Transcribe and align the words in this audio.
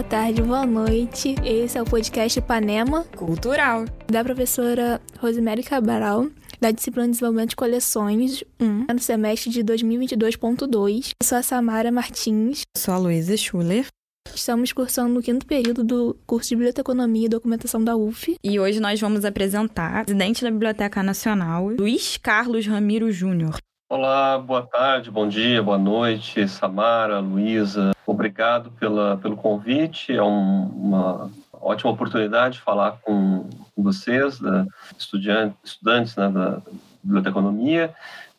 boa 0.00 0.08
tarde, 0.08 0.40
boa 0.40 0.64
noite. 0.64 1.34
Esse 1.44 1.76
é 1.76 1.82
o 1.82 1.84
podcast 1.84 2.40
Panema 2.40 3.04
Cultural 3.14 3.84
da 4.06 4.24
professora 4.24 4.98
Rosemary 5.18 5.62
Cabral, 5.62 6.30
da 6.58 6.70
disciplina 6.70 7.08
de 7.08 7.12
Desenvolvimento 7.12 7.50
de 7.50 7.56
Coleções 7.56 8.42
1, 8.58 8.86
no 8.94 8.98
semestre 8.98 9.50
de 9.50 9.62
2022.2. 9.62 11.10
Eu 11.20 11.26
sou 11.26 11.36
a 11.36 11.42
Samara 11.42 11.92
Martins. 11.92 12.62
Eu 12.74 12.80
sou 12.80 12.94
a 12.94 12.96
Luísa 12.96 13.36
Schuller. 13.36 13.84
Estamos 14.34 14.72
cursando 14.72 15.12
no 15.12 15.20
quinto 15.20 15.44
período 15.44 15.84
do 15.84 16.16
curso 16.26 16.48
de 16.48 16.56
Biblioteconomia 16.56 17.26
e 17.26 17.28
Documentação 17.28 17.84
da 17.84 17.94
UF. 17.94 18.36
E 18.42 18.58
hoje 18.58 18.80
nós 18.80 18.98
vamos 18.98 19.26
apresentar 19.26 20.00
o 20.00 20.04
presidente 20.06 20.42
da 20.42 20.50
Biblioteca 20.50 21.02
Nacional, 21.02 21.68
Luiz 21.78 22.16
Carlos 22.16 22.66
Ramiro 22.66 23.12
Júnior. 23.12 23.58
Olá, 23.90 24.38
boa 24.38 24.62
tarde, 24.64 25.10
bom 25.10 25.26
dia, 25.26 25.60
boa 25.60 25.76
noite, 25.76 26.46
Samara, 26.46 27.18
Luísa. 27.18 27.90
Obrigado 28.06 28.70
pela, 28.78 29.16
pelo 29.16 29.36
convite. 29.36 30.12
É 30.12 30.22
um, 30.22 30.66
uma 30.68 31.28
ótima 31.52 31.90
oportunidade 31.90 32.54
de 32.54 32.60
falar 32.60 33.00
com, 33.02 33.50
vocês, 33.76 34.38
da, 34.38 34.64
estudantes, 34.96 35.56
estudantes 35.64 36.14
né, 36.14 36.28
da 36.28 36.62
Biblioteconomia. 37.02 37.92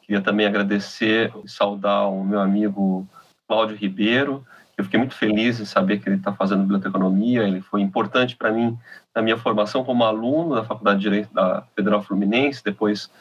Queria 0.04 0.22
também 0.22 0.46
agradecer 0.46 1.34
e 1.44 1.50
saudar 1.50 2.08
o 2.08 2.24
meu 2.24 2.40
amigo 2.40 3.06
Cláudio 3.46 3.76
Ribeiro. 3.76 4.48
Eu 4.78 4.86
fiquei 4.86 5.00
muito 5.00 5.16
feliz 5.16 5.60
em 5.60 5.66
saber 5.66 6.00
que 6.00 6.08
ele 6.08 6.16
está 6.16 6.32
fazendo 6.32 6.62
biblioteconomia. 6.62 7.44
Ele 7.44 7.60
foi 7.60 7.82
importante 7.82 8.38
para 8.38 8.54
mim 8.54 8.80
na 9.14 9.22
minha 9.22 9.38
formação 9.38 9.84
como 9.84 10.06
aluno 10.06 10.56
da 10.56 10.64
Faculdade 10.64 11.00
de 11.00 11.04
Direito 11.04 11.34
da 11.34 11.64
Federal 11.76 12.02
Fluminense. 12.02 12.64
Depois, 12.64 13.12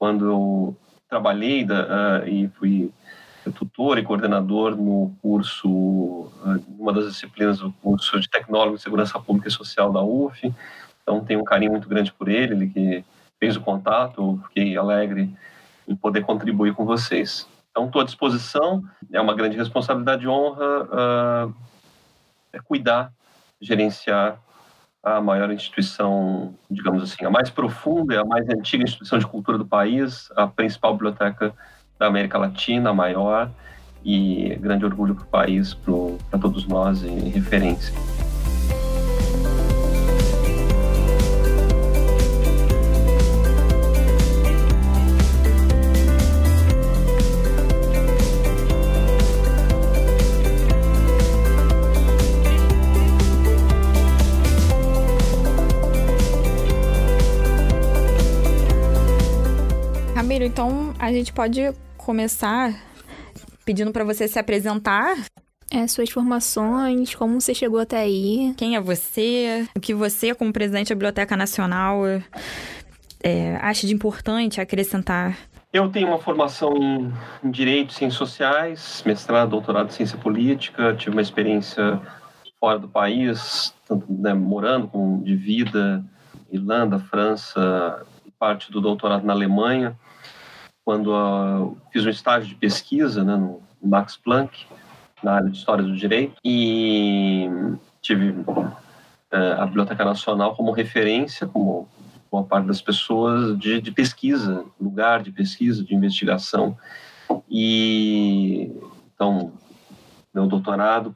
quando 0.00 0.26
eu 0.26 0.76
trabalhei 1.10 1.64
da, 1.64 2.22
uh, 2.22 2.28
e 2.28 2.48
fui 2.50 2.90
tutor 3.56 3.98
e 3.98 4.02
coordenador 4.02 4.76
no 4.76 5.12
curso, 5.20 5.68
uh, 5.68 6.64
uma 6.78 6.92
das 6.92 7.06
disciplinas 7.08 7.58
do 7.58 7.72
curso 7.72 8.20
de 8.20 8.30
Tecnólogo 8.30 8.76
de 8.76 8.82
Segurança 8.82 9.18
Pública 9.18 9.48
e 9.48 9.52
Social 9.52 9.92
da 9.92 10.00
UF. 10.00 10.54
Então, 11.02 11.24
tenho 11.24 11.40
um 11.40 11.44
carinho 11.44 11.72
muito 11.72 11.88
grande 11.88 12.12
por 12.12 12.28
ele, 12.28 12.54
ele 12.54 12.68
que 12.68 13.04
fez 13.40 13.56
o 13.56 13.60
contato, 13.60 14.40
fiquei 14.48 14.76
alegre 14.76 15.34
em 15.88 15.96
poder 15.96 16.22
contribuir 16.22 16.74
com 16.74 16.84
vocês. 16.84 17.48
Então, 17.70 17.86
estou 17.86 18.02
à 18.02 18.04
disposição, 18.04 18.84
é 19.12 19.20
uma 19.20 19.34
grande 19.34 19.56
responsabilidade 19.56 20.24
e 20.24 20.28
honra 20.28 21.48
uh, 21.48 21.54
é 22.52 22.60
cuidar, 22.60 23.12
gerenciar 23.60 24.38
a 25.02 25.20
maior 25.20 25.50
instituição, 25.50 26.54
digamos 26.70 27.02
assim, 27.02 27.24
a 27.24 27.30
mais 27.30 27.48
profunda, 27.48 28.20
a 28.20 28.24
mais 28.24 28.48
antiga 28.48 28.84
instituição 28.84 29.18
de 29.18 29.26
cultura 29.26 29.56
do 29.56 29.66
país, 29.66 30.28
a 30.36 30.46
principal 30.46 30.92
biblioteca 30.92 31.54
da 31.98 32.06
América 32.06 32.38
Latina, 32.38 32.90
a 32.90 32.94
maior, 32.94 33.50
e 34.04 34.56
grande 34.60 34.84
orgulho 34.84 35.14
para 35.14 35.24
o 35.24 35.26
país, 35.26 35.74
para 35.74 36.38
todos 36.38 36.66
nós, 36.66 37.02
e 37.02 37.08
referência. 37.08 37.94
A 61.00 61.10
gente 61.10 61.32
pode 61.32 61.72
começar 61.96 62.74
pedindo 63.64 63.90
para 63.90 64.04
você 64.04 64.28
se 64.28 64.38
apresentar. 64.38 65.16
É, 65.72 65.86
suas 65.86 66.10
formações, 66.10 67.14
como 67.14 67.40
você 67.40 67.54
chegou 67.54 67.80
até 67.80 68.00
aí. 68.00 68.52
Quem 68.56 68.76
é 68.76 68.80
você? 68.80 69.66
O 69.74 69.80
que 69.80 69.94
você, 69.94 70.34
como 70.34 70.52
presidente 70.52 70.88
da 70.88 70.94
Biblioteca 70.94 71.36
Nacional, 71.36 72.02
é, 73.22 73.56
acha 73.62 73.86
de 73.86 73.94
importante 73.94 74.60
acrescentar? 74.60 75.38
Eu 75.72 75.88
tenho 75.88 76.08
uma 76.08 76.18
formação 76.18 76.74
em, 76.76 77.50
Direito 77.50 77.90
e 77.90 77.94
Ciências 77.94 78.18
Sociais, 78.18 79.02
mestrado, 79.06 79.50
doutorado 79.50 79.88
em 79.88 79.92
Ciência 79.92 80.18
Política, 80.18 80.94
tive 80.94 81.12
uma 81.12 81.22
experiência 81.22 82.00
fora 82.58 82.78
do 82.78 82.88
país, 82.88 83.72
tanto 83.86 84.04
né, 84.12 84.34
morando 84.34 84.88
como 84.88 85.22
de 85.22 85.36
vida, 85.36 86.04
Irlanda, 86.50 86.98
França, 86.98 88.04
e 88.26 88.30
parte 88.32 88.72
do 88.72 88.80
doutorado 88.80 89.24
na 89.24 89.32
Alemanha 89.32 89.96
quando 90.90 91.12
uh, 91.14 91.78
fiz 91.92 92.04
um 92.04 92.10
estágio 92.10 92.48
de 92.48 92.56
pesquisa 92.56 93.22
né, 93.22 93.36
no 93.36 93.62
Max 93.80 94.16
Planck, 94.16 94.66
na 95.22 95.34
área 95.34 95.48
de 95.48 95.56
História 95.56 95.84
do 95.84 95.94
Direito, 95.94 96.34
e 96.44 97.48
tive 98.02 98.30
uh, 98.30 98.74
a 99.56 99.66
Biblioteca 99.66 100.04
Nacional 100.04 100.56
como 100.56 100.72
referência, 100.72 101.46
como 101.46 101.88
boa 102.28 102.42
parte 102.42 102.66
das 102.66 102.82
pessoas, 102.82 103.56
de, 103.56 103.80
de 103.80 103.92
pesquisa, 103.92 104.64
lugar 104.80 105.22
de 105.22 105.30
pesquisa, 105.30 105.84
de 105.84 105.94
investigação. 105.94 106.76
E, 107.48 108.72
então, 109.14 109.52
meu 110.34 110.48
doutorado, 110.48 111.14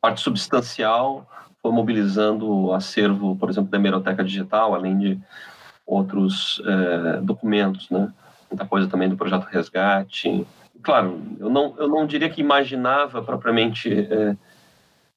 parte 0.00 0.20
substancial, 0.20 1.30
foi 1.62 1.70
mobilizando 1.70 2.50
o 2.50 2.74
acervo, 2.74 3.36
por 3.36 3.50
exemplo, 3.50 3.70
da 3.70 3.78
hemeroteca 3.78 4.24
digital, 4.24 4.74
além 4.74 4.98
de 4.98 5.20
outros 5.86 6.60
eh, 6.66 7.20
documentos, 7.22 7.88
né? 7.88 8.12
Muita 8.50 8.66
coisa 8.66 8.88
também 8.88 9.08
do 9.08 9.16
projeto 9.16 9.44
Resgate. 9.44 10.46
Claro, 10.82 11.20
eu 11.38 11.50
não, 11.50 11.74
eu 11.78 11.88
não 11.88 12.06
diria 12.06 12.30
que 12.30 12.40
imaginava 12.40 13.22
propriamente 13.22 13.92
é, 13.92 14.36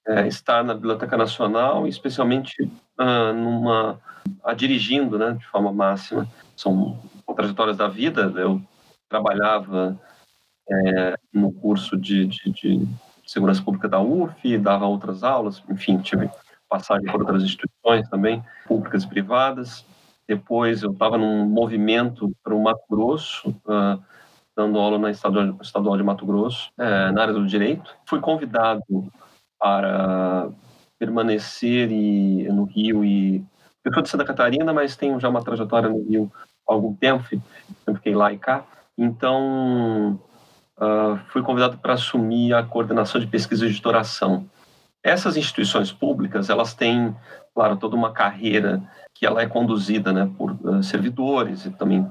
é, 0.08 0.28
estar 0.28 0.64
na 0.64 0.74
Biblioteca 0.74 1.16
Nacional, 1.16 1.88
especialmente 1.88 2.56
ah, 2.98 3.32
numa 3.34 4.00
a 4.44 4.54
dirigindo, 4.54 5.18
né, 5.18 5.34
de 5.34 5.46
forma 5.48 5.72
máxima. 5.72 6.28
São 6.56 7.00
trajetórias 7.36 7.78
da 7.78 7.88
vida. 7.88 8.34
Eu 8.36 8.62
trabalhava 9.08 10.00
é, 10.70 11.16
no 11.34 11.52
curso 11.52 11.98
de, 11.98 12.28
de, 12.28 12.52
de, 12.52 12.88
segurança 13.26 13.62
pública 13.62 13.88
da 13.88 14.00
UF, 14.00 14.58
dava 14.58 14.86
outras 14.86 15.24
aulas, 15.24 15.64
enfim, 15.70 16.00
tive 16.00 16.30
passagem 16.68 17.06
por 17.12 17.22
outras 17.22 17.44
instituições 17.44 18.08
também, 18.10 18.44
públicas 18.68 19.04
e 19.04 19.08
privadas. 19.08 19.86
Depois 20.30 20.84
eu 20.84 20.92
estava 20.92 21.18
num 21.18 21.44
movimento 21.44 22.32
para 22.44 22.54
o 22.54 22.62
Mato 22.62 22.84
Grosso, 22.88 23.50
uh, 23.50 24.00
dando 24.56 24.78
aula 24.78 25.00
na 25.00 25.10
estadual, 25.10 25.58
estadual 25.60 25.98
de 25.98 26.04
Mato 26.04 26.24
Grosso, 26.24 26.70
uh, 26.78 27.12
na 27.12 27.24
área 27.24 27.34
do 27.34 27.48
direito. 27.48 27.96
Fui 28.06 28.20
convidado 28.20 28.84
para 29.58 30.52
permanecer 31.00 31.92
e, 31.92 32.48
no 32.48 32.66
Rio 32.66 33.04
e 33.04 33.44
eu 33.84 33.92
sou 33.92 34.04
de 34.04 34.10
Santa 34.10 34.24
Catarina, 34.24 34.72
mas 34.72 34.96
tenho 34.96 35.20
já 35.20 35.28
uma 35.28 35.44
trajetória 35.44 35.90
no 35.90 36.04
Rio 36.04 36.32
há 36.68 36.74
algum 36.74 36.94
tempo, 36.94 37.28
sempre 37.28 37.96
fiquei 37.96 38.14
lá 38.14 38.32
e 38.32 38.38
cá. 38.38 38.64
Então, 38.96 40.22
uh, 40.78 41.18
fui 41.30 41.42
convidado 41.42 41.80
para 41.80 41.94
assumir 41.94 42.54
a 42.54 42.62
coordenação 42.62 43.20
de 43.20 43.26
pesquisa 43.26 43.66
de 43.66 43.72
editoração. 43.72 44.48
Essas 45.04 45.38
instituições 45.38 45.92
públicas, 45.92 46.50
elas 46.50 46.74
têm, 46.74 47.16
claro, 47.54 47.78
toda 47.78 47.96
uma 47.96 48.12
carreira 48.12 48.82
que 49.14 49.26
ela 49.26 49.42
é 49.42 49.48
conduzida 49.48 50.12
né, 50.12 50.30
por 50.38 50.52
uh, 50.52 50.84
servidores 50.84 51.66
e 51.66 51.72
também 51.72 52.10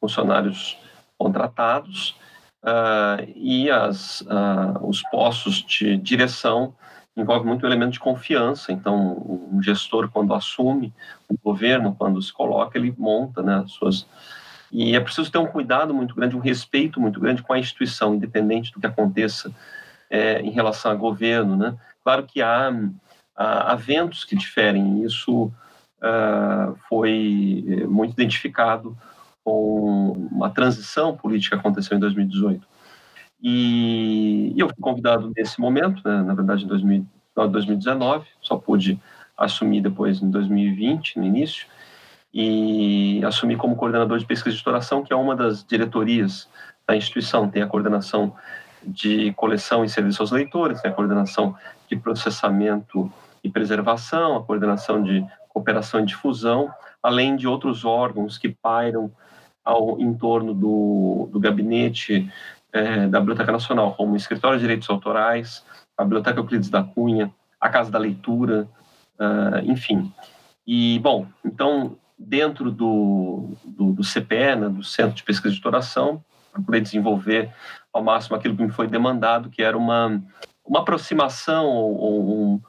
funcionários 0.00 0.78
contratados, 1.18 2.16
uh, 2.62 3.22
e 3.34 3.70
as, 3.70 4.20
uh, 4.22 4.86
os 4.86 5.02
postos 5.10 5.62
de 5.62 5.96
direção 5.96 6.74
envolve 7.16 7.46
muito 7.46 7.62
o 7.62 7.66
elemento 7.66 7.92
de 7.92 8.00
confiança. 8.00 8.72
Então, 8.72 9.48
um 9.50 9.62
gestor, 9.62 10.10
quando 10.10 10.34
assume 10.34 10.92
o 11.28 11.34
governo, 11.42 11.94
quando 11.94 12.20
se 12.20 12.32
coloca, 12.32 12.76
ele 12.76 12.94
monta 12.96 13.42
né, 13.42 13.62
as 13.64 13.72
suas. 13.72 14.06
E 14.70 14.94
é 14.94 15.00
preciso 15.00 15.30
ter 15.30 15.38
um 15.38 15.46
cuidado 15.46 15.94
muito 15.94 16.14
grande, 16.14 16.36
um 16.36 16.40
respeito 16.40 17.00
muito 17.00 17.18
grande 17.18 17.42
com 17.42 17.52
a 17.52 17.58
instituição, 17.58 18.14
independente 18.14 18.72
do 18.72 18.80
que 18.80 18.86
aconteça 18.86 19.50
é, 20.10 20.40
em 20.40 20.50
relação 20.50 20.92
ao 20.92 20.98
governo. 20.98 21.56
Né? 21.56 21.76
Claro 22.02 22.24
que 22.24 22.42
há, 22.42 22.72
há, 23.36 23.72
há 23.72 23.74
ventos 23.74 24.24
que 24.24 24.36
diferem, 24.36 25.02
isso 25.02 25.52
uh, 26.02 26.76
foi 26.88 27.64
eh, 27.66 27.86
muito 27.86 28.12
identificado 28.12 28.96
com 29.44 30.12
uma 30.30 30.50
transição 30.50 31.16
política 31.16 31.56
que 31.56 31.60
aconteceu 31.60 31.96
em 31.96 32.00
2018. 32.00 32.66
E, 33.42 34.52
e 34.56 34.60
eu 34.60 34.68
fui 34.68 34.78
convidado 34.80 35.30
nesse 35.36 35.60
momento, 35.60 36.02
né, 36.04 36.22
na 36.22 36.34
verdade 36.34 36.64
em 36.64 36.66
2000, 36.66 37.06
2019, 37.36 38.26
só 38.40 38.56
pude 38.56 38.98
assumir 39.36 39.82
depois 39.82 40.22
em 40.22 40.30
2020, 40.30 41.18
no 41.18 41.24
início, 41.24 41.66
e 42.32 43.22
assumi 43.24 43.56
como 43.56 43.76
coordenador 43.76 44.18
de 44.18 44.26
pesquisa 44.26 44.50
de 44.50 44.56
editoração, 44.56 45.02
que 45.02 45.12
é 45.12 45.16
uma 45.16 45.36
das 45.36 45.64
diretorias 45.64 46.48
da 46.86 46.96
instituição. 46.96 47.48
Tem 47.48 47.62
a 47.62 47.66
coordenação 47.66 48.34
de 48.86 49.32
coleção 49.32 49.84
e 49.84 49.88
serviço 49.88 50.22
aos 50.22 50.30
leitores, 50.30 50.80
tem 50.80 50.90
a 50.90 50.94
coordenação 50.94 51.56
de 51.88 51.96
processamento 51.96 53.10
e 53.42 53.50
preservação, 53.50 54.36
a 54.36 54.42
coordenação 54.42 55.02
de 55.02 55.24
cooperação 55.48 56.00
e 56.00 56.06
difusão, 56.06 56.70
além 57.02 57.36
de 57.36 57.46
outros 57.46 57.84
órgãos 57.84 58.38
que 58.38 58.48
pairam 58.48 59.10
ao 59.64 60.00
em 60.00 60.14
torno 60.14 60.54
do, 60.54 61.28
do 61.32 61.40
gabinete 61.40 62.30
é, 62.72 63.06
da 63.06 63.20
Biblioteca 63.20 63.50
Nacional, 63.50 63.94
como 63.94 64.12
o 64.12 64.16
Escritório 64.16 64.58
de 64.58 64.62
Direitos 64.62 64.88
Autorais, 64.90 65.64
a 65.96 66.04
Biblioteca 66.04 66.38
Euclides 66.38 66.68
da 66.68 66.82
Cunha, 66.82 67.32
a 67.60 67.68
Casa 67.68 67.90
da 67.90 67.98
Leitura, 67.98 68.68
uh, 69.18 69.58
enfim. 69.64 70.12
E, 70.66 70.98
bom, 70.98 71.26
então, 71.44 71.96
dentro 72.18 72.70
do, 72.70 73.56
do, 73.64 73.92
do 73.92 74.04
CPE, 74.04 74.56
né, 74.56 74.68
do 74.68 74.84
Centro 74.84 75.14
de 75.14 75.22
Pesquisa 75.22 75.50
de 75.50 75.56
Editoração, 75.56 76.22
procurei 76.52 76.80
desenvolver 76.80 77.50
ao 77.96 78.04
máximo 78.04 78.36
aquilo 78.36 78.54
que 78.54 78.62
me 78.62 78.70
foi 78.70 78.86
demandado, 78.86 79.48
que 79.48 79.62
era 79.62 79.76
uma, 79.76 80.22
uma 80.64 80.80
aproximação 80.80 81.66
ou 81.66 82.54
um, 82.54 82.60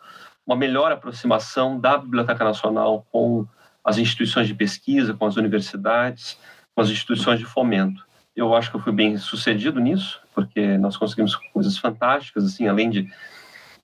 uma 0.45 0.55
melhor 0.55 0.91
aproximação 0.91 1.77
da 1.77 1.97
Biblioteca 1.97 2.43
Nacional 2.45 3.05
com 3.11 3.45
as 3.83 3.97
instituições 3.97 4.47
de 4.47 4.55
pesquisa, 4.55 5.13
com 5.13 5.25
as 5.25 5.35
universidades, 5.35 6.39
com 6.73 6.81
as 6.81 6.89
instituições 6.89 7.39
de 7.39 7.45
fomento. 7.45 8.05
Eu 8.33 8.55
acho 8.55 8.69
que 8.69 8.77
eu 8.77 8.81
fui 8.81 8.93
bem 8.93 9.17
sucedido 9.17 9.81
nisso, 9.81 10.21
porque 10.33 10.77
nós 10.77 10.95
conseguimos 10.95 11.35
coisas 11.35 11.77
fantásticas, 11.77 12.45
assim, 12.45 12.67
além 12.67 12.89
de 12.89 13.09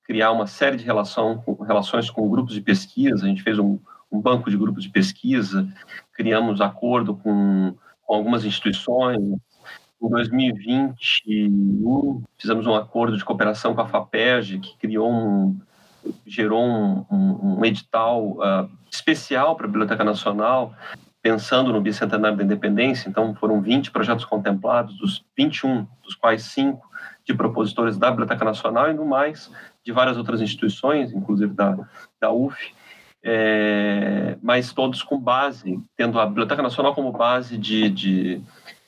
criar 0.04 0.32
uma 0.32 0.48
série 0.48 0.78
de 0.78 0.86
relação, 0.86 1.44
relações 1.66 2.10
com 2.10 2.30
grupos 2.30 2.54
de 2.54 2.62
pesquisa, 2.62 3.26
a 3.26 3.28
gente 3.28 3.44
fez 3.44 3.60
um, 3.60 3.78
um 4.10 4.22
banco 4.22 4.50
de 4.50 4.56
grupos 4.56 4.84
de 4.84 4.90
pesquisa, 4.90 5.68
criamos 6.14 6.62
acordo 6.62 7.16
com, 7.16 7.76
com 8.04 8.16
algumas 8.16 8.46
instituições, 8.46 9.20
em 10.08 10.12
2021, 10.12 12.22
fizemos 12.38 12.68
um 12.68 12.76
acordo 12.76 13.18
de 13.18 13.26
cooperação 13.26 13.74
com 13.74 13.82
a 13.82 13.88
FAPERJ, 13.88 14.60
que 14.60 14.78
criou 14.78 15.12
um, 15.12 15.60
gerou 16.26 16.64
um, 16.64 17.06
um, 17.10 17.60
um 17.60 17.66
edital 17.66 18.38
uh, 18.38 18.70
especial 18.92 19.56
para 19.56 19.66
a 19.66 19.70
Biblioteca 19.70 20.04
Nacional, 20.04 20.74
pensando 21.22 21.72
no 21.72 21.82
bicentenário 21.82 22.38
da 22.38 22.44
independência. 22.44 23.10
Então, 23.10 23.34
foram 23.36 23.62
20 23.62 23.92
projetos 23.92 24.26
contemplados, 24.26 24.98
dos 24.98 25.24
21, 25.38 25.88
dos 26.04 26.16
quais 26.16 26.44
5 26.44 26.86
de 27.26 27.34
propositores 27.34 27.98
da 27.98 28.12
Biblioteca 28.12 28.44
Nacional 28.44 28.92
e 28.92 28.94
no 28.94 29.06
mais 29.06 29.50
de 29.84 29.92
várias 29.92 30.18
outras 30.18 30.42
instituições, 30.42 31.14
inclusive 31.14 31.54
da, 31.54 31.78
da 32.20 32.32
UF, 32.32 32.74
é, 33.24 34.38
mas 34.42 34.74
todos 34.74 35.02
com 35.02 35.18
base, 35.18 35.80
tendo 35.96 36.20
a 36.20 36.26
Biblioteca 36.26 36.62
Nacional 36.62 36.94
como 36.94 37.12
base 37.12 37.58
de, 37.58 37.90
de 37.90 38.42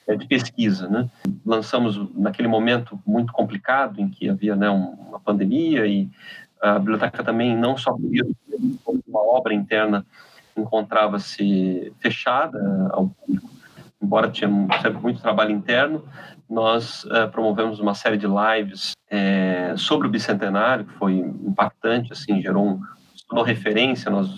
de 0.08 0.28
pesquisa. 0.28 0.88
Né? 0.88 1.10
Lançamos 1.46 1.98
naquele 2.14 2.48
momento 2.48 3.00
muito 3.06 3.34
complicado 3.34 4.00
em 4.00 4.10
que 4.10 4.30
havia 4.30 4.56
né, 4.56 4.70
uma 4.70 5.20
pandemia 5.20 5.88
e 5.88 6.10
a 6.62 6.78
biblioteca 6.80 7.24
também 7.24 7.56
não 7.56 7.78
só 7.78 7.92
podia 7.94 8.26
uma 9.08 9.22
obra 9.22 9.54
interna 9.54 10.06
encontrava-se 10.58 11.94
fechada 12.00 12.90
ao 12.92 13.10
público, 13.10 13.50
embora 14.02 14.30
tinha 14.30 14.50
sempre 14.82 15.02
muito 15.02 15.22
trabalho 15.22 15.52
interno, 15.52 16.04
nós 16.50 17.04
uh, 17.06 17.30
promovemos 17.32 17.80
uma 17.80 17.94
série 17.94 18.18
de 18.18 18.28
lives 18.28 18.94
é, 19.10 19.74
sobre 19.78 20.08
o 20.08 20.10
bicentenário, 20.10 20.86
que 20.86 20.94
foi 20.94 21.14
impactante, 21.14 22.14
assim, 22.14 22.42
gerou 22.42 22.66
um, 22.66 22.82
uma 23.32 23.46
referência, 23.46 24.12
nós 24.12 24.30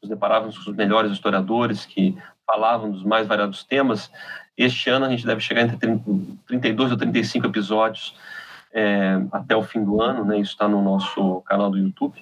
nos 0.00 0.08
deparávamos 0.08 0.58
com 0.58 0.70
os 0.70 0.76
melhores 0.76 1.10
historiadores 1.10 1.84
que 1.84 2.16
falavam 2.46 2.90
dos 2.90 3.02
mais 3.02 3.26
variados 3.26 3.64
temas, 3.64 4.10
este 4.58 4.90
ano 4.90 5.06
a 5.06 5.08
gente 5.08 5.24
deve 5.24 5.40
chegar 5.40 5.62
entre 5.62 5.78
32 6.46 6.90
ou 6.90 6.96
35 6.98 7.46
episódios 7.46 8.14
é, 8.72 9.20
até 9.32 9.56
o 9.56 9.62
fim 9.62 9.84
do 9.84 10.02
ano, 10.02 10.24
né? 10.24 10.38
Isso 10.38 10.52
está 10.52 10.68
no 10.68 10.82
nosso 10.82 11.40
canal 11.42 11.70
do 11.70 11.78
YouTube. 11.78 12.20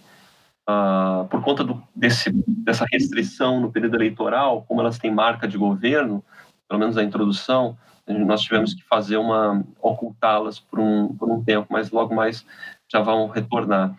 Ah, 0.67 1.27
por 1.31 1.43
conta 1.43 1.62
do, 1.65 1.83
desse, 1.94 2.31
dessa 2.47 2.85
restrição 2.91 3.61
no 3.61 3.71
período 3.71 3.97
eleitoral, 3.97 4.65
como 4.69 4.81
elas 4.81 4.99
têm 4.99 5.11
marca 5.11 5.47
de 5.47 5.56
governo, 5.56 6.23
pelo 6.69 6.81
menos 6.81 6.99
a 6.99 7.03
introdução, 7.03 7.77
nós 8.06 8.43
tivemos 8.43 8.75
que 8.75 8.82
fazer 8.85 9.17
uma 9.17 9.65
ocultá-las 9.81 10.59
por 10.61 10.79
um, 10.79 11.15
por 11.17 11.31
um 11.31 11.43
tempo, 11.43 11.69
mas 11.71 11.91
logo 11.91 12.15
mais 12.15 12.44
já 12.89 13.00
vão 13.00 13.29
retornar. 13.29 13.94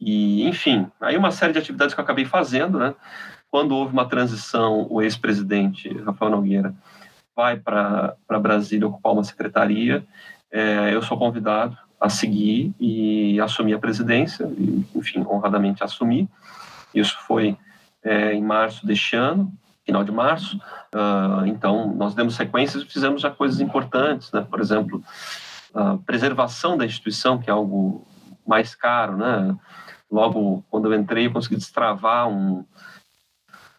E, 0.00 0.46
enfim, 0.46 0.86
aí 1.00 1.16
uma 1.16 1.30
série 1.30 1.52
de 1.52 1.58
atividades 1.58 1.94
que 1.94 2.00
eu 2.00 2.04
acabei 2.04 2.24
fazendo, 2.24 2.78
né? 2.78 2.94
Quando 3.50 3.74
houve 3.74 3.92
uma 3.92 4.06
transição, 4.06 4.86
o 4.90 5.00
ex-presidente 5.00 5.88
Rafael 6.00 6.30
Nogueira 6.30 6.74
vai 7.38 7.56
para 7.56 8.16
Brasília 8.40 8.88
ocupar 8.88 9.12
uma 9.12 9.22
secretaria, 9.22 10.04
é, 10.50 10.92
eu 10.92 11.00
sou 11.00 11.16
convidado 11.16 11.78
a 12.00 12.08
seguir 12.08 12.74
e 12.80 13.40
assumir 13.40 13.74
a 13.74 13.78
presidência, 13.78 14.44
e, 14.58 14.84
enfim, 14.92 15.20
honradamente 15.20 15.84
assumir. 15.84 16.28
Isso 16.92 17.16
foi 17.28 17.56
é, 18.02 18.32
em 18.32 18.42
março 18.42 18.84
deste 18.84 19.14
ano, 19.14 19.52
final 19.86 20.02
de 20.02 20.10
março. 20.10 20.56
Uh, 20.92 21.46
então, 21.46 21.94
nós 21.94 22.12
demos 22.12 22.34
sequências 22.34 22.82
e 22.82 22.86
fizemos 22.86 23.22
já 23.22 23.30
coisas 23.30 23.60
importantes, 23.60 24.32
né? 24.32 24.44
Por 24.50 24.60
exemplo, 24.60 25.02
a 25.72 25.96
preservação 25.96 26.76
da 26.76 26.84
instituição, 26.84 27.38
que 27.38 27.48
é 27.48 27.52
algo 27.52 28.04
mais 28.44 28.74
caro, 28.74 29.16
né? 29.16 29.56
Logo, 30.10 30.64
quando 30.68 30.92
eu 30.92 30.98
entrei, 30.98 31.26
eu 31.26 31.32
consegui 31.32 31.56
destravar 31.56 32.28
um, 32.28 32.64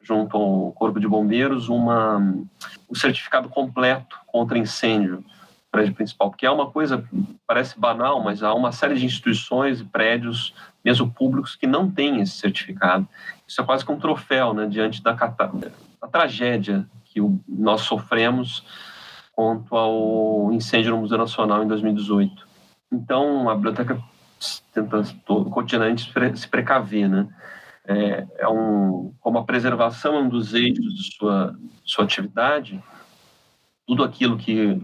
junto 0.09 0.35
ao 0.35 0.71
Corpo 0.71 0.99
de 0.99 1.07
Bombeiros 1.07 1.69
uma, 1.69 2.17
um 2.17 2.95
certificado 2.95 3.47
completo 3.47 4.17
contra 4.25 4.57
incêndio 4.57 5.23
prédio 5.71 5.93
principal, 5.93 6.31
porque 6.31 6.47
é 6.47 6.49
uma 6.49 6.71
coisa, 6.71 7.07
parece 7.45 7.79
banal, 7.79 8.23
mas 8.23 8.41
há 8.41 8.51
uma 8.55 8.71
série 8.71 8.95
de 8.95 9.05
instituições 9.05 9.79
e 9.79 9.85
prédios, 9.85 10.51
mesmo 10.83 11.11
públicos, 11.11 11.55
que 11.55 11.67
não 11.67 11.91
têm 11.91 12.21
esse 12.21 12.37
certificado. 12.37 13.07
Isso 13.47 13.61
é 13.61 13.63
quase 13.63 13.85
que 13.85 13.91
um 13.91 13.99
troféu 13.99 14.51
né, 14.51 14.65
diante 14.65 15.03
da, 15.03 15.11
da 15.13 16.07
tragédia 16.11 16.87
que 17.05 17.21
o, 17.21 17.39
nós 17.47 17.81
sofremos 17.81 18.65
quanto 19.31 19.77
ao 19.77 20.51
incêndio 20.51 20.89
no 20.89 21.01
Museu 21.01 21.19
Nacional 21.19 21.63
em 21.63 21.67
2018. 21.67 22.47
Então, 22.91 23.47
a 23.47 23.53
biblioteca 23.53 24.01
tenta 24.73 25.03
cotidianamente 25.51 26.11
se 26.33 26.47
precaver, 26.47 27.07
né? 27.07 27.27
É, 27.87 28.27
é 28.37 28.47
um, 28.47 29.13
preservação 29.45 30.25
é 30.25 30.29
dos 30.29 30.53
eixos 30.53 30.93
de 30.95 31.15
sua, 31.15 31.55
sua 31.83 32.03
atividade, 32.05 32.81
tudo 33.87 34.03
aquilo 34.03 34.37
que 34.37 34.79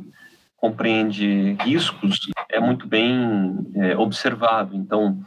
compreende 0.58 1.56
riscos 1.62 2.20
é 2.50 2.60
muito 2.60 2.88
bem 2.88 3.72
é, 3.76 3.96
observado. 3.96 4.76
Então, 4.76 5.22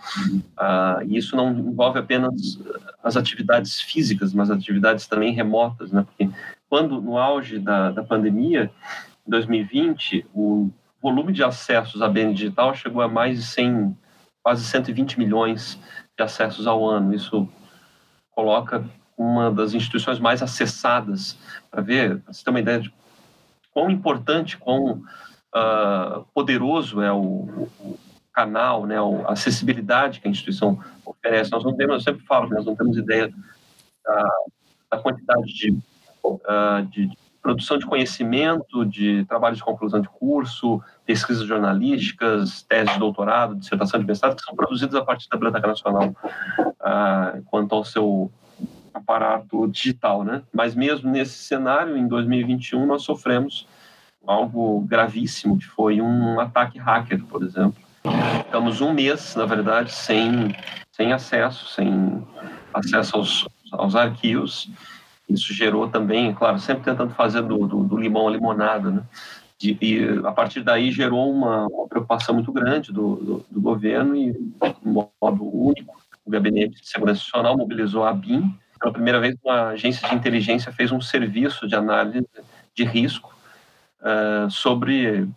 isso 1.07 1.37
não 1.37 1.51
envolve 1.53 2.01
apenas 2.01 2.59
as 3.05 3.17
atividades 3.17 3.81
físicas, 3.81 4.35
mas 4.35 4.51
atividades 4.51 5.07
também 5.07 5.33
remotas, 5.33 5.93
né? 5.93 6.03
Porque 6.03 6.29
quando 6.69 7.01
no 7.01 7.17
auge 7.17 7.61
da, 7.61 7.93
da 7.93 8.03
pandemia, 8.03 8.73
em 9.27 9.31
2020, 9.31 10.27
o 10.35 10.71
volume 11.01 11.33
de 11.33 11.45
acessos 11.45 12.03
à 12.03 12.09
BN 12.09 12.35
digital 12.35 12.75
chegou 12.75 13.01
a 13.01 13.09
mais 13.09 13.39
de 13.39 13.45
100, 13.45 13.97
quase 14.43 14.65
120 14.65 15.19
milhões 15.19 15.79
de 16.17 16.25
acessos 16.25 16.67
ao 16.67 16.85
ano. 16.85 17.15
Isso 17.15 17.49
coloca 18.38 18.85
uma 19.16 19.50
das 19.50 19.75
instituições 19.75 20.21
mais 20.21 20.40
acessadas 20.45 21.37
para 21.68 21.83
ver, 21.83 22.21
para 22.21 22.33
você 22.33 22.45
ter 22.45 22.50
uma 22.50 22.61
ideia 22.61 22.78
de 22.78 22.95
quão 23.75 23.90
importante, 23.90 24.57
quão 24.57 25.02
uh, 25.52 26.25
poderoso 26.33 27.02
é 27.02 27.11
o, 27.11 27.66
o, 27.80 27.99
canal, 28.33 28.87
né, 28.87 28.95
a 29.26 29.33
acessibilidade 29.33 30.21
que 30.21 30.28
a 30.28 30.30
instituição 30.30 30.78
oferece. 31.04 31.50
Nós 31.50 31.64
não 31.64 31.75
temos, 31.75 31.95
eu 31.95 32.00
sempre 32.00 32.25
falo, 32.26 32.49
nós 32.49 32.64
não 32.64 32.76
temos 32.76 32.97
ideia 32.97 33.28
da, 34.04 34.28
da 34.92 34.99
quantidade 34.99 35.52
de, 35.52 35.73
uh, 36.23 36.87
de, 36.88 37.11
produção 37.42 37.78
de 37.78 37.87
conhecimento, 37.87 38.85
de 38.85 39.25
trabalho 39.26 39.57
de 39.57 39.62
conclusão 39.62 40.00
de 40.00 40.09
curso, 40.09 40.83
pesquisas 41.07 41.47
jornalísticas, 41.47 42.62
teses 42.62 42.92
de 42.92 42.99
doutorado, 42.99 43.54
dissertação 43.54 44.00
de 44.00 44.07
mestrado, 44.07 44.37
que 44.37 44.42
são 44.42 44.54
produzidas 44.54 44.95
a 44.95 45.04
partir 45.04 45.28
da 45.28 45.37
Biblioteca 45.37 45.66
Nacional 45.66 46.14
ah, 46.80 47.38
quanto 47.47 47.75
ao 47.75 47.85
seu 47.85 48.30
aparato 48.92 49.68
digital, 49.68 50.25
né? 50.25 50.42
Mas 50.52 50.75
mesmo 50.75 51.11
nesse 51.11 51.38
cenário, 51.38 51.97
em 51.97 52.07
2021, 52.07 52.85
nós 52.85 53.02
sofremos 53.02 53.66
algo 54.26 54.80
gravíssimo, 54.83 55.59
que 55.59 55.64
foi 55.64 56.00
um 56.00 56.38
ataque 56.40 56.78
hacker, 56.78 57.25
por 57.25 57.42
exemplo. 57.42 57.80
Estamos 58.45 58.80
um 58.80 58.92
mês, 58.92 59.35
na 59.37 59.47
verdade, 59.47 59.92
sem, 59.92 60.54
sem 60.90 61.12
acesso, 61.12 61.68
sem 61.68 62.23
acesso 62.75 63.16
aos, 63.16 63.49
aos 63.73 63.95
arquivos. 63.95 64.71
Isso 65.29 65.53
gerou 65.53 65.89
também, 65.89 66.35
claro, 66.35 66.59
sempre 66.59 66.85
tentando 66.85 67.13
fazer 67.15 67.43
do, 67.43 67.67
do, 67.67 67.85
do 67.85 67.97
limão 67.97 68.29
a 68.29 68.31
limonada, 68.31 68.91
né? 68.91 69.03
De, 69.59 69.77
e 69.83 70.21
a 70.25 70.33
partir 70.33 70.63
daí 70.63 70.93
gerou 70.93 71.31
uma, 71.31 71.67
uma 71.67 71.89
preocupação 71.89 72.35
muito 72.35 72.53
grande 72.53 72.93
do, 72.93 73.17
do, 73.17 73.47
do, 73.51 73.61
governo 73.61 74.15
e, 74.15 74.33
de 74.33 74.77
modo 74.85 75.45
único, 75.53 75.99
o 76.25 76.31
Gabinete 76.31 76.81
de 76.81 76.89
Segurança 76.89 77.23
Nacional 77.25 77.57
mobilizou 77.57 78.05
a 78.05 78.13
BIM. 78.13 78.55
Pela 78.79 78.93
primeira 78.93 79.19
vez, 79.19 79.35
uma 79.45 79.71
agência 79.71 80.09
de 80.09 80.15
inteligência 80.15 80.73
fez 80.73 80.93
um 80.93 81.01
serviço 81.01 81.67
de 81.67 81.75
análise 81.75 82.25
de 82.73 82.85
risco 82.85 83.37
uh, 84.01 84.49
sobre 84.49 85.29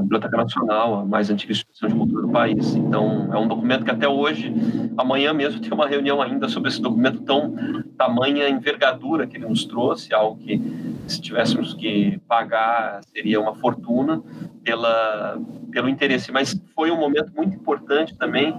a 0.00 0.02
Biblioteca 0.02 0.36
Nacional, 0.36 1.00
a 1.00 1.04
mais 1.04 1.30
antiga 1.30 1.52
instituição 1.52 1.88
de 1.88 1.94
cultura 1.94 2.22
do 2.22 2.32
país. 2.32 2.74
Então, 2.74 3.28
é 3.32 3.38
um 3.38 3.46
documento 3.46 3.84
que 3.84 3.90
até 3.90 4.08
hoje, 4.08 4.52
amanhã 4.96 5.32
mesmo, 5.32 5.60
tem 5.60 5.72
uma 5.72 5.86
reunião 5.86 6.20
ainda 6.20 6.48
sobre 6.48 6.70
esse 6.70 6.80
documento 6.80 7.20
tão 7.20 7.54
tamanha 7.96 8.48
envergadura 8.48 9.26
que 9.26 9.36
ele 9.36 9.46
nos 9.46 9.64
trouxe, 9.64 10.14
algo 10.14 10.38
que, 10.38 10.60
se 11.06 11.20
tivéssemos 11.20 11.74
que 11.74 12.18
pagar, 12.26 13.00
seria 13.04 13.40
uma 13.40 13.54
fortuna 13.54 14.22
pela, 14.64 15.38
pelo 15.70 15.88
interesse. 15.88 16.32
Mas 16.32 16.58
foi 16.74 16.90
um 16.90 16.98
momento 16.98 17.32
muito 17.36 17.54
importante 17.54 18.16
também, 18.16 18.54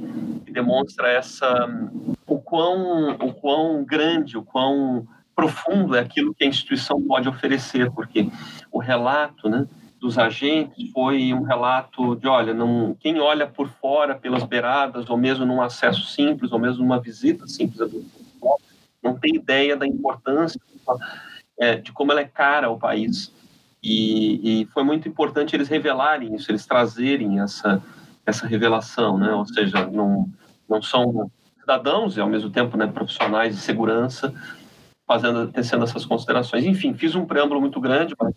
que 0.46 0.52
demonstra 0.52 1.08
essa 1.10 1.70
o 2.28 2.40
quão, 2.40 3.12
o 3.16 3.34
quão 3.34 3.84
grande, 3.84 4.38
o 4.38 4.44
quão 4.44 5.08
profundo 5.36 5.96
é 5.96 6.00
aquilo 6.00 6.34
que 6.36 6.44
a 6.44 6.48
instituição 6.48 7.02
pode 7.02 7.28
oferecer, 7.28 7.90
porque 7.92 8.30
o 8.72 8.80
relato, 8.80 9.50
né, 9.50 9.66
dos 10.02 10.18
agentes 10.18 10.90
foi 10.92 11.32
um 11.32 11.44
relato 11.44 12.16
de, 12.16 12.28
olha, 12.28 12.56
não, 12.56 12.98
quem 13.00 13.20
olha 13.20 13.46
por 13.46 13.70
fora, 13.70 14.16
pelas 14.16 14.44
beiradas, 14.44 15.08
ou 15.08 15.16
mesmo 15.16 15.46
num 15.46 15.62
acesso 15.62 16.02
simples, 16.08 16.52
ou 16.52 16.58
mesmo 16.58 16.82
numa 16.82 17.00
visita 17.00 17.48
simples, 17.48 17.80
não 19.02 19.16
tem 19.16 19.36
ideia 19.36 19.78
da 19.78 19.86
importância 19.86 20.60
é, 21.60 21.76
de 21.76 21.92
como 21.92 22.12
ela 22.12 22.22
é 22.22 22.26
cara 22.26 22.66
ao 22.66 22.80
país. 22.80 23.32
E, 23.84 24.62
e, 24.62 24.66
foi 24.68 24.84
muito 24.84 25.08
importante 25.08 25.56
eles 25.56 25.68
revelarem 25.68 26.36
isso, 26.36 26.50
eles 26.50 26.66
trazerem 26.66 27.40
essa, 27.40 27.82
essa 28.26 28.48
revelação, 28.48 29.20
né? 29.20 29.32
Ou 29.34 29.46
seja, 29.46 29.86
não, 29.86 30.28
não 30.68 30.82
são 30.82 31.32
cidadãos 31.60 32.18
e 32.18 32.22
ao 32.22 32.28
mesmo 32.28 32.50
tempo 32.50 32.76
né, 32.76 32.88
profissionais 32.88 33.56
de 33.56 33.62
segurança 33.62 34.34
fazendo, 35.08 35.48
tecendo 35.52 35.84
essas 35.84 36.06
considerações. 36.06 36.64
Enfim, 36.64 36.94
fiz 36.96 37.14
um 37.14 37.26
preâmbulo 37.26 37.62
muito 37.62 37.80
grande, 37.80 38.16
mas 38.20 38.34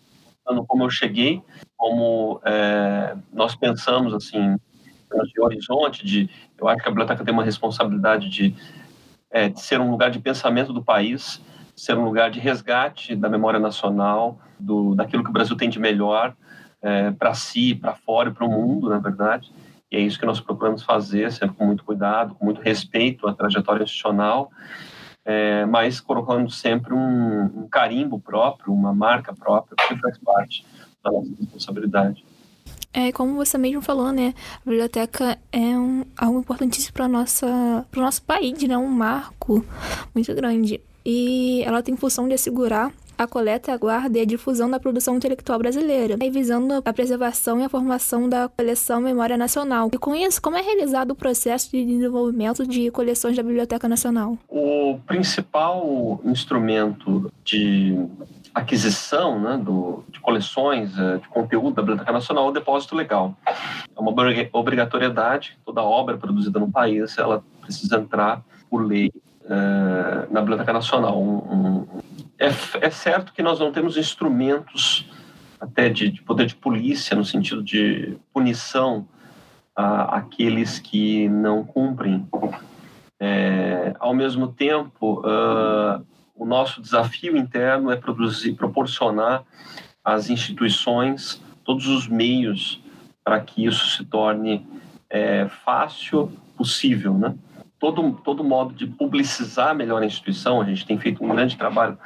como 0.67 0.83
eu 0.83 0.89
cheguei, 0.89 1.41
como 1.75 2.39
é, 2.45 3.15
nós 3.33 3.55
pensamos 3.55 4.13
assim, 4.13 4.57
de 5.33 5.41
horizonte, 5.41 6.05
de, 6.05 6.29
eu 6.57 6.67
acho 6.67 6.81
que 6.81 6.87
a 6.87 6.91
biblioteca 6.91 7.23
tem 7.23 7.33
uma 7.33 7.43
responsabilidade 7.43 8.29
de, 8.29 8.55
é, 9.31 9.49
de 9.49 9.61
ser 9.61 9.79
um 9.79 9.89
lugar 9.89 10.11
de 10.11 10.19
pensamento 10.19 10.73
do 10.73 10.83
país, 10.83 11.41
ser 11.75 11.97
um 11.97 12.05
lugar 12.05 12.31
de 12.31 12.39
resgate 12.39 13.15
da 13.15 13.29
memória 13.29 13.59
nacional, 13.59 14.39
do, 14.59 14.95
daquilo 14.95 15.23
que 15.23 15.29
o 15.29 15.33
Brasil 15.33 15.55
tem 15.55 15.69
de 15.69 15.79
melhor 15.79 16.35
é, 16.81 17.11
para 17.11 17.33
si, 17.33 17.75
para 17.75 17.95
fora 17.95 18.29
e 18.29 18.33
para 18.33 18.45
o 18.45 18.49
mundo, 18.49 18.89
na 18.89 18.99
verdade. 18.99 19.51
E 19.91 19.97
é 19.97 19.99
isso 19.99 20.19
que 20.19 20.25
nós 20.25 20.39
procuramos 20.39 20.83
fazer, 20.83 21.31
sempre 21.31 21.55
com 21.55 21.65
muito 21.65 21.83
cuidado, 21.83 22.35
com 22.35 22.45
muito 22.45 22.61
respeito 22.61 23.27
à 23.27 23.33
trajetória 23.33 23.83
institucional, 23.83 24.51
é, 25.25 25.65
mas 25.65 25.99
colocando 25.99 26.49
sempre 26.49 26.93
um, 26.93 27.63
um 27.63 27.67
carimbo 27.67 28.19
próprio, 28.19 28.71
uma 28.71 28.93
marca 28.93 29.33
própria, 29.33 29.75
que 29.87 29.99
faz 29.99 30.17
parte 30.19 30.65
da 31.03 31.11
nossa 31.11 31.29
responsabilidade. 31.39 32.23
É, 32.93 33.11
como 33.11 33.35
você 33.35 33.57
mesmo 33.57 33.81
falou, 33.81 34.13
né? 34.13 34.33
A 34.65 34.69
biblioteca 34.69 35.37
é 35.51 35.77
um, 35.77 36.05
algo 36.15 36.39
importantíssimo 36.39 36.93
para 36.93 37.05
o 37.05 37.09
nosso 38.01 38.23
país, 38.23 38.63
né? 38.63 38.77
Um 38.77 38.87
marco 38.87 39.65
muito 40.13 40.33
grande 40.33 40.79
e 41.05 41.61
ela 41.63 41.83
tem 41.83 41.95
função 41.97 42.27
de 42.27 42.33
assegurar 42.33 42.91
a 43.17 43.27
coleta, 43.27 43.73
a 43.73 43.77
guarda 43.77 44.17
e 44.17 44.21
a 44.21 44.25
difusão 44.25 44.69
da 44.69 44.79
produção 44.79 45.15
intelectual 45.15 45.59
brasileira, 45.59 46.17
e 46.21 46.29
visando 46.29 46.81
a 46.83 46.93
preservação 46.93 47.59
e 47.59 47.63
a 47.63 47.69
formação 47.69 48.27
da 48.27 48.47
coleção 48.49 49.01
Memória 49.01 49.37
Nacional. 49.37 49.89
E 49.93 49.97
com 49.97 50.15
isso, 50.15 50.41
como 50.41 50.57
é 50.57 50.61
realizado 50.61 51.11
o 51.11 51.15
processo 51.15 51.71
de 51.71 51.85
desenvolvimento 51.85 52.65
de 52.65 52.91
coleções 52.91 53.35
da 53.35 53.43
Biblioteca 53.43 53.87
Nacional? 53.87 54.37
O 54.49 54.99
principal 55.05 56.19
instrumento 56.25 57.31
de 57.43 57.97
aquisição 58.53 59.39
né, 59.39 59.57
do, 59.57 60.03
de 60.09 60.19
coleções 60.21 60.97
eh, 60.97 61.17
de 61.17 61.27
conteúdo 61.27 61.75
da 61.75 61.81
Biblioteca 61.81 62.11
Nacional 62.13 62.45
é 62.45 62.49
o 62.49 62.53
depósito 62.53 62.95
legal. 62.95 63.35
É 63.45 63.99
uma 63.99 64.13
obrigatoriedade, 64.53 65.57
toda 65.65 65.83
obra 65.83 66.17
produzida 66.17 66.57
no 66.57 66.71
país, 66.71 67.17
ela 67.17 67.43
precisa 67.61 67.97
entrar 67.97 68.41
por 68.69 68.85
lei 68.85 69.11
uh, 69.45 70.33
na 70.33 70.39
Biblioteca 70.41 70.71
Nacional. 70.73 71.21
Um, 71.21 71.37
um, 71.37 71.87
é, 72.39 72.47
é, 72.81 72.89
certo 72.89 73.33
que 73.33 73.41
nós 73.41 73.59
não 73.59 73.71
temos 73.71 73.97
instrumentos 73.97 75.09
até 75.59 75.89
de, 75.89 76.09
de 76.09 76.21
poder 76.21 76.45
de 76.47 76.55
polícia, 76.55 77.15
no 77.15 77.25
sentido 77.25 77.63
de 77.63 78.17
punição 78.33 79.07
a 79.75 80.17
aqueles 80.17 80.79
que 80.79 81.27
não 81.29 81.63
cumprem. 81.63 82.27
É, 83.19 83.93
ao 83.99 84.13
mesmo 84.13 84.47
tempo, 84.47 85.21
uh, 85.21 86.05
o 86.35 86.45
nosso 86.45 86.81
desafio 86.81 87.35
interno 87.37 87.91
é 87.91 87.95
produzir, 87.95 88.53
proporcionar 88.53 89.43
às 90.03 90.29
instituições 90.29 91.41
todos 91.63 91.87
os 91.87 92.07
meios 92.07 92.81
para 93.23 93.39
que 93.39 93.65
isso 93.65 93.97
se 93.97 94.05
torne 94.05 94.67
é, 95.09 95.47
fácil 95.65 96.31
possível, 96.55 97.13
né? 97.17 97.35
Todo, 97.79 98.13
todo 98.23 98.43
modo 98.43 98.73
de 98.73 98.87
publicizar 98.87 99.75
melhor 99.75 100.01
a 100.01 100.05
instituição. 100.05 100.61
A 100.61 100.65
gente 100.65 100.85
tem 100.85 100.97
feito 100.97 101.23
um 101.23 101.29
grande 101.29 101.57
trabalho 101.57 101.97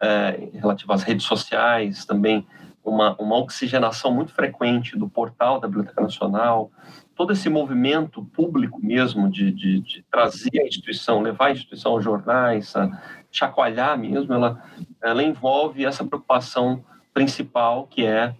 é, 0.00 0.48
relativo 0.54 0.92
às 0.92 1.02
redes 1.02 1.24
sociais, 1.26 2.04
também 2.04 2.46
uma, 2.84 3.16
uma 3.16 3.36
oxigenação 3.36 4.12
muito 4.12 4.32
frequente 4.32 4.96
do 4.96 5.08
portal 5.08 5.58
da 5.58 5.66
Biblioteca 5.66 6.02
Nacional, 6.02 6.70
todo 7.16 7.32
esse 7.32 7.48
movimento 7.48 8.22
público 8.22 8.78
mesmo 8.82 9.30
de, 9.30 9.50
de, 9.50 9.80
de, 9.80 10.04
trazer 10.10 10.60
a 10.60 10.66
instituição, 10.66 11.22
levar 11.22 11.46
a 11.46 11.52
instituição 11.52 11.92
aos 11.92 12.04
jornais, 12.04 12.76
a 12.76 12.90
chacoalhar 13.30 13.98
mesmo, 13.98 14.32
ela, 14.34 14.62
ela 15.02 15.22
envolve 15.22 15.84
essa 15.84 16.04
preocupação 16.04 16.84
principal 17.12 17.86
que 17.86 18.04
é 18.04 18.34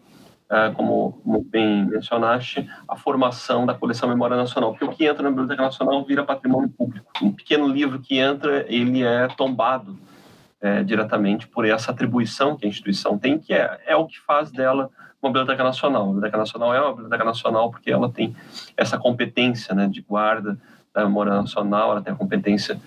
como, 0.77 1.21
como 1.23 1.43
bem 1.43 1.87
mencionaste, 1.87 2.69
a 2.89 2.97
formação 2.97 3.67
da 3.67 3.75
coleção 3.75 4.09
Memória 4.09 4.37
Nacional, 4.37 4.71
porque 4.71 4.85
o 4.85 4.91
que 4.91 5.05
entra 5.05 5.23
na 5.23 5.31
Biblioteca 5.31 5.63
Nacional 5.63 6.05
vira 6.05 6.25
patrimônio 6.25 6.69
público. 6.69 7.11
Um 7.23 7.33
pequeno 7.33 7.67
livro 7.67 7.99
que 7.99 8.19
entra, 8.19 8.65
ele 8.69 9.03
é 9.03 9.27
tombado 9.29 9.99
é, 10.61 10.83
diretamente 10.83 11.47
por 11.47 11.67
essa 11.67 11.91
atribuição 11.91 12.57
que 12.57 12.65
a 12.65 12.69
instituição 12.69 13.19
tem, 13.19 13.39
que 13.39 13.53
é, 13.53 13.81
é 13.87 13.97
o 13.97 14.07
que 14.07 14.19
faz 14.21 14.51
dela 14.51 14.91
uma 15.21 15.31
biblioteca 15.31 15.65
nacional. 15.65 16.03
A 16.03 16.07
biblioteca 16.07 16.39
nacional 16.39 16.75
é 16.75 16.81
uma 16.81 16.93
biblioteca 16.93 17.25
nacional 17.25 17.71
porque 17.71 17.91
ela 17.91 18.11
tem 18.11 18.35
essa 18.77 18.99
competência 18.99 19.75
né, 19.75 19.87
de 19.87 20.01
guarda 20.03 20.59
da 20.95 21.05
memória 21.05 21.35
nacional, 21.35 21.91
ela 21.91 22.03
tem 22.03 22.13
a 22.13 22.17
competência 22.17 22.81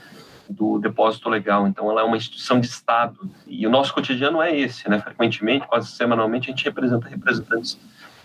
do 0.49 0.79
depósito 0.79 1.29
legal. 1.29 1.67
Então, 1.67 1.89
ela 1.89 2.01
é 2.01 2.03
uma 2.03 2.17
instituição 2.17 2.59
de 2.59 2.67
Estado. 2.67 3.29
E 3.45 3.65
o 3.65 3.69
nosso 3.69 3.93
cotidiano 3.93 4.41
é 4.41 4.55
esse, 4.55 4.89
né? 4.89 4.99
Frequentemente, 4.99 5.67
quase 5.67 5.89
semanalmente, 5.91 6.49
a 6.49 6.51
gente 6.51 6.65
representa 6.65 7.07
representantes 7.07 7.79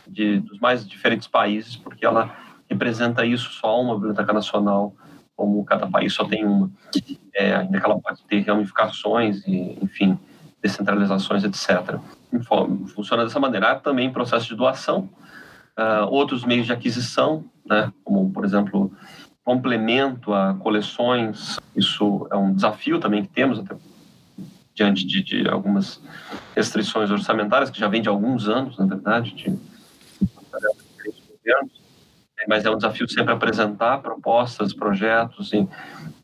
de, 0.06 0.40
dos 0.40 0.58
mais 0.58 0.86
diferentes 0.86 1.28
países, 1.28 1.76
porque 1.76 2.04
ela 2.04 2.34
representa 2.68 3.24
isso 3.24 3.52
só 3.52 3.80
uma 3.80 3.94
biblioteca 3.94 4.32
nacional, 4.32 4.94
como 5.36 5.64
cada 5.64 5.86
país 5.86 6.12
só 6.12 6.24
tem 6.24 6.44
uma. 6.44 6.70
É, 7.34 7.54
ainda 7.54 7.78
que 7.80 7.84
ela 7.84 7.98
pode 7.98 8.22
ter 8.24 8.40
ramificações 8.40 9.46
e, 9.46 9.78
enfim, 9.82 10.18
descentralizações, 10.62 11.44
etc. 11.44 11.98
Funciona 12.94 13.24
dessa 13.24 13.40
maneira. 13.40 13.72
Há 13.72 13.74
também 13.74 14.12
processo 14.12 14.46
de 14.46 14.54
doação, 14.54 15.08
uh, 15.78 16.06
outros 16.08 16.44
meios 16.44 16.66
de 16.66 16.72
aquisição, 16.72 17.44
né? 17.66 17.92
como, 18.04 18.30
por 18.30 18.44
exemplo, 18.44 18.92
complemento 19.44 20.32
a 20.32 20.54
coleções. 20.54 21.58
Isso 21.74 22.26
é 22.30 22.36
um 22.36 22.54
desafio 22.54 22.98
também 22.98 23.22
que 23.22 23.28
temos, 23.28 23.58
até 23.58 23.76
diante 24.74 25.06
de, 25.06 25.22
de 25.22 25.48
algumas 25.48 26.00
restrições 26.56 27.10
orçamentárias, 27.10 27.70
que 27.70 27.78
já 27.78 27.88
vem 27.88 28.02
de 28.02 28.08
alguns 28.08 28.48
anos, 28.48 28.78
na 28.78 28.86
verdade, 28.86 29.32
de. 29.34 29.58
Mas 32.48 32.64
é 32.64 32.70
um 32.70 32.76
desafio 32.76 33.08
sempre 33.08 33.32
apresentar 33.32 33.98
propostas, 33.98 34.72
projetos 34.72 35.52
e, 35.52 35.68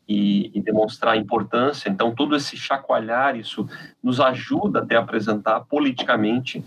e, 0.07 0.51
e, 0.53 0.61
demonstrar 0.61 1.13
a 1.13 1.17
importância. 1.17 1.89
Então, 1.89 2.13
todo 2.13 2.35
esse 2.35 2.57
chacoalhar, 2.57 3.37
isso 3.37 3.65
nos 4.03 4.19
ajuda 4.19 4.79
até 4.79 4.97
a 4.97 4.99
apresentar 4.99 5.61
politicamente 5.61 6.63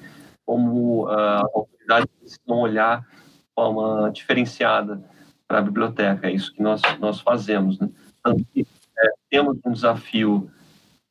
como 0.46 1.04
uh, 1.04 1.10
a 1.10 1.42
autoridade 1.54 2.08
não 2.46 2.60
olhar 2.60 3.00
de 3.00 3.54
forma 3.54 4.10
diferenciada 4.10 5.02
para 5.52 5.58
a 5.58 5.62
biblioteca. 5.62 6.28
É 6.28 6.32
isso 6.32 6.50
que 6.54 6.62
nós, 6.62 6.80
nós 6.98 7.20
fazemos. 7.20 7.78
Né? 7.78 7.90
É, 8.56 8.64
temos 9.28 9.58
um 9.66 9.72
desafio 9.72 10.50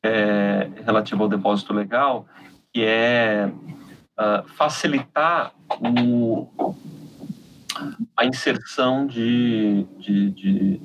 é, 0.01 0.67
relativo 0.83 1.21
ao 1.21 1.29
depósito 1.29 1.71
legal, 1.71 2.25
que 2.73 2.83
é 2.83 3.51
uh, 4.17 4.47
facilitar 4.57 5.53
o, 5.79 6.75
a 8.17 8.25
inserção 8.25 9.05
de, 9.05 9.85
de, 9.99 10.31
de, 10.31 10.77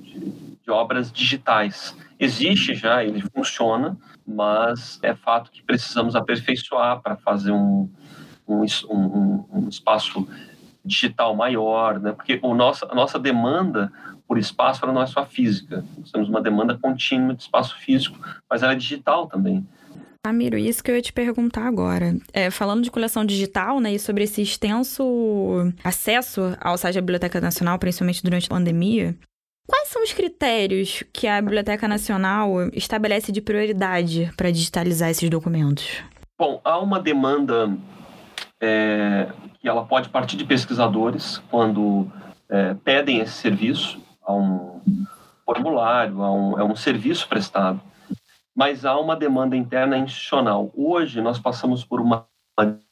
de, 0.63 0.71
obras 0.71 1.11
digitais. 1.11 1.97
Existe 2.21 2.75
já, 2.75 3.03
ele 3.03 3.23
funciona, 3.35 3.97
mas 4.27 4.99
é 5.03 5.15
fato 5.15 5.51
que 5.51 5.63
precisamos 5.63 6.15
aperfeiçoar 6.15 7.01
para 7.01 7.17
fazer 7.17 7.53
um, 7.53 7.89
um, 8.47 8.65
um, 8.91 9.45
um 9.51 9.69
espaço 9.71 10.29
digital 10.87 11.35
maior, 11.35 11.99
né? 12.01 12.13
porque 12.13 12.39
o 12.43 12.55
nosso, 12.55 12.87
a 12.91 12.95
nossa 12.95 13.19
demanda 13.19 13.93
por 14.27 14.39
espaço 14.39 14.85
ela 14.85 14.93
não 14.93 15.03
é 15.03 15.07
só 15.07 15.25
física, 15.25 15.85
nós 15.99 16.11
temos 16.11 16.29
uma 16.29 16.41
demanda 16.41 16.77
contínua 16.77 17.35
de 17.35 17.43
espaço 17.43 17.79
físico, 17.79 18.19
mas 18.51 18.63
ela 18.63 18.73
é 18.73 18.77
digital 18.77 19.27
também. 19.27 19.67
Amiro, 20.27 20.59
isso 20.59 20.83
que 20.83 20.91
eu 20.91 20.97
ia 20.97 21.03
te 21.03 21.13
perguntar 21.13 21.67
agora. 21.67 22.17
É, 22.33 22.51
falando 22.51 22.83
de 22.83 22.91
coleção 22.91 23.25
digital, 23.25 23.79
né, 23.79 23.93
e 23.93 23.99
sobre 23.99 24.25
esse 24.25 24.43
extenso 24.43 25.73
acesso 25.85 26.57
ao 26.61 26.77
site 26.77 26.97
da 26.97 27.01
Biblioteca 27.01 27.41
Nacional, 27.41 27.79
principalmente 27.79 28.25
durante 28.25 28.47
a 28.47 28.55
pandemia, 28.57 29.17
quais 29.69 29.89
são 29.89 30.03
os 30.03 30.13
critérios 30.13 31.05
que 31.13 31.29
a 31.29 31.41
Biblioteca 31.41 31.87
Nacional 31.87 32.69
estabelece 32.73 33.31
de 33.31 33.41
prioridade 33.41 34.33
para 34.37 34.51
digitalizar 34.51 35.11
esses 35.11 35.31
documentos? 35.31 36.03
Bom, 36.37 36.61
há 36.65 36.79
uma 36.81 36.99
demanda 36.99 37.73
é, 38.61 39.29
que 39.61 39.69
ela 39.69 39.85
pode 39.85 40.09
partir 40.09 40.37
de 40.37 40.45
pesquisadores 40.45 41.39
quando 41.51 42.11
é, 42.49 42.75
pedem 42.75 43.21
esse 43.21 43.35
serviço. 43.35 44.01
Há 44.23 44.33
um, 44.33 44.81
formulário, 45.45 46.21
um, 46.21 46.59
é 46.59 46.65
um 46.65 46.75
serviço 46.75 47.29
prestado. 47.29 47.81
Mas 48.55 48.85
há 48.85 48.99
uma 48.99 49.15
demanda 49.15 49.57
interna 49.57 49.97
institucional. 49.97 50.71
Hoje, 50.75 51.21
nós 51.21 51.39
passamos 51.39 51.85
por 51.85 52.01
uma 52.01 52.27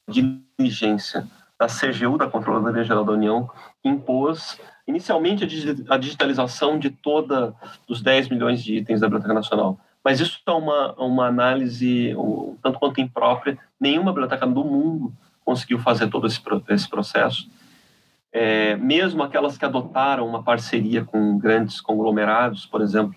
diligência 0.08 1.26
da 1.58 1.66
CGU, 1.66 2.18
da 2.18 2.28
Controladoria 2.28 2.84
Geral 2.84 3.04
da 3.04 3.12
União, 3.12 3.50
que 3.82 3.88
impôs 3.88 4.60
inicialmente 4.86 5.44
a 5.88 5.96
digitalização 5.96 6.78
de 6.78 6.90
toda 6.90 7.54
dos 7.88 8.02
10 8.02 8.28
milhões 8.28 8.62
de 8.62 8.76
itens 8.76 9.00
da 9.00 9.06
Biblioteca 9.06 9.32
Nacional. 9.32 9.78
Mas 10.04 10.20
isso 10.20 10.38
é 10.46 10.50
uma, 10.50 10.92
uma 10.94 11.26
análise 11.26 12.14
um, 12.14 12.56
tanto 12.62 12.78
quanto 12.78 13.00
imprópria. 13.00 13.58
Nenhuma 13.80 14.12
biblioteca 14.12 14.46
do 14.46 14.62
mundo 14.62 15.14
conseguiu 15.44 15.78
fazer 15.78 16.08
todo 16.08 16.26
esse, 16.26 16.40
esse 16.68 16.88
processo. 16.88 17.48
É, 18.32 18.74
mesmo 18.76 19.22
aquelas 19.22 19.56
que 19.56 19.64
adotaram 19.64 20.26
uma 20.26 20.42
parceria 20.42 21.04
com 21.04 21.38
grandes 21.38 21.80
conglomerados, 21.80 22.66
por 22.66 22.80
exemplo, 22.80 23.14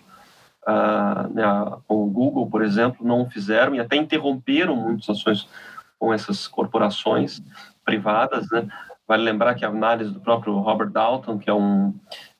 a, 0.64 1.28
né, 1.32 1.42
com 1.88 2.04
o 2.04 2.10
Google, 2.10 2.48
por 2.48 2.62
exemplo, 2.62 3.06
não 3.06 3.28
fizeram 3.28 3.74
e 3.74 3.80
até 3.80 3.96
interromperam 3.96 4.76
muitas 4.76 5.08
ações 5.08 5.48
com 5.98 6.12
essas 6.12 6.46
corporações 6.46 7.42
privadas. 7.84 8.48
Né? 8.50 8.68
Vale 9.08 9.24
lembrar 9.24 9.54
que 9.54 9.64
a 9.64 9.68
análise 9.68 10.12
do 10.12 10.20
próprio 10.20 10.54
Robert 10.58 10.90
Dalton, 10.90 11.38
que 11.38 11.50
é 11.50 11.54
um, 11.54 11.94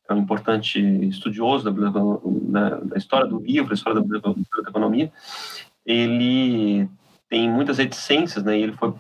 é 0.09 0.15
um 0.15 0.19
importante 0.19 0.79
estudioso 1.09 1.71
da, 1.71 1.91
da, 1.91 2.77
da 2.77 2.97
história 2.97 3.27
do 3.27 3.41
livro, 3.41 3.69
da 3.69 3.75
história 3.75 4.01
da 4.01 4.71
economia, 4.71 5.11
ele 5.85 6.89
tem 7.29 7.51
muitas 7.51 7.79
reticências, 7.79 8.45
né? 8.45 8.59
ele 8.59 8.73
foi 8.73 8.95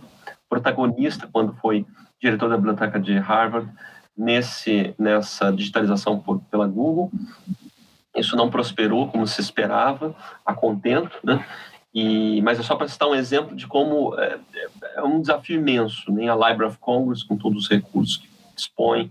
protagonista 0.48 1.28
quando 1.30 1.54
foi 1.54 1.86
diretor 2.20 2.48
da 2.48 2.56
biblioteca 2.56 2.98
de 2.98 3.16
Harvard 3.18 3.70
nesse 4.16 4.94
nessa 4.98 5.52
digitalização 5.52 6.18
por, 6.18 6.40
pela 6.50 6.66
Google. 6.66 7.10
Isso 8.16 8.34
não 8.34 8.50
prosperou 8.50 9.08
como 9.08 9.26
se 9.26 9.40
esperava, 9.40 10.14
a 10.44 10.52
contento, 10.52 11.16
né? 11.22 11.44
E, 11.94 12.42
mas 12.42 12.58
é 12.58 12.62
só 12.62 12.76
para 12.76 12.88
citar 12.88 13.08
um 13.08 13.14
exemplo 13.14 13.56
de 13.56 13.66
como 13.66 14.18
é, 14.18 14.38
é, 14.96 15.02
um 15.02 15.20
desafio 15.20 15.58
imenso. 15.58 16.12
Nem 16.12 16.26
né? 16.26 16.32
a 16.32 16.34
Library 16.34 16.72
of 16.72 16.78
Congress, 16.78 17.24
com 17.24 17.36
todos 17.36 17.64
os 17.64 17.70
recursos 17.70 18.16
que 18.18 18.28
dispõe 18.54 19.10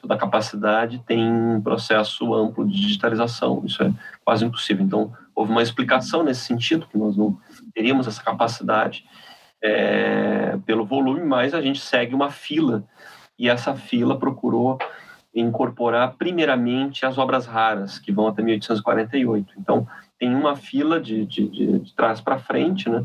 toda 0.00 0.14
a 0.14 0.18
capacidade, 0.18 1.02
tem 1.06 1.24
um 1.24 1.60
processo 1.60 2.32
amplo 2.34 2.66
de 2.66 2.80
digitalização. 2.80 3.62
Isso 3.64 3.82
é 3.82 3.92
quase 4.24 4.44
impossível. 4.44 4.84
Então, 4.84 5.12
houve 5.34 5.50
uma 5.50 5.62
explicação 5.62 6.22
nesse 6.22 6.42
sentido, 6.42 6.86
que 6.86 6.96
nós 6.96 7.16
não 7.16 7.36
teríamos 7.74 8.06
essa 8.06 8.22
capacidade 8.22 9.04
é, 9.62 10.56
pelo 10.64 10.84
volume, 10.84 11.22
mas 11.22 11.54
a 11.54 11.60
gente 11.60 11.80
segue 11.80 12.14
uma 12.14 12.30
fila 12.30 12.84
e 13.38 13.48
essa 13.48 13.74
fila 13.74 14.18
procurou 14.18 14.78
incorporar 15.34 16.14
primeiramente 16.18 17.06
as 17.06 17.18
obras 17.18 17.46
raras, 17.46 17.98
que 17.98 18.10
vão 18.10 18.26
até 18.26 18.42
1848. 18.42 19.54
Então, 19.58 19.86
tem 20.18 20.34
uma 20.34 20.56
fila 20.56 21.00
de, 21.00 21.24
de, 21.24 21.48
de, 21.48 21.78
de 21.78 21.94
trás 21.94 22.20
para 22.20 22.38
frente, 22.38 22.88
né, 22.88 23.04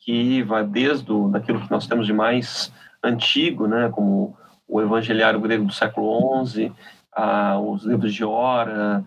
que 0.00 0.42
vai 0.42 0.64
desde 0.64 1.10
o, 1.12 1.28
daquilo 1.28 1.60
que 1.60 1.70
nós 1.70 1.86
temos 1.86 2.06
de 2.06 2.12
mais 2.12 2.72
antigo, 3.02 3.66
né, 3.68 3.88
como 3.90 4.36
o 4.66 4.80
Evangeliário 4.80 5.40
grego 5.40 5.64
do 5.64 5.72
século 5.72 6.44
XI, 6.44 6.72
a, 7.14 7.58
os 7.58 7.84
livros 7.84 8.12
de 8.12 8.24
Hora, 8.24 9.04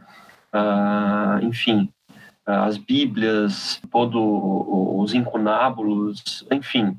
a, 0.54 1.40
enfim, 1.42 1.90
as 2.46 2.78
Bíblias, 2.78 3.82
todos 3.92 4.22
os 4.22 5.14
incunábulos, 5.14 6.46
enfim, 6.52 6.98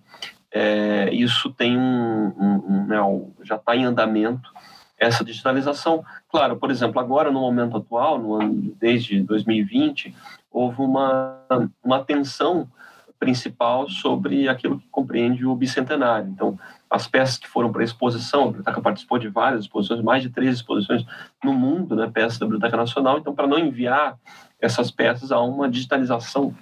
é, 0.51 1.13
isso 1.13 1.51
tem 1.51 1.77
um, 1.77 2.33
um, 2.39 2.65
um 2.69 2.87
né, 2.87 2.97
já 3.43 3.57
está 3.57 3.77
em 3.77 3.85
andamento 3.85 4.51
essa 4.99 5.25
digitalização. 5.25 6.05
Claro, 6.31 6.57
por 6.57 6.71
exemplo, 6.71 7.01
agora 7.01 7.31
no 7.31 7.41
momento 7.41 7.77
atual, 7.77 8.19
no 8.19 8.35
ano, 8.35 8.75
desde 8.81 9.21
2020, 9.21 10.15
houve 10.51 10.81
uma, 10.81 11.39
uma 11.85 11.97
atenção 11.97 12.69
principal 13.19 13.89
sobre 13.89 14.49
aquilo 14.49 14.79
que 14.79 14.89
compreende 14.89 15.45
o 15.47 15.55
bicentenário. 15.55 16.29
Então, 16.29 16.59
as 16.89 17.07
peças 17.07 17.39
que 17.39 17.49
foram 17.49 17.73
para 17.73 17.83
a 17.83 17.85
exposição, 17.85 18.45
a 18.45 18.47
Biblioteca 18.47 18.81
participou 18.81 19.19
de 19.19 19.29
várias 19.29 19.63
exposições, 19.63 20.03
mais 20.03 20.23
de 20.23 20.31
três 20.31 20.57
exposições 20.57 21.05
no 21.43 21.53
mundo, 21.53 21.97
né, 21.97 22.11
peças 22.13 22.39
da 22.39 22.47
Biblioteca 22.47 22.77
Nacional. 22.77 23.19
Então, 23.19 23.35
para 23.35 23.47
não 23.47 23.59
enviar 23.59 24.19
essas 24.61 24.91
peças, 24.91 25.31
há 25.31 25.41
uma 25.41 25.69
digitalização 25.69 26.55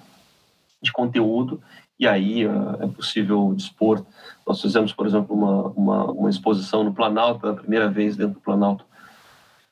de 0.83 0.93
conteúdo 0.93 1.63
e 1.99 2.07
aí 2.07 2.47
uh, 2.47 2.83
é 2.83 2.87
possível 2.89 3.53
dispor. 3.55 4.05
Nós 4.47 4.61
fizemos, 4.61 4.93
por 4.93 5.07
exemplo, 5.07 5.35
uma, 5.35 5.69
uma, 5.69 6.05
uma, 6.13 6.31
exposição 6.31 6.83
no 6.83 6.93
Planalto, 6.93 7.41
pela 7.41 7.55
primeira 7.55 7.89
vez 7.89 8.17
dentro 8.17 8.35
do 8.35 8.41
Planalto, 8.41 8.85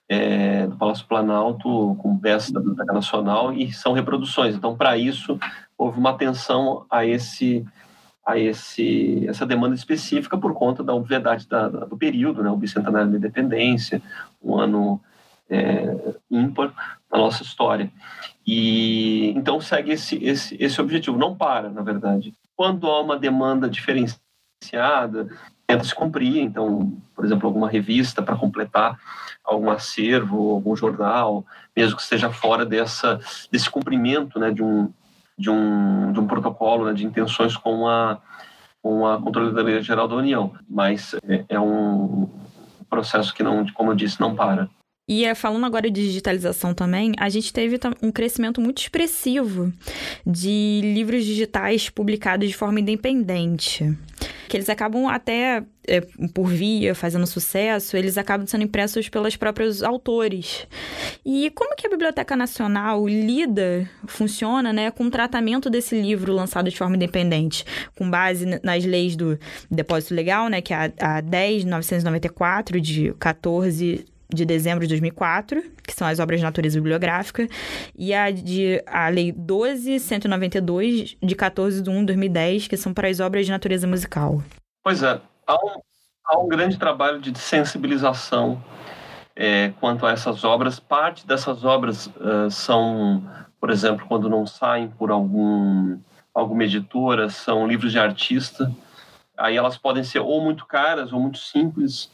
é, 0.08 0.66
do 0.66 0.76
Palácio 0.76 1.06
Planalto, 1.06 1.96
com 1.96 2.18
peças 2.18 2.50
da 2.50 2.60
Biblioteca 2.60 2.92
Nacional, 2.92 3.52
e 3.52 3.72
são 3.72 3.92
reproduções. 3.92 4.54
Então, 4.54 4.76
para 4.76 4.96
isso, 4.96 5.38
houve 5.76 5.98
uma 5.98 6.10
atenção 6.10 6.86
a 6.90 7.04
esse 7.04 7.64
a 8.24 8.38
esse, 8.38 9.26
essa 9.26 9.44
demanda 9.44 9.74
específica 9.74 10.38
por 10.38 10.54
conta 10.54 10.84
da 10.84 10.94
obviedade 10.94 11.48
da, 11.48 11.68
da, 11.68 11.84
do 11.86 11.96
período, 11.96 12.40
né, 12.40 12.50
o 12.50 12.56
bicentenário 12.56 13.10
da 13.10 13.16
independência, 13.16 14.00
um 14.40 14.56
ano 14.56 15.00
é, 15.50 16.14
ímpar 16.30 16.72
na 17.10 17.18
nossa 17.18 17.42
história. 17.42 17.90
E 18.46 19.30
então 19.36 19.60
segue 19.60 19.92
esse, 19.92 20.16
esse, 20.24 20.56
esse 20.58 20.80
objetivo, 20.80 21.18
não 21.18 21.34
para, 21.36 21.68
na 21.68 21.82
verdade. 21.82 22.34
Quando 22.56 22.86
há 22.88 23.00
uma 23.00 23.18
demanda 23.18 23.68
diferenciada, 23.68 25.28
tenta 25.66 25.84
se 25.84 25.94
cumprir, 25.94 26.38
então, 26.38 26.92
por 27.14 27.24
exemplo, 27.24 27.46
alguma 27.46 27.68
revista 27.68 28.22
para 28.22 28.36
completar 28.36 28.98
algum 29.44 29.70
acervo, 29.70 30.50
algum 30.50 30.76
jornal, 30.76 31.44
mesmo 31.76 31.96
que 31.96 32.02
esteja 32.02 32.30
fora 32.30 32.64
dessa, 32.64 33.18
desse 33.50 33.70
cumprimento 33.70 34.38
né, 34.38 34.50
de, 34.50 34.62
um, 34.62 34.92
de, 35.36 35.50
um, 35.50 36.12
de 36.12 36.20
um 36.20 36.26
protocolo 36.26 36.86
né, 36.86 36.92
de 36.92 37.04
intenções 37.04 37.56
com 37.56 37.88
a, 37.88 38.18
com 38.82 39.06
a 39.06 39.20
Controladoria 39.20 39.82
Geral 39.82 40.06
da 40.06 40.16
União. 40.16 40.52
Mas 40.68 41.14
é, 41.26 41.44
é 41.48 41.60
um 41.60 42.28
processo 42.88 43.34
que, 43.34 43.42
não, 43.42 43.66
como 43.72 43.90
eu 43.90 43.96
disse, 43.96 44.20
não 44.20 44.34
para. 44.34 44.68
E 45.08 45.24
é, 45.24 45.34
falando 45.34 45.66
agora 45.66 45.90
de 45.90 46.00
digitalização 46.00 46.72
também, 46.72 47.12
a 47.18 47.28
gente 47.28 47.52
teve 47.52 47.78
um 48.00 48.12
crescimento 48.12 48.60
muito 48.60 48.80
expressivo 48.80 49.72
de 50.24 50.80
livros 50.82 51.24
digitais 51.24 51.90
publicados 51.90 52.48
de 52.48 52.54
forma 52.54 52.78
independente. 52.78 53.96
Que 54.48 54.56
eles 54.56 54.68
acabam 54.68 55.08
até, 55.08 55.64
é, 55.88 56.02
por 56.32 56.46
via, 56.46 56.94
fazendo 56.94 57.26
sucesso, 57.26 57.96
eles 57.96 58.16
acabam 58.16 58.46
sendo 58.46 58.62
impressos 58.62 59.08
pelos 59.08 59.34
próprios 59.34 59.82
autores. 59.82 60.68
E 61.26 61.50
como 61.50 61.74
que 61.74 61.86
a 61.86 61.90
Biblioteca 61.90 62.36
Nacional 62.36 63.08
lida, 63.08 63.90
funciona, 64.06 64.72
né, 64.72 64.92
com 64.92 65.06
o 65.06 65.10
tratamento 65.10 65.68
desse 65.68 66.00
livro 66.00 66.32
lançado 66.32 66.70
de 66.70 66.76
forma 66.76 66.94
independente? 66.94 67.64
Com 67.96 68.08
base 68.08 68.60
nas 68.62 68.84
leis 68.84 69.16
do 69.16 69.36
depósito 69.68 70.14
legal, 70.14 70.48
né, 70.48 70.60
que 70.60 70.72
é 70.72 70.76
a, 70.76 71.16
a 71.18 71.22
10.994, 71.22 72.78
de 72.78 73.12
14 73.18 74.11
de 74.34 74.44
dezembro 74.44 74.80
de 74.80 74.88
2004, 74.88 75.62
que 75.86 75.94
são 75.94 76.06
as 76.06 76.18
obras 76.18 76.40
de 76.40 76.44
natureza 76.44 76.78
bibliográfica, 76.78 77.46
e 77.96 78.14
a, 78.14 78.30
de, 78.30 78.82
a 78.86 79.08
Lei 79.08 79.32
12.192, 79.32 81.16
de 81.22 81.34
14 81.34 81.82
de 81.82 81.90
1 81.90 82.00
de 82.00 82.06
2010, 82.06 82.68
que 82.68 82.76
são 82.76 82.92
para 82.92 83.08
as 83.08 83.20
obras 83.20 83.46
de 83.46 83.52
natureza 83.52 83.86
musical. 83.86 84.42
Pois 84.82 85.02
é, 85.02 85.20
há 85.46 85.54
um, 85.54 85.80
há 86.26 86.38
um 86.38 86.48
grande 86.48 86.78
trabalho 86.78 87.20
de 87.20 87.36
sensibilização 87.38 88.62
é, 89.36 89.72
quanto 89.80 90.06
a 90.06 90.12
essas 90.12 90.44
obras. 90.44 90.78
Parte 90.78 91.26
dessas 91.26 91.64
obras 91.64 92.06
uh, 92.06 92.50
são, 92.50 93.22
por 93.60 93.70
exemplo, 93.70 94.06
quando 94.08 94.28
não 94.28 94.46
saem 94.46 94.88
por 94.88 95.10
algum, 95.10 95.98
alguma 96.34 96.64
editora, 96.64 97.28
são 97.30 97.66
livros 97.66 97.92
de 97.92 97.98
artista. 97.98 98.70
Aí 99.36 99.56
elas 99.56 99.76
podem 99.76 100.04
ser 100.04 100.20
ou 100.20 100.42
muito 100.42 100.66
caras 100.66 101.12
ou 101.12 101.20
muito 101.20 101.38
simples 101.38 102.10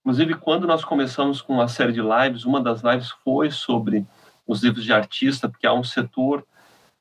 Inclusive, 0.00 0.34
quando 0.36 0.66
nós 0.66 0.84
começamos 0.84 1.42
com 1.42 1.54
uma 1.54 1.68
série 1.68 1.92
de 1.92 2.00
lives, 2.00 2.44
uma 2.44 2.60
das 2.60 2.82
lives 2.82 3.10
foi 3.22 3.50
sobre 3.50 4.06
os 4.46 4.62
livros 4.62 4.84
de 4.84 4.92
artista, 4.92 5.48
porque 5.48 5.66
há 5.66 5.72
um 5.72 5.84
setor 5.84 6.44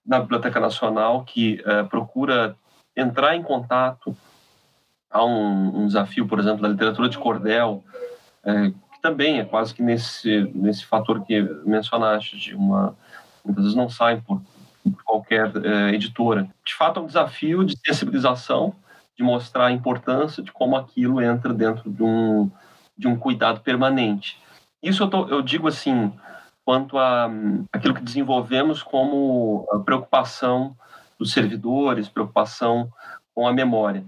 na 0.06 0.20
Biblioteca 0.20 0.60
Nacional 0.60 1.24
que 1.24 1.62
uh, 1.62 1.88
procura 1.88 2.56
entrar 2.96 3.36
em 3.36 3.42
contato. 3.42 4.16
Há 5.10 5.24
um, 5.24 5.84
um, 5.84 5.88
desafio, 5.88 6.28
por 6.28 6.40
exemplo, 6.40 6.62
da 6.62 6.68
literatura 6.68 7.08
de 7.08 7.18
cordel, 7.18 7.84
uh, 8.44 8.72
que 8.94 9.02
também 9.02 9.40
é 9.40 9.46
quase 9.46 9.74
que 9.74 9.82
nesse, 9.82 10.52
nesse 10.54 10.86
fator 10.86 11.24
que 11.24 11.42
mencionaste, 11.66 12.38
de 12.38 12.56
uma. 12.56 12.96
muitas 13.46 13.64
vezes 13.64 13.78
não 13.78 13.90
sai 13.90 14.22
por, 14.22 14.42
por 14.84 15.04
qualquer 15.04 15.48
uh, 15.56 15.90
editora. 15.94 16.50
De 16.66 16.76
fato, 16.76 17.00
é 17.00 17.04
um 17.04 17.08
desafio 17.08 17.64
de 17.64 17.78
sensibilização, 17.78 18.76
de 19.18 19.24
mostrar 19.24 19.68
a 19.68 19.72
importância 19.72 20.44
de 20.44 20.52
como 20.52 20.76
aquilo 20.76 21.22
entra 21.22 21.54
dentro 21.54 21.90
de 21.90 22.04
um 22.04 22.52
de 23.00 23.08
um 23.08 23.18
cuidado 23.18 23.62
permanente. 23.62 24.38
Isso 24.84 25.04
eu, 25.04 25.10
tô, 25.10 25.28
eu 25.30 25.42
digo 25.42 25.70
assim, 25.70 26.14
quanto 26.66 26.98
a 26.98 27.32
aquilo 27.72 27.94
que 27.94 28.04
desenvolvemos 28.04 28.84
como 28.84 29.66
preocupação 29.86 30.76
dos 31.18 31.32
servidores, 31.32 32.10
preocupação 32.10 32.92
com 33.34 33.48
a 33.48 33.54
memória. 33.54 34.04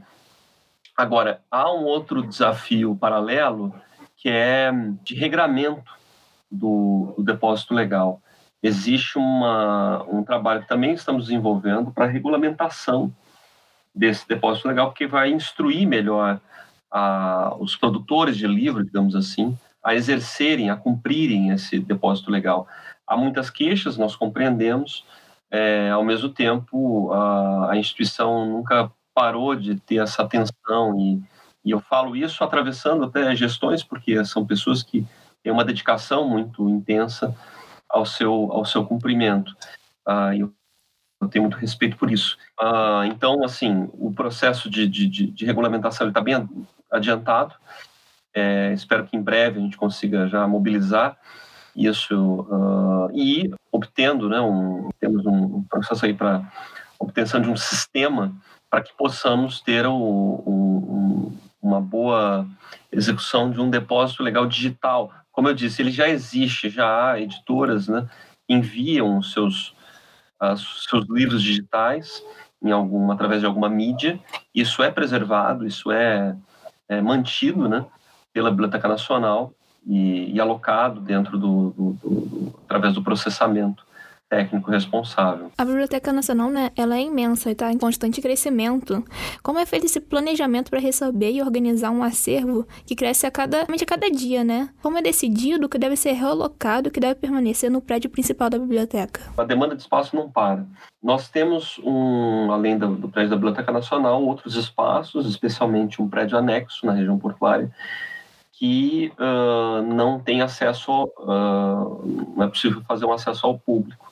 Agora, 0.95 1.41
há 1.49 1.71
um 1.71 1.85
outro 1.85 2.21
desafio 2.21 2.95
paralelo 2.95 3.73
que 4.17 4.29
é 4.29 4.71
de 5.03 5.15
regramento 5.15 5.89
do, 6.51 7.13
do 7.17 7.23
depósito 7.23 7.73
legal. 7.73 8.21
Existe 8.61 9.17
uma, 9.17 10.03
um 10.03 10.21
trabalho 10.23 10.61
que 10.61 10.67
também 10.67 10.93
estamos 10.93 11.27
desenvolvendo 11.27 11.91
para 11.91 12.05
regulamentação 12.05 13.11
desse 13.95 14.27
depósito 14.27 14.67
legal, 14.67 14.87
porque 14.87 15.07
vai 15.07 15.31
instruir 15.31 15.87
melhor 15.87 16.39
a, 16.91 17.55
os 17.59 17.75
produtores 17.75 18.35
de 18.35 18.45
livro, 18.45 18.83
digamos 18.83 19.15
assim, 19.15 19.57
a 19.83 19.95
exercerem, 19.95 20.69
a 20.69 20.75
cumprirem 20.75 21.49
esse 21.49 21.79
depósito 21.79 22.29
legal. 22.29 22.67
Há 23.07 23.17
muitas 23.17 23.49
queixas, 23.49 23.97
nós 23.97 24.15
compreendemos, 24.15 25.05
é, 25.49 25.89
ao 25.89 26.03
mesmo 26.03 26.29
tempo, 26.29 27.11
a, 27.11 27.71
a, 27.71 27.77
instituição 27.77 28.45
nunca 28.45 28.91
parou 29.13 29.55
de 29.55 29.75
ter 29.75 29.97
essa 29.97 30.23
atenção 30.23 30.97
e, 30.97 31.21
e 31.65 31.71
eu 31.71 31.79
falo 31.81 32.15
isso 32.15 32.43
atravessando 32.43 33.03
até 33.03 33.35
gestões, 33.35 33.83
porque 33.83 34.23
são 34.23 34.45
pessoas 34.45 34.81
que 34.81 35.05
têm 35.43 35.51
uma 35.51 35.65
dedicação 35.65 36.27
muito 36.27 36.69
intensa 36.69 37.35
ao 37.89 38.05
seu, 38.05 38.31
ao 38.51 38.63
seu 38.63 38.85
cumprimento. 38.85 39.53
Ah, 40.05 40.35
eu, 40.35 40.53
eu 41.21 41.27
tenho 41.27 41.43
muito 41.43 41.57
respeito 41.57 41.97
por 41.97 42.09
isso. 42.09 42.37
Ah, 42.59 43.03
então, 43.05 43.43
assim, 43.43 43.89
o 43.93 44.13
processo 44.13 44.69
de, 44.69 44.87
de, 44.87 45.07
de, 45.07 45.27
de 45.27 45.45
regulamentação 45.45 46.07
está 46.07 46.21
bem 46.21 46.47
adiantado. 46.91 47.55
É, 48.33 48.71
espero 48.73 49.05
que 49.05 49.15
em 49.15 49.21
breve 49.21 49.59
a 49.59 49.61
gente 49.61 49.77
consiga 49.77 50.27
já 50.27 50.47
mobilizar 50.47 51.17
isso 51.75 52.41
uh, 52.41 53.09
e 53.13 53.51
obtendo, 53.71 54.29
né, 54.29 54.39
um, 54.41 54.89
temos 54.99 55.25
um 55.25 55.63
processo 55.63 56.05
aí 56.05 56.13
para 56.13 56.43
obtenção 56.99 57.41
de 57.41 57.49
um 57.49 57.55
sistema 57.55 58.33
para 58.69 58.81
que 58.81 58.93
possamos 58.97 59.61
ter 59.61 59.85
o, 59.85 59.93
o, 59.93 61.33
uma 61.61 61.81
boa 61.81 62.47
execução 62.91 63.49
de 63.49 63.59
um 63.59 63.69
depósito 63.69 64.23
legal 64.23 64.45
digital. 64.45 65.11
Como 65.31 65.47
eu 65.47 65.53
disse, 65.53 65.81
ele 65.81 65.91
já 65.91 66.09
existe, 66.09 66.69
já 66.69 67.11
há 67.11 67.19
editoras, 67.19 67.87
né, 67.87 68.07
enviam 68.47 69.21
seus 69.21 69.73
seus 70.89 71.05
livros 71.07 71.43
digitais 71.43 72.23
em 72.63 72.71
através 73.11 73.41
de 73.41 73.45
alguma 73.45 73.69
mídia. 73.69 74.19
Isso 74.53 74.83
é 74.83 74.91
preservado, 74.91 75.65
isso 75.65 75.91
é, 75.91 76.35
é 76.91 77.01
mantido, 77.01 77.69
né, 77.69 77.85
pela 78.33 78.51
Biblioteca 78.51 78.87
Nacional 78.87 79.53
e, 79.87 80.33
e 80.33 80.39
alocado 80.39 80.99
dentro 80.99 81.37
do, 81.37 81.71
do, 81.71 81.93
do, 81.93 82.53
através 82.65 82.93
do 82.93 83.03
processamento 83.03 83.85
técnico 84.31 84.71
responsável. 84.71 85.51
A 85.57 85.65
Biblioteca 85.65 86.13
Nacional, 86.13 86.49
né, 86.49 86.71
ela 86.77 86.95
é 86.95 87.01
imensa 87.01 87.49
e 87.49 87.51
está 87.51 87.69
em 87.69 87.77
constante 87.77 88.21
crescimento. 88.21 89.03
Como 89.43 89.59
é 89.59 89.65
feito 89.65 89.85
esse 89.85 89.99
planejamento 89.99 90.69
para 90.69 90.79
receber 90.79 91.33
e 91.33 91.41
organizar 91.41 91.91
um 91.91 92.01
acervo 92.01 92.65
que 92.85 92.95
cresce 92.95 93.25
a 93.27 93.31
cada, 93.31 93.63
a 93.63 93.85
cada 93.85 94.09
dia, 94.09 94.41
né? 94.41 94.69
Como 94.81 94.97
é 94.97 95.01
decidido 95.01 95.67
que 95.67 95.77
deve 95.77 95.97
ser 95.97 96.13
realocado 96.13 96.87
e 96.87 96.91
que 96.91 96.99
deve 97.01 97.15
permanecer 97.15 97.69
no 97.69 97.81
prédio 97.81 98.09
principal 98.09 98.49
da 98.49 98.57
biblioteca? 98.57 99.19
A 99.37 99.43
demanda 99.43 99.75
de 99.75 99.81
espaço 99.81 100.15
não 100.15 100.29
para. 100.29 100.65
Nós 101.03 101.27
temos, 101.27 101.77
um, 101.83 102.53
além 102.53 102.77
do, 102.77 102.95
do 102.95 103.09
prédio 103.09 103.31
da 103.31 103.35
Biblioteca 103.35 103.71
Nacional, 103.73 104.23
outros 104.23 104.55
espaços, 104.55 105.27
especialmente 105.27 106.01
um 106.01 106.07
prédio 106.07 106.37
anexo 106.37 106.85
na 106.85 106.93
região 106.93 107.19
portuária, 107.19 107.69
que 108.53 109.11
uh, 109.19 109.81
não 109.81 110.19
tem 110.19 110.41
acesso, 110.41 111.05
uh, 111.17 112.33
não 112.37 112.45
é 112.45 112.47
possível 112.47 112.81
fazer 112.87 113.05
um 113.05 113.11
acesso 113.11 113.45
ao 113.45 113.59
público. 113.59 114.10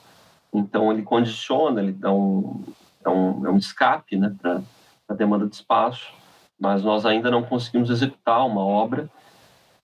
Então, 0.53 0.91
ele 0.91 1.03
condiciona, 1.03 1.81
ele 1.81 1.91
dá 1.91 2.11
um, 2.11 2.63
é 3.05 3.09
um, 3.09 3.47
é 3.47 3.49
um 3.49 3.57
escape 3.57 4.17
né, 4.17 4.35
para 4.41 4.61
a 5.07 5.13
demanda 5.13 5.47
de 5.47 5.55
espaço, 5.55 6.11
mas 6.59 6.83
nós 6.83 7.05
ainda 7.05 7.31
não 7.31 7.43
conseguimos 7.43 7.89
executar 7.89 8.45
uma 8.45 8.61
obra. 8.61 9.09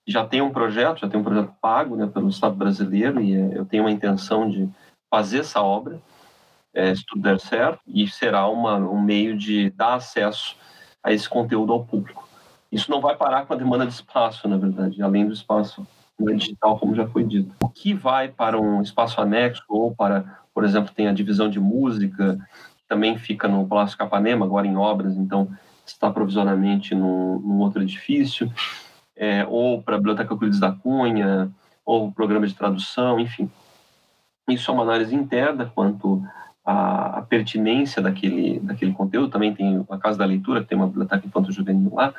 Já 0.08 0.25
tem 0.25 0.41
um 0.41 0.51
projeto, 0.51 0.99
já 0.99 1.10
tem 1.10 1.19
um 1.19 1.23
projeto 1.23 1.54
pago 1.62 1.95
né, 1.95 2.08
pelo 2.08 2.30
Estado 2.30 2.56
brasileiro 2.56 3.21
e 3.21 3.36
é, 3.36 3.58
eu 3.58 3.65
tenho 3.65 3.84
uma 3.84 3.91
intenção 3.91 4.49
de 4.49 4.69
fazer 5.10 5.39
essa 5.39 5.62
obra, 5.62 5.99
é, 6.73 6.93
se 6.93 7.06
tudo 7.06 7.21
der 7.21 7.39
certo, 7.39 7.80
e 7.88 8.08
será 8.08 8.47
uma, 8.47 8.75
um 8.78 9.01
meio 9.01 9.38
de 9.38 9.69
dar 9.71 9.95
acesso 9.95 10.58
a 11.01 11.13
esse 11.13 11.30
conteúdo 11.30 11.71
ao 11.71 11.86
público. 11.86 12.28
Isso 12.71 12.91
não 12.91 12.99
vai 12.99 13.15
parar 13.15 13.45
com 13.45 13.54
a 13.54 13.58
demanda 13.58 13.86
de 13.86 13.93
espaço, 13.93 14.47
na 14.47 14.58
verdade, 14.58 15.01
além 15.01 15.25
do 15.25 15.34
espaço 15.34 15.88
digital, 16.19 16.78
como 16.78 16.95
já 16.95 17.08
foi 17.08 17.23
dito. 17.23 17.56
O 17.63 17.69
que 17.69 17.93
vai 17.93 18.28
para 18.28 18.60
um 18.60 18.82
espaço 18.82 19.21
anexo 19.21 19.63
ou 19.69 19.95
para 19.95 20.39
por 20.56 20.63
exemplo, 20.63 20.94
tem 20.96 21.10
a 21.10 21.13
divisão 21.13 21.50
de 21.50 21.60
música, 21.60 22.38
que 22.78 22.88
também 22.88 23.18
fica 23.18 23.46
no 23.46 23.68
Palácio 23.68 23.98
Capanema, 23.98 24.46
agora 24.46 24.65
em 24.65 24.78
obras, 24.78 25.18
então 25.18 25.50
está 25.86 26.10
provisoriamente 26.10 26.96
num, 26.96 27.39
num 27.39 27.60
outro 27.60 27.84
edifício, 27.84 28.50
é, 29.18 29.46
ou 29.46 29.84
para 29.84 29.96
a 29.96 29.98
Biblioteca 29.98 30.34
Euclides 30.34 30.60
da 30.60 30.72
Cunha, 30.72 31.52
ou 31.86 32.10
programa 32.10 32.48
de 32.48 32.56
tradução, 32.56 33.20
enfim. 33.20 33.52
Isso 34.50 34.72
é 34.72 34.74
uma 34.74 34.84
análise 34.84 35.13
interna 35.13 35.70
quanto 35.76 36.24
à, 36.63 37.20
à, 37.20 37.22
pertinência 37.22 38.02
daquele, 38.02 38.60
daquele 38.62 38.94
conteúdo. 38.94 39.30
Também 39.30 39.54
tem 39.54 39.86
a 39.89 39.98
Casa 39.98 40.18
da 40.18 40.26
Leitura, 40.26 40.62
que 40.62 40.68
tem 40.68 40.78
uma 40.78 40.88
biblioteca 40.88 41.28
infanto-juvenil 41.28 41.94
lá. 41.94 42.13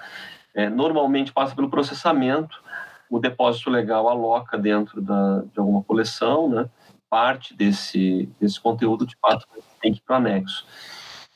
É, 0.54 0.68
normalmente 0.68 1.32
passa 1.32 1.54
pelo 1.54 1.70
processamento, 1.70 2.62
o 3.08 3.18
depósito 3.18 3.70
legal 3.70 4.08
aloca 4.08 4.58
dentro 4.58 5.00
da, 5.00 5.40
de 5.40 5.58
alguma 5.58 5.82
coleção, 5.82 6.48
né? 6.48 6.68
Parte 7.08 7.54
desse, 7.54 8.28
desse 8.40 8.60
conteúdo, 8.60 9.06
de 9.06 9.16
fato, 9.20 9.46
tem 9.80 9.92
que 9.92 9.98
ir 9.98 10.02
para 10.02 10.14
o 10.14 10.16
anexo. 10.16 10.66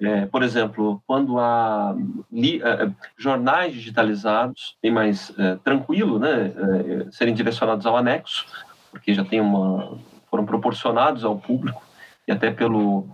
É, 0.00 0.24
por 0.26 0.42
exemplo, 0.42 1.02
quando 1.06 1.38
há 1.38 1.94
li, 2.32 2.62
é, 2.62 2.90
jornais 3.18 3.74
digitalizados, 3.74 4.76
bem 4.82 4.90
mais 4.90 5.30
é, 5.38 5.56
tranquilo, 5.56 6.18
né, 6.18 6.46
é, 6.46 7.10
serem 7.10 7.34
direcionados 7.34 7.84
ao 7.84 7.96
anexo, 7.96 8.46
porque 8.90 9.12
já 9.12 9.24
tem 9.24 9.40
uma, 9.40 9.98
foram 10.30 10.46
proporcionados 10.46 11.22
ao 11.22 11.38
público 11.38 11.82
e 12.26 12.32
até 12.32 12.50
pelo, 12.50 13.06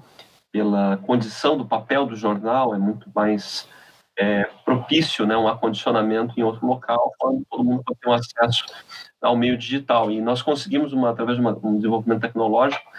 pela 0.53 0.97
condição 0.99 1.57
do 1.59 1.67
papel 1.67 2.07
do 2.07 2.15
jornal 2.15 2.73
é 2.73 2.79
muito 2.79 3.11
mais 3.13 3.69
é, 4.19 4.45
propício, 4.65 5.27
né, 5.27 5.37
um 5.37 5.49
acondicionamento 5.49 6.35
em 6.39 6.43
outro 6.43 6.67
local, 6.67 7.13
quando 7.19 7.45
todo 7.51 7.65
mundo 7.65 7.83
pode 7.85 8.01
ter 8.01 8.09
um 8.09 8.13
acesso 8.13 8.65
ao 9.21 9.37
meio 9.37 9.57
digital. 9.57 10.11
E 10.11 10.21
nós 10.21 10.43
conseguimos, 10.43 10.93
uma, 10.93 11.11
através 11.11 11.37
de 11.37 11.45
uma, 11.45 11.59
um 11.63 11.77
desenvolvimento 11.77 12.23
tecnológico, 12.23 12.91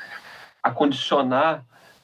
acondicionar 0.61 1.63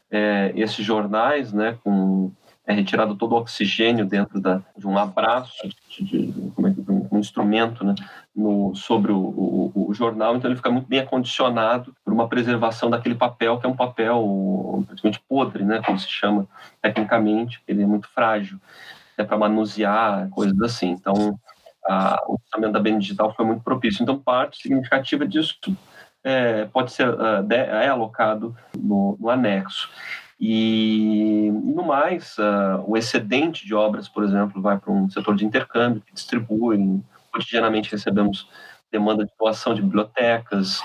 é, 0.10 0.52
esses 0.56 0.86
jornais, 0.86 1.54
né, 1.54 1.78
com 1.84 2.32
é 2.66 2.74
retirado 2.74 3.16
todo 3.16 3.34
o 3.34 3.38
oxigênio 3.38 4.06
dentro 4.06 4.40
da, 4.40 4.62
de 4.78 4.88
um 4.88 4.98
abraço, 4.98 5.68
de, 5.90 6.04
de, 6.04 6.28
de 6.32 6.92
um 7.12 7.20
instrumento 7.20 7.84
né, 7.84 7.94
no, 8.34 8.74
sobre 8.74 9.12
o, 9.12 9.18
o, 9.18 9.88
o, 9.90 9.94
jornal, 9.94 10.36
então 10.36 10.50
ele 10.50 10.56
fica 10.56 10.72
muito 10.72 10.88
bem 10.88 11.00
acondicionado 11.00 11.94
por 12.04 12.14
uma 12.14 12.28
preservação 12.30 12.90
daquele 12.90 13.16
papel, 13.16 13.60
que 13.60 13.66
é 13.66 13.70
um 13.70 13.76
papel 13.76 14.84
praticamente 14.88 15.22
podre, 15.28 15.66
né, 15.66 15.82
como 15.86 16.00
se 16.00 16.08
chama 16.08 16.48
tecnicamente, 16.82 17.62
ele 17.68 17.84
é 17.84 17.86
muito 17.86 18.08
frágil, 18.08 18.58
é 19.18 19.24
para 19.24 19.38
manusear, 19.38 20.30
coisas 20.30 20.60
assim. 20.62 20.92
Então, 20.92 21.38
a, 21.86 22.24
o 22.28 22.38
lançamento 22.44 22.74
da 22.74 22.80
BN 22.80 23.00
Digital 23.00 23.34
foi 23.36 23.46
muito 23.46 23.64
propício. 23.64 24.04
Então, 24.04 24.20
parte 24.20 24.62
significativa 24.62 25.26
disso 25.28 25.58
é, 26.24 26.66
pode 26.66 26.92
ser 26.92 27.08
de, 27.46 27.56
é 27.56 27.88
alocado 27.88 28.56
no, 28.78 29.18
no, 29.20 29.30
anexo. 29.30 29.90
E, 30.40 31.52
no 31.52 31.84
mais, 31.84 32.38
uh, 32.38 32.84
o 32.86 32.98
excedente 32.98 33.66
de 33.66 33.74
obras, 33.74 34.10
por 34.10 34.24
exemplo, 34.24 34.62
vai 34.62 34.78
para 34.78 34.92
um 34.92 35.10
setor 35.10 35.36
de 35.36 35.46
intercâmbio, 35.46 36.02
que 36.02 36.14
distribui. 36.14 37.02
Cotidianamente 37.32 37.92
recebemos 37.92 38.48
demanda 38.92 39.26
de 39.26 39.32
doação 39.40 39.74
de 39.74 39.82
bibliotecas, 39.82 40.82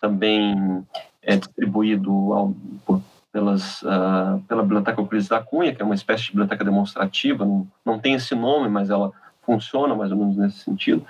também 0.00 0.84
é 1.22 1.36
distribuído 1.36 2.10
ao, 2.32 2.54
por, 2.84 3.00
pelas, 3.36 3.82
uh, 3.82 4.42
pela 4.48 4.62
Biblioteca 4.62 4.98
Euclides 4.98 5.28
da 5.28 5.42
Cunha, 5.42 5.74
que 5.74 5.82
é 5.82 5.84
uma 5.84 5.94
espécie 5.94 6.24
de 6.24 6.30
biblioteca 6.30 6.64
demonstrativa, 6.64 7.44
não, 7.44 7.68
não 7.84 7.98
tem 7.98 8.14
esse 8.14 8.34
nome, 8.34 8.66
mas 8.66 8.88
ela 8.88 9.12
funciona 9.42 9.94
mais 9.94 10.10
ou 10.10 10.16
menos 10.16 10.38
nesse 10.38 10.60
sentido. 10.60 11.04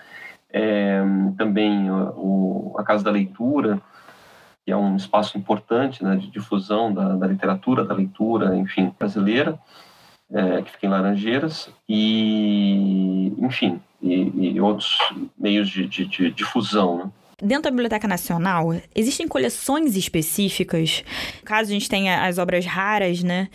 É, 0.50 1.00
também 1.38 1.88
o, 1.88 2.74
a 2.76 2.82
Casa 2.82 3.04
da 3.04 3.12
Leitura, 3.12 3.80
que 4.64 4.72
é 4.72 4.76
um 4.76 4.96
espaço 4.96 5.38
importante 5.38 6.02
né, 6.02 6.16
de 6.16 6.26
difusão 6.26 6.92
da, 6.92 7.14
da 7.14 7.28
literatura, 7.28 7.84
da 7.84 7.94
leitura, 7.94 8.56
enfim, 8.56 8.92
brasileira, 8.98 9.56
é, 10.28 10.62
que 10.62 10.72
fica 10.72 10.86
em 10.86 10.90
Laranjeiras, 10.90 11.70
e, 11.88 13.32
enfim, 13.38 13.80
e, 14.02 14.54
e 14.54 14.60
outros 14.60 14.98
meios 15.38 15.68
de, 15.68 15.86
de, 15.86 16.04
de 16.04 16.32
difusão. 16.32 16.98
Né? 16.98 17.10
Dentro 17.42 17.64
da 17.64 17.70
Biblioteca 17.70 18.08
Nacional, 18.08 18.74
existem 18.94 19.28
coleções 19.28 19.94
específicas, 19.94 21.04
caso 21.44 21.68
a 21.68 21.72
gente 21.74 21.86
tenha 21.86 22.26
as 22.26 22.38
obras 22.38 22.64
raras, 22.64 23.22
né? 23.22 23.50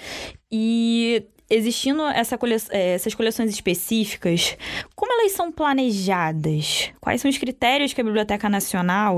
E 0.52 1.24
existindo 1.50 2.04
essa 2.04 2.38
cole... 2.38 2.58
É, 2.70 2.94
essas 2.94 3.16
coleções 3.16 3.50
específicas, 3.50 4.56
como 4.96 5.12
elas 5.14 5.32
são 5.32 5.52
planejadas? 5.52 6.92
Quais 7.02 7.22
são 7.22 7.30
os 7.30 7.40
critérios 7.40 7.92
que 7.92 8.00
a 8.00 8.04
Biblioteca 8.04 8.48
Nacional 8.48 9.18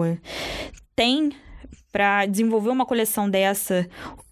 tem 0.96 1.34
para 1.92 2.26
desenvolver 2.26 2.70
uma 2.70 2.86
coleção 2.86 3.30
dessa? 3.30 3.86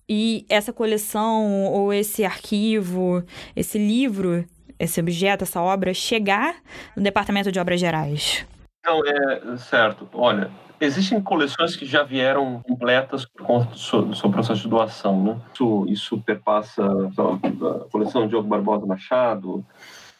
E 0.07 0.45
essa 0.47 0.71
coleção 0.71 1.65
ou 1.65 1.91
esse 1.91 2.23
arquivo, 2.23 3.21
esse 3.53 3.77
livro, 3.77 4.45
esse 4.79 4.97
objeto, 5.01 5.43
essa 5.43 5.61
obra 5.61 5.93
chegar 5.93 6.55
no 6.95 7.03
Departamento 7.03 7.51
de 7.51 7.59
Obras 7.59 7.81
Gerais? 7.81 8.45
Não, 8.83 9.01
é 9.05 9.57
certo. 9.57 10.09
Olha, 10.13 10.49
existem 10.79 11.21
coleções 11.21 11.75
que 11.75 11.85
já 11.85 12.03
vieram 12.03 12.61
completas 12.63 13.25
por 13.25 13.45
conta 13.45 13.71
do 13.71 13.77
seu, 13.77 14.01
do 14.01 14.15
seu 14.15 14.29
processo 14.31 14.61
de 14.61 14.67
doação, 14.67 15.23
né? 15.23 15.41
Isso, 15.53 15.85
isso 15.87 16.21
perpassa 16.21 16.83
a 16.83 17.89
coleção 17.89 18.27
Diogo 18.27 18.47
Barbosa 18.47 18.85
Machado, 18.85 19.63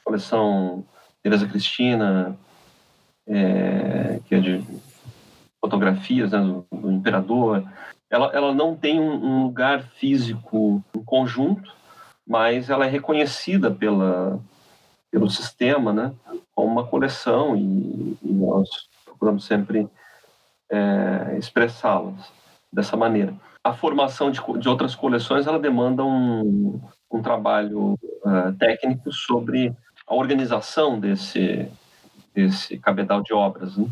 coleção 0.04 0.86
Teresa 1.24 1.48
Cristina, 1.48 2.38
é, 3.28 4.20
que 4.26 4.36
é 4.36 4.40
de 4.40 4.64
fotografias 5.60 6.32
né, 6.32 6.40
do, 6.40 6.66
do, 6.72 6.92
imperador. 6.92 7.64
Ela, 8.10 8.32
ela 8.34 8.54
não 8.54 8.76
tem 8.76 9.00
um, 9.00 9.14
um 9.14 9.44
lugar 9.44 9.84
físico 9.96 10.84
em 10.96 11.04
conjunto, 11.04 11.74
mas 12.28 12.70
ela 12.70 12.86
é 12.86 12.90
reconhecida 12.90 13.72
pela, 13.72 14.40
pelo 15.12 15.30
sistema, 15.30 15.92
né, 15.92 16.14
como 16.56 16.72
uma 16.72 16.88
coleção 16.88 17.56
e, 17.56 18.18
e 18.24 18.32
nós 18.32 18.70
procuramos 19.06 19.46
sempre 19.46 19.88
é, 20.72 21.36
expressá-las 21.38 22.32
dessa 22.72 22.96
maneira. 22.96 23.36
A 23.64 23.74
formação 23.74 24.32
de, 24.32 24.42
de, 24.60 24.70
outras 24.70 24.96
coleções 24.96 25.46
ela 25.46 25.60
demanda 25.60 26.04
um, 26.04 26.82
um 27.12 27.22
trabalho 27.22 27.94
uh, 28.24 28.54
técnico 28.58 29.12
sobre 29.12 29.76
a 30.08 30.16
organização 30.16 31.00
desse, 31.00 31.70
desse 32.34 32.80
cabedal 32.80 33.22
de 33.22 33.34
obras 33.34 33.78
né? 33.78 33.88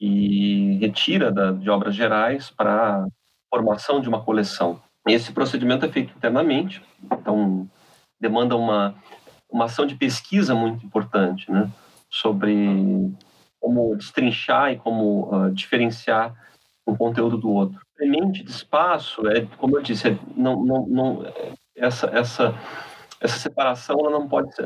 e 0.00 0.78
retira 0.80 1.30
da, 1.30 1.52
de 1.52 1.68
obras 1.70 1.94
gerais 1.94 2.50
para 2.50 3.06
formação 3.48 4.00
de 4.00 4.08
uma 4.08 4.22
coleção. 4.22 4.80
Esse 5.06 5.32
procedimento 5.32 5.86
é 5.86 5.88
feito 5.88 6.12
internamente, 6.16 6.82
então 7.12 7.68
demanda 8.20 8.56
uma, 8.56 8.94
uma 9.50 9.64
ação 9.64 9.86
de 9.86 9.94
pesquisa 9.94 10.54
muito 10.54 10.84
importante 10.84 11.50
né? 11.50 11.70
sobre 12.10 13.12
como 13.60 13.96
destrinchar 13.96 14.72
e 14.72 14.78
como 14.78 15.34
uh, 15.34 15.50
diferenciar 15.50 16.34
um 16.86 16.96
conteúdo 16.96 17.36
do 17.36 17.50
outro. 17.50 17.80
Mente 18.00 18.44
de 18.44 18.50
espaço 18.50 19.26
é, 19.28 19.44
como 19.56 19.76
eu 19.76 19.82
disse, 19.82 20.08
é, 20.08 20.18
não, 20.36 20.64
não, 20.64 20.86
não, 20.86 21.26
essa, 21.76 22.06
essa, 22.06 22.54
essa 23.20 23.38
separação 23.38 23.98
ela 23.98 24.10
não 24.10 24.28
pode 24.28 24.54
ser, 24.54 24.64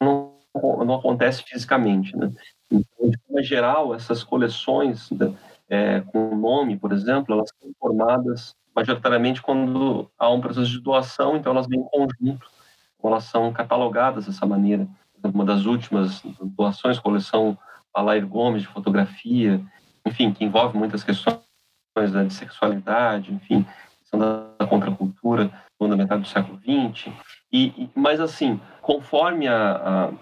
não, 0.00 0.34
não 0.54 0.94
acontece 0.94 1.44
fisicamente, 1.44 2.16
né? 2.16 2.32
Então, 2.70 3.10
de 3.10 3.18
forma 3.26 3.42
geral, 3.42 3.94
essas 3.94 4.24
coleções 4.24 5.08
né, 5.10 5.32
é, 5.68 6.00
com 6.00 6.34
nome, 6.34 6.76
por 6.76 6.92
exemplo, 6.92 7.34
elas 7.34 7.50
são 7.60 7.70
formadas 7.78 8.54
majoritariamente 8.74 9.40
quando 9.40 10.10
há 10.18 10.28
um 10.30 10.40
processo 10.40 10.70
de 10.70 10.80
doação, 10.80 11.36
então 11.36 11.52
elas 11.52 11.68
vêm 11.68 11.80
em 11.80 11.84
conjunto, 11.84 12.50
elas 13.08 13.24
são 13.24 13.52
catalogadas 13.52 14.26
dessa 14.26 14.46
maneira. 14.46 14.86
Uma 15.22 15.44
das 15.44 15.64
últimas 15.64 16.22
doações, 16.40 16.98
coleção 16.98 17.56
Alair 17.94 18.26
Gomes 18.26 18.62
de 18.62 18.68
fotografia, 18.68 19.60
enfim, 20.06 20.32
que 20.32 20.44
envolve 20.44 20.76
muitas 20.76 21.02
questões 21.02 21.38
né, 21.96 22.24
de 22.24 22.34
sexualidade, 22.34 23.32
enfim, 23.32 23.64
questão 24.00 24.18
da 24.58 24.66
contracultura, 24.66 25.50
segunda 25.72 25.96
metade 25.96 26.22
do 26.22 26.28
século 26.28 26.58
XX. 26.58 27.12
E, 27.52 27.66
e 27.76 27.90
mas 27.94 28.20
assim, 28.20 28.60
conforme 28.82 29.48
a, 29.48 30.12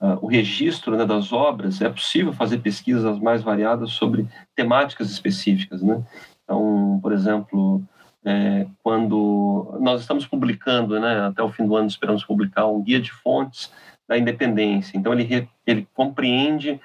a, 0.00 0.06
a, 0.06 0.18
o 0.20 0.26
registro 0.26 0.96
né, 0.96 1.04
das 1.04 1.32
obras, 1.32 1.80
é 1.80 1.88
possível 1.88 2.32
fazer 2.32 2.58
pesquisas 2.58 3.18
mais 3.18 3.42
variadas 3.42 3.90
sobre 3.92 4.28
temáticas 4.54 5.10
específicas, 5.10 5.82
né? 5.82 6.02
Então, 6.44 7.00
por 7.02 7.12
exemplo, 7.12 7.82
é, 8.24 8.66
quando 8.82 9.78
nós 9.80 10.00
estamos 10.00 10.26
publicando, 10.26 10.98
né, 11.00 11.26
até 11.26 11.42
o 11.42 11.50
fim 11.50 11.66
do 11.66 11.76
ano 11.76 11.88
esperamos 11.88 12.24
publicar 12.24 12.66
um 12.66 12.82
guia 12.82 13.00
de 13.00 13.12
fontes 13.12 13.72
da 14.08 14.16
independência. 14.16 14.96
Então 14.96 15.12
ele 15.12 15.48
ele 15.66 15.86
compreende 15.94 16.80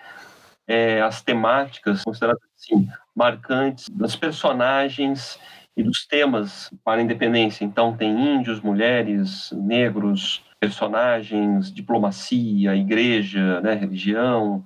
é, 0.68 1.02
as 1.02 1.22
temáticas 1.22 2.04
consideradas 2.04 2.42
assim, 2.58 2.88
marcantes 3.16 3.88
das 3.90 4.16
personagens 4.16 5.40
e 5.76 5.84
dos 5.84 6.06
temas 6.06 6.72
para 6.84 7.00
a 7.00 7.04
independência. 7.04 7.64
Então, 7.64 7.96
tem 7.96 8.36
índios, 8.36 8.60
mulheres, 8.62 9.52
negros, 9.52 10.44
personagens, 10.60 11.72
diplomacia, 11.72 12.76
igreja, 12.76 13.62
né, 13.62 13.76
religião, 13.76 14.66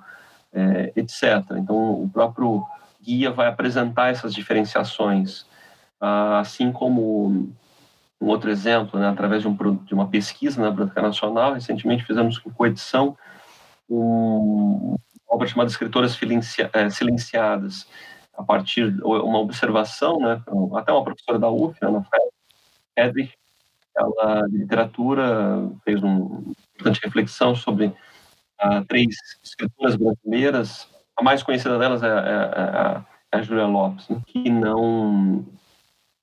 é, 0.54 0.94
etc. 0.96 1.44
Então, 1.58 2.02
o 2.02 2.10
próprio 2.10 2.66
guia 3.04 3.30
vai 3.30 3.48
apresentar 3.48 4.10
essas 4.10 4.34
diferenciações, 4.34 5.46
assim 6.02 6.72
como 6.72 7.54
um 8.20 8.28
outro 8.28 8.50
exemplo, 8.50 9.00
né, 9.00 9.08
através 9.08 9.42
de, 9.42 9.48
um, 9.48 9.76
de, 9.86 9.94
uma 9.94 10.08
pesquisa 10.08 10.62
na 10.62 10.70
Biblioteca 10.70 11.02
Nacional, 11.02 11.54
recentemente 11.54 12.06
fizemos 12.06 12.38
com 12.38 12.52
coedição 12.52 13.18
um, 13.90 14.96
obra 15.28 15.48
chamada 15.48 15.70
Escritoras 15.70 16.18
eh, 16.74 16.90
Silenciadas, 16.90 17.88
a 18.34 18.44
partir 18.44 18.92
de 18.92 19.02
uma 19.04 19.40
observação, 19.40 20.20
né, 20.20 20.42
até 20.76 20.92
uma 20.92 21.04
professora 21.04 21.40
da 21.40 21.50
UF, 21.50 21.78
Ana 21.82 22.06
Edrich, 22.96 23.34
ela 23.98 24.48
de 24.48 24.58
literatura 24.58 25.70
fez 25.84 26.02
uma 26.02 26.42
importante 26.76 27.02
reflexão 27.04 27.54
sobre 27.56 27.88
uh, 27.88 28.86
três 28.88 29.16
escritoras 29.44 29.96
brasileiras, 29.96 30.88
a 31.18 31.24
mais 31.24 31.44
conhecida 31.44 31.78
delas 31.78 32.02
é, 32.02 32.08
é, 32.08 32.12
é, 32.12 33.02
é 33.34 33.38
a 33.38 33.42
Julia 33.42 33.66
Lopes, 33.66 34.08
né, 34.10 34.22
que 34.26 34.50
não 34.50 35.46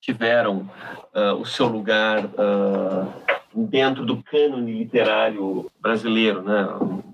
tiveram 0.01 0.69
uh, 1.15 1.35
o 1.39 1.45
seu 1.45 1.67
lugar 1.67 2.25
uh, 2.25 3.13
dentro 3.55 4.05
do 4.05 4.23
cânone 4.23 4.79
literário 4.79 5.71
brasileiro, 5.81 6.43
né? 6.43 6.69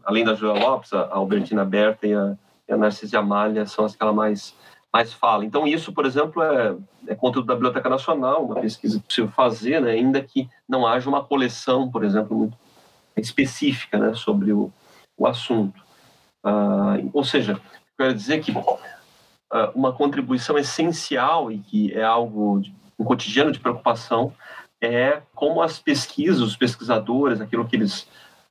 Além 0.05 0.25
da 0.25 0.35
Julia 0.35 0.61
Lopes, 0.61 0.93
a 0.93 1.09
Albertina 1.11 1.65
Berta 1.65 2.07
e 2.07 2.15
a, 2.15 2.37
e 2.69 2.73
a 2.73 2.77
Narcisa 2.77 3.19
Amália 3.19 3.67
são 3.67 3.85
as 3.85 3.97
que 3.97 4.03
ela 4.03 4.13
mais 4.13 4.55
mais 4.95 5.13
fala. 5.13 5.45
Então 5.45 5.67
isso, 5.67 5.93
por 5.93 6.07
exemplo, 6.07 6.41
é, 6.41 6.77
é 7.09 7.17
conteúdo 7.17 7.47
da 7.47 7.55
Biblioteca 7.55 7.91
Nacional, 7.91 8.45
uma 8.45 8.61
pesquisa 8.61 8.99
é 8.99 9.01
possível 9.01 9.29
fazer, 9.33 9.81
né? 9.81 9.91
Ainda 9.91 10.23
que 10.23 10.49
não 10.69 10.87
haja 10.87 11.09
uma 11.09 11.25
coleção, 11.25 11.91
por 11.91 12.05
exemplo, 12.05 12.37
muito 12.37 12.57
específica, 13.17 13.99
né? 13.99 14.15
Sobre 14.15 14.53
o, 14.53 14.71
o 15.17 15.27
assunto. 15.27 15.83
Uh, 16.45 17.11
ou 17.13 17.25
seja, 17.25 17.61
quero 17.99 18.15
dizer 18.15 18.41
que 18.41 18.53
uh, 18.53 18.79
uma 19.75 19.93
contribuição 19.93 20.59
essencial 20.59 21.51
e 21.51 21.59
que 21.59 21.93
é 21.93 22.03
algo 22.03 22.61
de, 22.61 22.75
um 22.99 23.05
cotidiano 23.05 23.53
de 23.53 23.61
preocupação 23.61 24.33
é 24.81 25.23
como 25.35 25.63
as 25.63 25.79
pesquisas, 25.79 26.41
os 26.41 26.57
pesquisadores, 26.57 27.41
aquilo 27.41 27.67
que 27.67 27.77
eles 27.77 28.09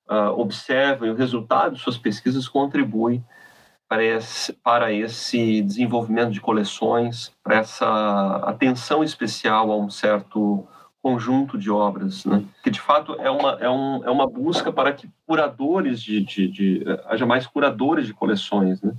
uh, 0.10 0.30
observam 0.38 1.08
e 1.08 1.12
o 1.12 1.16
resultado 1.16 1.76
de 1.76 1.82
suas 1.82 1.98
pesquisas 1.98 2.48
contribui 2.48 3.22
para 3.88 4.04
esse, 4.04 4.54
para 4.54 4.92
esse 4.92 5.62
desenvolvimento 5.62 6.32
de 6.32 6.42
coleções, 6.42 7.32
para 7.44 7.58
essa 7.58 8.38
atenção 8.46 9.04
especial 9.04 9.72
a 9.72 9.78
um 9.78 9.90
certo 9.90 10.68
conjunto 11.02 11.58
de 11.58 11.70
obras, 11.70 12.24
né? 12.26 12.44
que 12.64 12.72
de 12.72 12.80
fato 12.80 13.14
é 13.20 13.30
uma, 13.30 13.58
é, 13.60 13.70
um, 13.70 14.04
é 14.06 14.10
uma 14.10 14.26
busca 14.26 14.72
para 14.72 14.94
que 14.94 15.10
curadores 15.28 16.02
de, 16.02 16.22
de, 16.22 16.48
de 16.48 16.86
haja 17.06 17.26
mais 17.26 17.46
curadores 17.46 18.08
de 18.08 18.14
coleções, 18.14 18.82
né? 18.82 18.94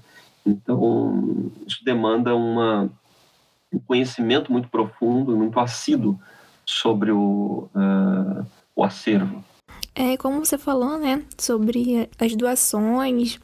Então 0.44 1.50
isso 1.66 1.84
demanda 1.84 2.34
uma, 2.34 2.90
um 3.72 3.78
conhecimento 3.78 4.52
muito 4.52 4.68
profundo, 4.68 5.36
muito 5.36 5.58
assíduo 5.58 6.18
sobre 6.64 7.10
o, 7.10 7.68
uh, 7.74 8.46
o 8.74 8.84
acervo. 8.84 9.42
É, 9.96 10.16
como 10.16 10.44
você 10.44 10.58
falou, 10.58 10.98
né, 10.98 11.22
sobre 11.38 12.08
as 12.18 12.34
doações, 12.34 13.38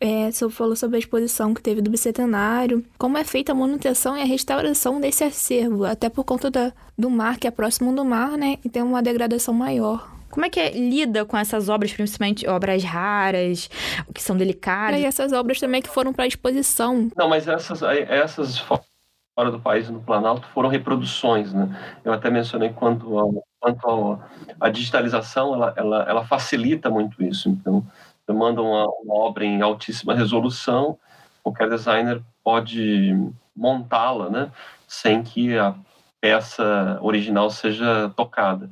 é, 0.00 0.30
você 0.32 0.48
falou 0.50 0.74
sobre 0.74 0.96
a 0.96 0.98
exposição 0.98 1.54
que 1.54 1.62
teve 1.62 1.80
do 1.80 1.90
bicentenário, 1.90 2.84
como 2.98 3.16
é 3.16 3.22
feita 3.22 3.52
a 3.52 3.54
manutenção 3.54 4.16
e 4.16 4.20
a 4.20 4.24
restauração 4.24 5.00
desse 5.00 5.22
acervo, 5.22 5.84
até 5.84 6.08
por 6.08 6.24
conta 6.24 6.50
da, 6.50 6.72
do 6.98 7.08
mar, 7.08 7.38
que 7.38 7.46
é 7.46 7.52
próximo 7.52 7.94
do 7.94 8.04
mar, 8.04 8.36
né, 8.36 8.58
e 8.64 8.68
tem 8.68 8.82
uma 8.82 9.00
degradação 9.00 9.54
maior. 9.54 10.10
Como 10.32 10.46
é 10.46 10.50
que 10.50 10.58
é, 10.58 10.70
lida 10.70 11.26
com 11.26 11.36
essas 11.36 11.68
obras, 11.68 11.92
principalmente 11.92 12.48
obras 12.48 12.82
raras, 12.82 13.68
que 14.14 14.22
são 14.22 14.34
delicadas? 14.34 14.98
E 14.98 15.04
essas 15.04 15.30
obras 15.30 15.60
também 15.60 15.82
que 15.82 15.90
foram 15.90 16.10
para 16.10 16.26
exposição. 16.26 17.10
Não, 17.14 17.28
mas 17.28 17.46
essas, 17.46 17.82
essas 17.82 18.58
fora 18.58 19.50
do 19.50 19.60
país 19.60 19.90
no 19.90 20.00
Planalto 20.00 20.48
foram 20.48 20.70
reproduções, 20.70 21.52
né? 21.52 21.68
Eu 22.02 22.14
até 22.14 22.30
mencionei 22.30 22.70
quanto 22.70 23.18
ao, 23.18 23.44
quanto 23.60 23.86
ao, 23.86 24.22
a 24.58 24.70
digitalização, 24.70 25.54
ela, 25.54 25.74
ela, 25.76 26.02
ela 26.08 26.24
facilita 26.24 26.88
muito 26.88 27.22
isso. 27.22 27.50
Então, 27.50 27.84
você 28.24 28.32
manda 28.32 28.62
uma, 28.62 28.86
uma 28.86 29.14
obra 29.14 29.44
em 29.44 29.60
altíssima 29.60 30.14
resolução, 30.14 30.98
qualquer 31.42 31.68
designer 31.68 32.22
pode 32.42 33.14
montá-la, 33.54 34.30
né? 34.30 34.50
Sem 34.88 35.22
que 35.22 35.58
a 35.58 35.74
peça 36.22 36.98
original 37.02 37.50
seja 37.50 38.10
tocada. 38.16 38.70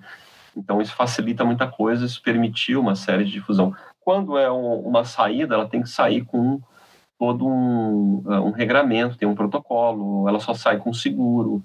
Então, 0.56 0.80
isso 0.80 0.94
facilita 0.94 1.44
muita 1.44 1.66
coisa, 1.66 2.04
isso 2.04 2.22
permitiu 2.22 2.80
uma 2.80 2.94
série 2.94 3.24
de 3.24 3.32
difusão. 3.32 3.74
Quando 4.00 4.36
é 4.38 4.50
um, 4.50 4.80
uma 4.80 5.04
saída, 5.04 5.54
ela 5.54 5.68
tem 5.68 5.82
que 5.82 5.88
sair 5.88 6.24
com 6.24 6.60
todo 7.18 7.46
um, 7.46 8.22
uh, 8.24 8.46
um 8.46 8.50
regramento, 8.50 9.16
tem 9.16 9.28
um 9.28 9.34
protocolo, 9.34 10.28
ela 10.28 10.40
só 10.40 10.54
sai 10.54 10.78
com 10.78 10.92
seguro, 10.92 11.62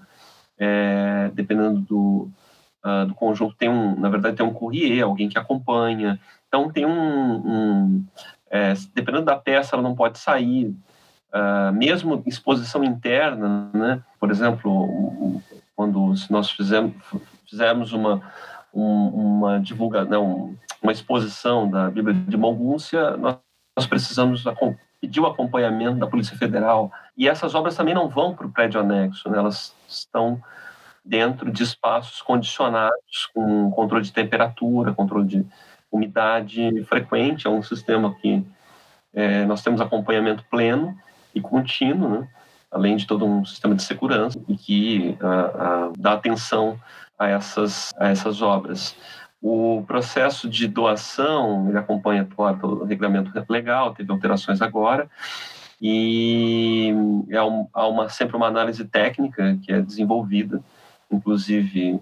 é, 0.58 1.32
dependendo 1.34 1.80
do, 1.80 2.30
uh, 2.86 3.06
do 3.08 3.16
conjunto, 3.16 3.56
tem 3.56 3.70
um, 3.70 3.98
na 3.98 4.10
verdade, 4.10 4.36
tem 4.36 4.46
um 4.46 4.54
courrier, 4.54 5.04
alguém 5.04 5.30
que 5.30 5.38
acompanha. 5.38 6.20
Então, 6.48 6.70
tem 6.70 6.86
um. 6.86 7.36
um 7.36 8.06
é, 8.50 8.74
dependendo 8.94 9.26
da 9.26 9.36
peça, 9.36 9.76
ela 9.76 9.84
não 9.84 9.96
pode 9.96 10.20
sair 10.20 10.76
uh, 11.36 11.74
mesmo 11.74 12.22
exposição 12.26 12.84
interna, 12.84 13.70
né? 13.74 14.04
Por 14.20 14.32
exemplo, 14.32 15.42
quando 15.76 16.14
nós 16.30 16.50
fizemos, 16.50 16.94
fizemos 17.50 17.92
uma, 17.92 18.22
um, 18.76 19.08
uma 19.08 19.60
divulgação, 19.60 20.56
uma 20.82 20.92
exposição 20.92 21.70
da 21.70 21.90
Bíblia 21.90 22.14
de 22.14 22.36
Mogúncia, 22.36 23.16
nós, 23.16 23.38
nós 23.76 23.88
precisamos 23.88 24.44
pedir 25.00 25.22
o 25.22 25.26
acompanhamento 25.26 25.98
da 25.98 26.08
Polícia 26.08 26.38
Federal. 26.38 26.92
E 27.18 27.28
essas 27.28 27.56
obras 27.56 27.76
também 27.76 27.94
não 27.94 28.10
vão 28.10 28.36
para 28.36 28.46
o 28.46 28.52
prédio 28.52 28.80
anexo, 28.80 29.30
né? 29.30 29.38
elas 29.38 29.74
estão 29.88 30.42
dentro 31.04 31.52
de 31.52 31.64
espaços 31.64 32.22
condicionados, 32.22 33.30
com 33.34 33.72
controle 33.72 34.04
de 34.04 34.12
temperatura, 34.12 34.94
controle 34.94 35.26
de 35.26 35.46
umidade 35.92 36.84
frequente. 36.86 37.48
É 37.48 37.50
um 37.50 37.62
sistema 37.62 38.14
que 38.16 38.46
é, 39.14 39.46
nós 39.46 39.62
temos 39.62 39.80
acompanhamento 39.80 40.44
pleno 40.50 40.98
e 41.34 41.40
contínuo, 41.40 42.10
né? 42.10 42.28
além 42.72 42.98
de 42.98 43.06
todo 43.06 43.26
um 43.26 43.46
sistema 43.46 43.76
de 43.76 43.84
segurança 43.84 44.38
e 44.50 44.58
que 44.58 45.18
a, 45.22 45.30
a, 45.30 45.92
dá 45.98 46.14
atenção 46.14 46.78
a 47.18 47.28
essas, 47.28 47.94
a 47.98 48.10
essas 48.10 48.42
obras. 48.42 48.96
O 49.42 49.84
processo 49.86 50.50
de 50.50 50.68
doação, 50.68 51.70
ele 51.70 51.78
acompanha, 51.78 52.26
claro, 52.26 52.82
o 52.82 52.86
regulamento 52.86 53.32
legal, 53.50 53.94
teve 53.94 54.12
alterações 54.12 54.62
agora, 54.62 55.10
e 55.82 56.94
é 57.30 57.44
um, 57.44 57.68
há 57.74 57.88
uma, 57.88 58.10
sempre 58.10 58.36
uma 58.36 58.48
análise 58.48 58.84
técnica 58.86 59.58
que 59.62 59.72
é 59.72 59.82
desenvolvida, 59.82 60.62
inclusive 61.12 62.02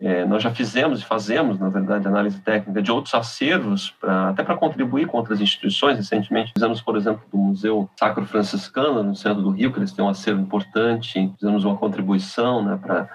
é, 0.00 0.24
nós 0.24 0.42
já 0.42 0.50
fizemos 0.50 1.00
e 1.00 1.04
fazemos, 1.04 1.58
na 1.58 1.68
verdade, 1.68 2.06
análise 2.06 2.40
técnica 2.40 2.82
de 2.82 2.90
outros 2.90 3.14
acervos, 3.14 3.90
pra, 4.00 4.30
até 4.30 4.42
para 4.42 4.56
contribuir 4.56 5.06
com 5.06 5.16
outras 5.16 5.40
instituições. 5.40 5.96
Recentemente 5.96 6.52
fizemos, 6.52 6.82
por 6.82 6.96
exemplo, 6.96 7.22
do 7.30 7.38
Museu 7.38 7.88
Sacro 7.98 8.26
Franciscano, 8.26 9.02
no 9.02 9.14
centro 9.14 9.42
do 9.42 9.50
Rio, 9.50 9.72
que 9.72 9.78
eles 9.78 9.92
têm 9.92 10.04
um 10.04 10.08
acervo 10.08 10.40
importante. 10.40 11.32
Fizemos 11.38 11.64
uma 11.64 11.76
contribuição 11.76 12.62
né, 12.64 12.78
pra, 12.82 13.08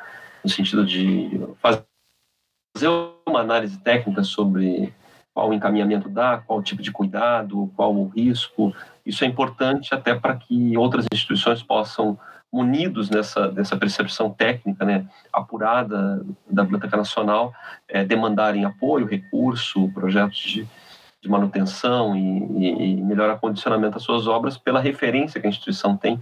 no 0.44 0.50
sentido 0.50 0.86
de 0.86 1.30
fazer 1.62 2.88
uma 3.28 3.42
análise 3.42 3.78
técnica 3.80 4.24
sobre 4.24 4.94
qual 5.34 5.54
encaminhamento 5.54 6.10
dá, 6.10 6.38
qual 6.38 6.62
tipo 6.62 6.82
de 6.82 6.92
cuidado, 6.92 7.72
qual 7.76 7.96
o 7.96 8.08
risco. 8.10 8.74
Isso 9.06 9.24
é 9.24 9.28
importante 9.28 9.94
até 9.94 10.14
para 10.14 10.36
que 10.36 10.78
outras 10.78 11.06
instituições 11.12 11.64
possam 11.64 12.20
munidos 12.52 13.10
nessa, 13.10 13.52
nessa 13.52 13.78
percepção 13.78 14.32
técnica 14.32 14.84
né, 14.84 15.08
apurada 15.32 16.26
da 16.50 16.64
Biblioteca 16.64 16.98
Nacional, 16.98 17.54
é, 17.88 18.04
demandarem 18.04 18.66
apoio, 18.66 19.06
recurso, 19.06 19.90
projetos 19.94 20.40
de, 20.40 20.68
de 21.22 21.30
manutenção 21.30 22.16
e, 22.16 22.98
e, 22.98 23.02
melhor 23.02 23.30
acondicionamento 23.30 23.96
das 23.96 24.04
suas 24.04 24.28
obras 24.28 24.58
pela 24.58 24.80
referência 24.80 25.40
que 25.40 25.48
a 25.48 25.50
instituição 25.50 25.98
tem. 25.98 26.22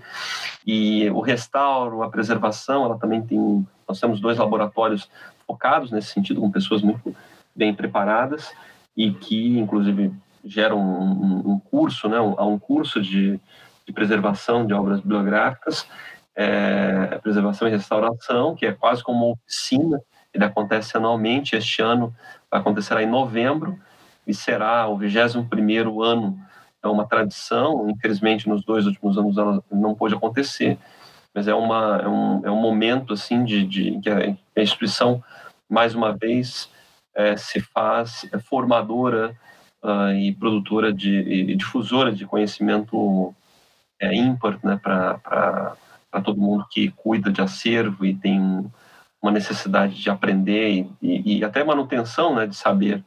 E 0.66 1.10
o 1.12 1.20
restauro, 1.20 2.02
a 2.02 2.10
preservação, 2.10 2.86
ela 2.86 2.98
também 2.98 3.22
tem. 3.22 3.66
Nós 3.88 4.00
temos 4.00 4.20
dois 4.20 4.38
laboratórios 4.38 5.10
focados 5.46 5.92
nesse 5.92 6.10
sentido, 6.10 6.42
com 6.42 6.52
pessoas 6.52 6.82
muito 6.82 7.16
bem 7.56 7.74
preparadas 7.74 8.52
e 8.96 9.12
que, 9.12 9.58
inclusive, 9.60 10.12
geram 10.44 10.80
um, 10.80 11.52
um 11.52 11.60
curso, 11.60 12.10
né, 12.10 12.20
um, 12.20 12.34
um 12.54 12.60
curso 12.60 13.02
de, 13.02 13.40
de 13.86 13.94
preservação 13.94 14.66
de 14.66 14.74
obras 14.74 15.00
bibliográficas 15.00 15.88
é, 16.38 17.18
preservação 17.18 17.68
e 17.68 17.72
restauração, 17.72 18.56
que 18.56 18.68
é 18.68 18.72
quase 18.72 19.04
como 19.04 19.26
uma 19.26 19.34
oficina, 19.34 20.00
ele 20.32 20.44
acontece 20.44 20.96
anualmente, 20.96 21.56
este 21.56 21.82
ano 21.82 22.16
acontecerá 22.52 23.02
em 23.02 23.08
novembro, 23.08 23.80
e 24.28 24.34
será 24.34 24.88
o 24.88 25.00
21º 25.00 26.04
ano, 26.04 26.38
é 26.84 26.88
uma 26.88 27.08
tradição, 27.08 27.90
infelizmente 27.90 28.48
nos 28.48 28.64
dois 28.64 28.86
últimos 28.86 29.18
anos 29.18 29.38
ela 29.38 29.64
não 29.72 29.96
pôde 29.96 30.14
acontecer, 30.14 30.78
mas 31.34 31.48
é, 31.48 31.54
uma, 31.54 32.02
é, 32.04 32.08
um, 32.08 32.46
é 32.46 32.52
um 32.52 32.62
momento 32.62 33.14
assim 33.14 33.44
de, 33.44 33.64
de 33.64 34.00
que 34.02 34.10
a 34.10 34.62
instituição, 34.62 35.24
mais 35.70 35.96
uma 35.96 36.16
vez, 36.16 36.70
é, 37.16 37.36
se 37.36 37.60
faz 37.60 38.28
é 38.32 38.38
formadora 38.38 39.36
uh, 39.84 40.12
e 40.12 40.34
produtora 40.36 40.94
de 40.94 41.12
e 41.12 41.56
difusora 41.56 42.12
de 42.12 42.26
conhecimento 42.26 43.34
é, 44.00 44.14
ímpar 44.16 44.60
né, 44.64 44.80
para 44.82 45.76
todo 46.24 46.42
mundo 46.42 46.68
que 46.70 46.92
cuida 46.92 47.32
de 47.32 47.42
acervo 47.42 48.06
e 48.06 48.14
tem 48.14 48.40
uma 49.22 49.32
necessidade 49.32 49.96
de 49.96 50.10
aprender 50.10 50.70
e, 50.70 50.92
e, 51.02 51.38
e 51.40 51.44
até 51.44 51.64
manutenção 51.64 52.36
né, 52.36 52.46
de 52.46 52.56
saber 52.56 53.04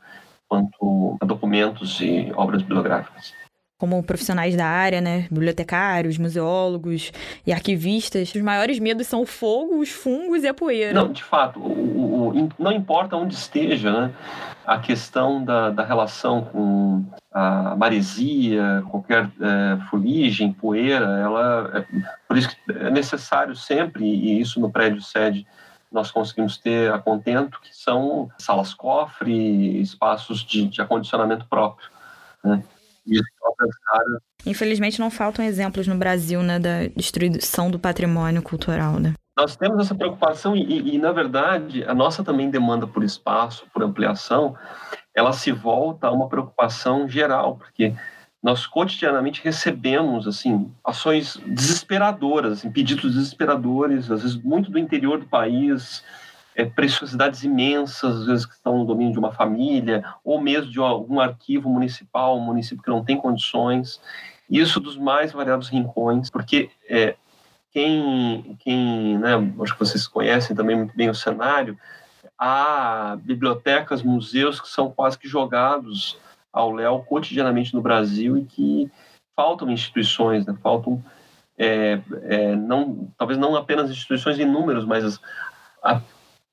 quanto 0.51 1.17
a 1.21 1.25
documentos 1.25 2.01
e 2.01 2.33
obras 2.35 2.61
bibliográficas 2.63 3.33
como 3.79 4.03
profissionais 4.03 4.55
da 4.55 4.67
área, 4.67 5.01
né, 5.01 5.27
bibliotecários, 5.31 6.19
museólogos 6.19 7.11
e 7.47 7.53
arquivistas, 7.53 8.35
os 8.35 8.43
maiores 8.43 8.79
medos 8.79 9.07
são 9.07 9.23
o 9.23 9.27
fogo, 9.27 9.79
os 9.79 9.89
fungos 9.89 10.45
e 10.45 10.49
a 10.49 10.53
poeira. 10.53 10.93
Não, 10.93 11.11
de 11.11 11.25
fato, 11.25 11.59
o, 11.59 12.29
o, 12.29 12.49
não 12.59 12.71
importa 12.71 13.17
onde 13.17 13.33
esteja, 13.33 13.91
né, 13.91 14.13
a 14.67 14.79
questão 14.79 15.43
da, 15.43 15.71
da 15.71 15.83
relação 15.83 16.43
com 16.43 17.07
a 17.33 17.75
maresia, 17.75 18.85
qualquer 18.91 19.31
é, 19.41 19.79
fuligem, 19.89 20.53
poeira, 20.53 21.19
ela, 21.19 21.71
é, 21.75 21.85
por 22.29 22.37
isso 22.37 22.51
que 22.51 22.57
é 22.73 22.91
necessário 22.91 23.57
sempre, 23.57 24.05
e 24.05 24.43
isso 24.43 24.61
no 24.61 24.71
prédio 24.71 25.01
sede 25.01 25.47
nós 25.91 26.11
conseguimos 26.11 26.57
ter 26.57 26.93
a 26.93 26.99
contento, 26.99 27.61
que 27.61 27.77
são 27.77 28.31
salas 28.39 28.73
cofre, 28.73 29.81
espaços 29.81 30.41
de, 30.41 30.67
de 30.67 30.81
acondicionamento 30.81 31.47
próprio, 31.47 31.89
né? 32.45 32.63
Infelizmente 34.47 35.01
não 35.01 35.11
faltam 35.11 35.45
exemplos 35.45 35.87
no 35.87 35.97
Brasil, 35.97 36.43
né, 36.43 36.59
da 36.59 36.87
destruição 36.97 37.71
do 37.71 37.79
patrimônio 37.79 38.43
cultural, 38.43 38.99
né? 38.99 39.15
Nós 39.37 39.57
temos 39.57 39.81
essa 39.81 39.95
preocupação 39.95 40.55
e, 40.55 40.63
e, 40.63 40.95
e, 40.95 40.99
na 40.99 41.13
verdade, 41.13 41.83
a 41.85 41.95
nossa 41.95 42.23
também 42.23 42.51
demanda 42.51 42.87
por 42.87 43.03
espaço, 43.03 43.67
por 43.73 43.83
ampliação, 43.83 44.55
ela 45.15 45.33
se 45.33 45.51
volta 45.51 46.09
a 46.09 46.13
uma 46.13 46.29
preocupação 46.29 47.09
geral, 47.09 47.57
porque 47.57 47.95
nós 48.43 48.67
cotidianamente 48.67 49.43
recebemos 49.45 50.27
assim 50.27 50.73
ações 50.85 51.37
desesperadoras, 51.47 52.53
assim, 52.59 52.71
pedidos 52.71 53.15
desesperadores, 53.15 54.11
às 54.11 54.23
vezes 54.23 54.37
muito 54.37 54.71
do 54.71 54.79
interior 54.79 55.19
do 55.19 55.27
país, 55.27 56.03
é, 56.55 56.65
preciosidades 56.65 57.45
imensas, 57.45 58.21
às 58.21 58.27
vezes 58.27 58.47
que 58.47 58.55
estão 58.55 58.79
no 58.79 58.87
domínio 58.87 59.13
de 59.13 59.19
uma 59.19 59.33
família, 59.33 60.05
ou 60.25 60.41
mesmo 60.41 60.71
de 60.71 60.79
algum 60.79 61.21
arquivo 61.21 61.69
municipal, 61.69 62.37
um 62.37 62.45
município 62.45 62.83
que 62.83 62.91
não 62.91 63.05
tem 63.05 63.17
condições, 63.17 64.01
isso 64.49 64.81
dos 64.81 64.97
mais 64.97 65.33
variados 65.33 65.69
rincões, 65.69 66.31
porque 66.31 66.71
é, 66.89 67.15
quem, 67.73 68.57
quem 68.61 69.19
né, 69.19 69.35
acho 69.63 69.75
que 69.75 69.79
vocês 69.79 70.09
conhecem 70.09 70.57
também 70.57 70.77
muito 70.77 70.97
bem 70.97 71.09
o 71.09 71.15
cenário, 71.15 71.79
há 72.39 73.17
bibliotecas, 73.23 74.03
museus 74.03 74.61
que 74.61 74.69
são 74.69 74.91
quase 74.91 75.19
que 75.19 75.29
jogados 75.29 76.19
ao 76.53 76.73
léu 76.73 77.05
cotidianamente 77.09 77.75
no 77.75 77.83
Brasil 77.83 78.37
e 78.37 78.45
que 78.45 78.91
faltam 79.37 79.71
instituições, 79.71 80.47
né, 80.47 80.57
faltam 80.63 81.03
é, 81.57 82.01
é, 82.23 82.57
não, 82.57 83.13
talvez 83.19 83.39
não 83.39 83.55
apenas 83.55 83.91
instituições 83.91 84.39
em 84.39 84.47
números, 84.47 84.85
mas 84.87 85.21
a 85.83 86.01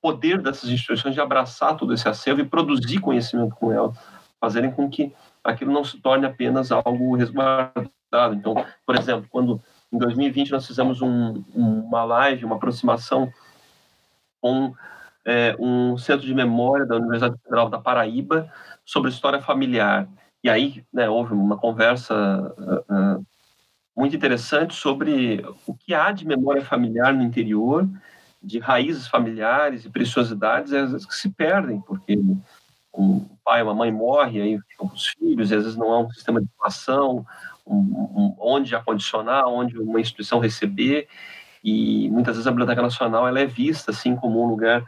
poder 0.02 0.40
dessas 0.40 0.68
instituições 0.68 1.14
de 1.14 1.20
abraçar 1.20 1.76
todo 1.76 1.92
esse 1.94 2.06
acervo 2.08 2.40
e 2.40 2.48
produzir 2.48 3.00
conhecimento 3.00 3.54
com 3.56 3.72
ela, 3.72 3.92
fazerem 4.40 4.70
com 4.70 4.88
que 4.88 5.12
aquilo 5.42 5.72
não 5.72 5.82
se 5.82 5.98
torne 5.98 6.26
apenas 6.26 6.70
algo 6.70 7.16
resguardado. 7.16 8.34
Então, 8.34 8.54
por 8.86 8.96
exemplo, 8.96 9.26
quando 9.30 9.60
em 9.92 9.98
2020 9.98 10.52
nós 10.52 10.66
fizemos 10.66 11.00
um, 11.00 11.42
uma 11.54 12.04
live, 12.04 12.44
uma 12.44 12.56
aproximação 12.56 13.32
com 14.40 14.74
é, 15.24 15.56
um 15.58 15.96
centro 15.96 16.26
de 16.26 16.34
memória 16.34 16.86
da 16.86 16.96
Universidade 16.96 17.36
Federal 17.42 17.68
da 17.68 17.78
Paraíba 17.78 18.50
sobre 18.88 19.10
história 19.10 19.38
familiar. 19.38 20.08
E 20.42 20.48
aí 20.48 20.82
né, 20.90 21.10
houve 21.10 21.34
uma 21.34 21.58
conversa 21.58 22.14
uh, 22.14 23.18
uh, 23.18 23.26
muito 23.94 24.16
interessante 24.16 24.74
sobre 24.74 25.44
o 25.66 25.74
que 25.74 25.92
há 25.92 26.10
de 26.10 26.26
memória 26.26 26.64
familiar 26.64 27.12
no 27.12 27.22
interior 27.22 27.86
de 28.42 28.58
raízes 28.58 29.06
familiares 29.06 29.84
e 29.84 29.90
preciosidades 29.90 30.72
às 30.72 30.92
vezes 30.92 31.06
que 31.06 31.14
se 31.14 31.28
perdem, 31.28 31.82
porque 31.82 32.18
um 32.94 33.26
pai, 33.44 33.62
uma 33.62 33.74
mãe 33.74 33.92
morre, 33.92 34.40
aí 34.40 34.58
ficam 34.70 34.86
os 34.86 35.08
filhos, 35.08 35.52
às 35.52 35.64
vezes 35.64 35.76
não 35.76 35.92
há 35.92 36.00
um 36.00 36.10
sistema 36.10 36.40
de 36.40 36.46
educação, 36.46 37.26
um, 37.66 37.76
um, 37.76 38.36
onde 38.38 38.74
acondicionar, 38.74 39.46
onde 39.48 39.78
uma 39.78 40.00
instituição 40.00 40.38
receber, 40.38 41.08
e 41.62 42.08
muitas 42.08 42.36
vezes 42.36 42.46
a 42.46 42.50
Biblioteca 42.50 42.80
Nacional 42.80 43.28
ela 43.28 43.40
é 43.40 43.44
vista 43.44 43.90
assim 43.90 44.16
como 44.16 44.42
um 44.42 44.48
lugar 44.48 44.82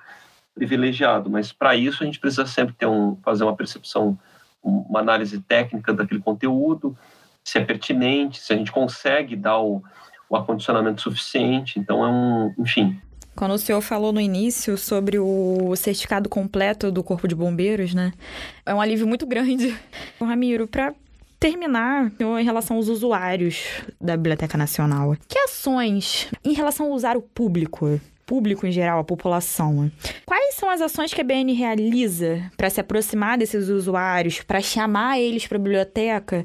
privilegiado, 0.54 1.30
mas 1.30 1.52
para 1.52 1.76
isso 1.76 2.02
a 2.02 2.06
gente 2.06 2.20
precisa 2.20 2.46
sempre 2.46 2.74
ter 2.74 2.86
um, 2.86 3.16
fazer 3.22 3.44
uma 3.44 3.56
percepção, 3.56 4.18
uma 4.62 5.00
análise 5.00 5.40
técnica 5.40 5.92
daquele 5.92 6.20
conteúdo, 6.20 6.96
se 7.42 7.58
é 7.58 7.64
pertinente, 7.64 8.40
se 8.40 8.52
a 8.52 8.56
gente 8.56 8.70
consegue 8.70 9.36
dar 9.36 9.58
o, 9.58 9.82
o 10.28 10.36
acondicionamento 10.36 11.00
suficiente, 11.00 11.78
então 11.78 12.04
é 12.04 12.08
um, 12.08 12.54
enfim, 12.58 13.00
quando 13.34 13.52
o 13.52 13.58
senhor 13.58 13.80
falou 13.80 14.12
no 14.12 14.20
início 14.20 14.76
sobre 14.76 15.18
o 15.18 15.74
certificado 15.76 16.28
completo 16.28 16.90
do 16.90 17.02
Corpo 17.02 17.26
de 17.26 17.34
Bombeiros, 17.34 17.94
né? 17.94 18.12
É 18.66 18.74
um 18.74 18.80
alívio 18.80 19.06
muito 19.06 19.24
grande. 19.24 19.74
Ramiro, 20.20 20.66
para 20.66 20.92
terminar 21.38 22.12
em 22.20 22.44
relação 22.44 22.76
aos 22.76 22.88
usuários 22.88 23.64
da 23.98 24.14
Biblioteca 24.14 24.58
Nacional. 24.58 25.16
Que 25.26 25.38
ações 25.38 26.28
em 26.44 26.52
relação 26.52 26.86
ao 26.86 26.92
usuário 26.92 27.22
público 27.22 27.98
público 28.30 28.64
em 28.64 28.70
geral, 28.70 29.00
a 29.00 29.04
população. 29.04 29.90
Quais 30.24 30.54
são 30.54 30.70
as 30.70 30.80
ações 30.80 31.12
que 31.12 31.20
a 31.20 31.24
BN 31.24 31.52
realiza 31.52 32.40
para 32.56 32.70
se 32.70 32.80
aproximar 32.80 33.36
desses 33.36 33.68
usuários, 33.68 34.40
para 34.40 34.60
chamar 34.60 35.18
eles 35.18 35.48
para 35.48 35.56
a 35.56 35.60
biblioteca, 35.60 36.44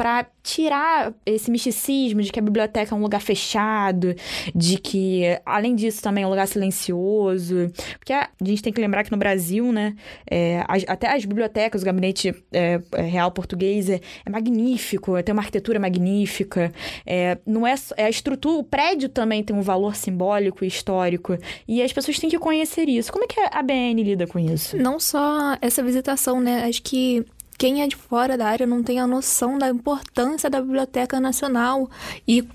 para 0.00 0.26
tirar 0.42 1.12
esse 1.26 1.50
misticismo 1.50 2.22
de 2.22 2.32
que 2.32 2.38
a 2.38 2.42
biblioteca 2.42 2.94
é 2.94 2.98
um 2.98 3.02
lugar 3.02 3.20
fechado, 3.20 4.14
de 4.54 4.78
que, 4.78 5.24
além 5.44 5.74
disso, 5.74 6.00
também 6.00 6.24
é 6.24 6.26
um 6.26 6.30
lugar 6.30 6.48
silencioso. 6.48 7.70
Porque 7.98 8.14
a 8.14 8.30
gente 8.40 8.62
tem 8.62 8.72
que 8.72 8.80
lembrar 8.80 9.04
que 9.04 9.12
no 9.12 9.18
Brasil, 9.18 9.70
né, 9.70 9.94
é, 10.26 10.64
as, 10.66 10.86
até 10.88 11.14
as 11.14 11.26
bibliotecas, 11.26 11.82
o 11.82 11.84
gabinete 11.84 12.34
é, 12.50 12.80
é 12.92 13.02
real 13.02 13.30
português 13.30 13.90
é, 13.90 14.00
é, 14.24 14.30
magnífico, 14.30 15.22
tem 15.22 15.34
uma 15.34 15.42
arquitetura 15.42 15.78
magnífica. 15.78 16.72
É, 17.04 17.36
não 17.44 17.66
é, 17.66 17.74
é 17.98 18.06
a 18.06 18.10
estrutura, 18.10 18.58
o 18.58 18.64
prédio 18.64 19.10
também 19.10 19.44
tem 19.44 19.54
um 19.54 19.60
valor 19.60 19.94
simbólico 19.96 20.64
e 20.64 20.68
histórico. 20.68 21.36
E 21.68 21.82
as 21.82 21.92
pessoas 21.92 22.18
têm 22.18 22.30
que 22.30 22.38
conhecer 22.38 22.88
isso. 22.88 23.12
Como 23.12 23.26
é 23.26 23.26
que 23.26 23.38
a 23.38 23.62
BN 23.62 24.02
lida 24.02 24.26
com 24.26 24.38
isso? 24.38 24.78
Não 24.78 24.98
só 24.98 25.58
essa 25.60 25.82
visitação, 25.82 26.40
né? 26.40 26.64
Acho 26.64 26.82
que 26.82 27.22
quem 27.60 27.82
é 27.82 27.86
de 27.86 27.94
fora 27.94 28.38
da 28.38 28.46
área 28.46 28.66
não 28.66 28.82
tem 28.82 29.00
a 29.00 29.06
noção 29.06 29.58
da 29.58 29.68
importância 29.68 30.48
da 30.48 30.62
Biblioteca 30.62 31.20
Nacional 31.20 31.90
e 32.26 32.48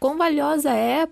quão 0.00 0.18
valiosa 0.18 0.72
é 0.72 1.08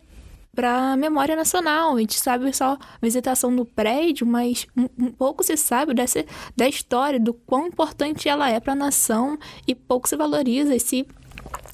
para 0.53 0.95
a 0.95 0.97
memória 0.97 1.37
nacional. 1.37 1.95
A 1.95 2.01
gente 2.01 2.19
sabe 2.19 2.53
só 2.53 2.73
a 2.73 2.79
visitação 3.01 3.55
do 3.55 3.65
prédio, 3.65 4.27
mas 4.27 4.67
um, 4.77 5.13
pouco 5.13 5.45
se 5.45 5.57
sabe 5.57 5.95
dessa, 5.95 6.25
da 6.57 6.67
história, 6.67 7.21
do 7.21 7.33
quão 7.33 7.69
importante 7.69 8.29
ela 8.29 8.51
é 8.51 8.59
para 8.59 8.73
a 8.73 8.77
nação 8.77 9.39
e 9.65 9.77
pouco 9.77 10.09
se 10.09 10.17
valoriza 10.17 10.75
e 10.75 10.81
se 10.81 11.07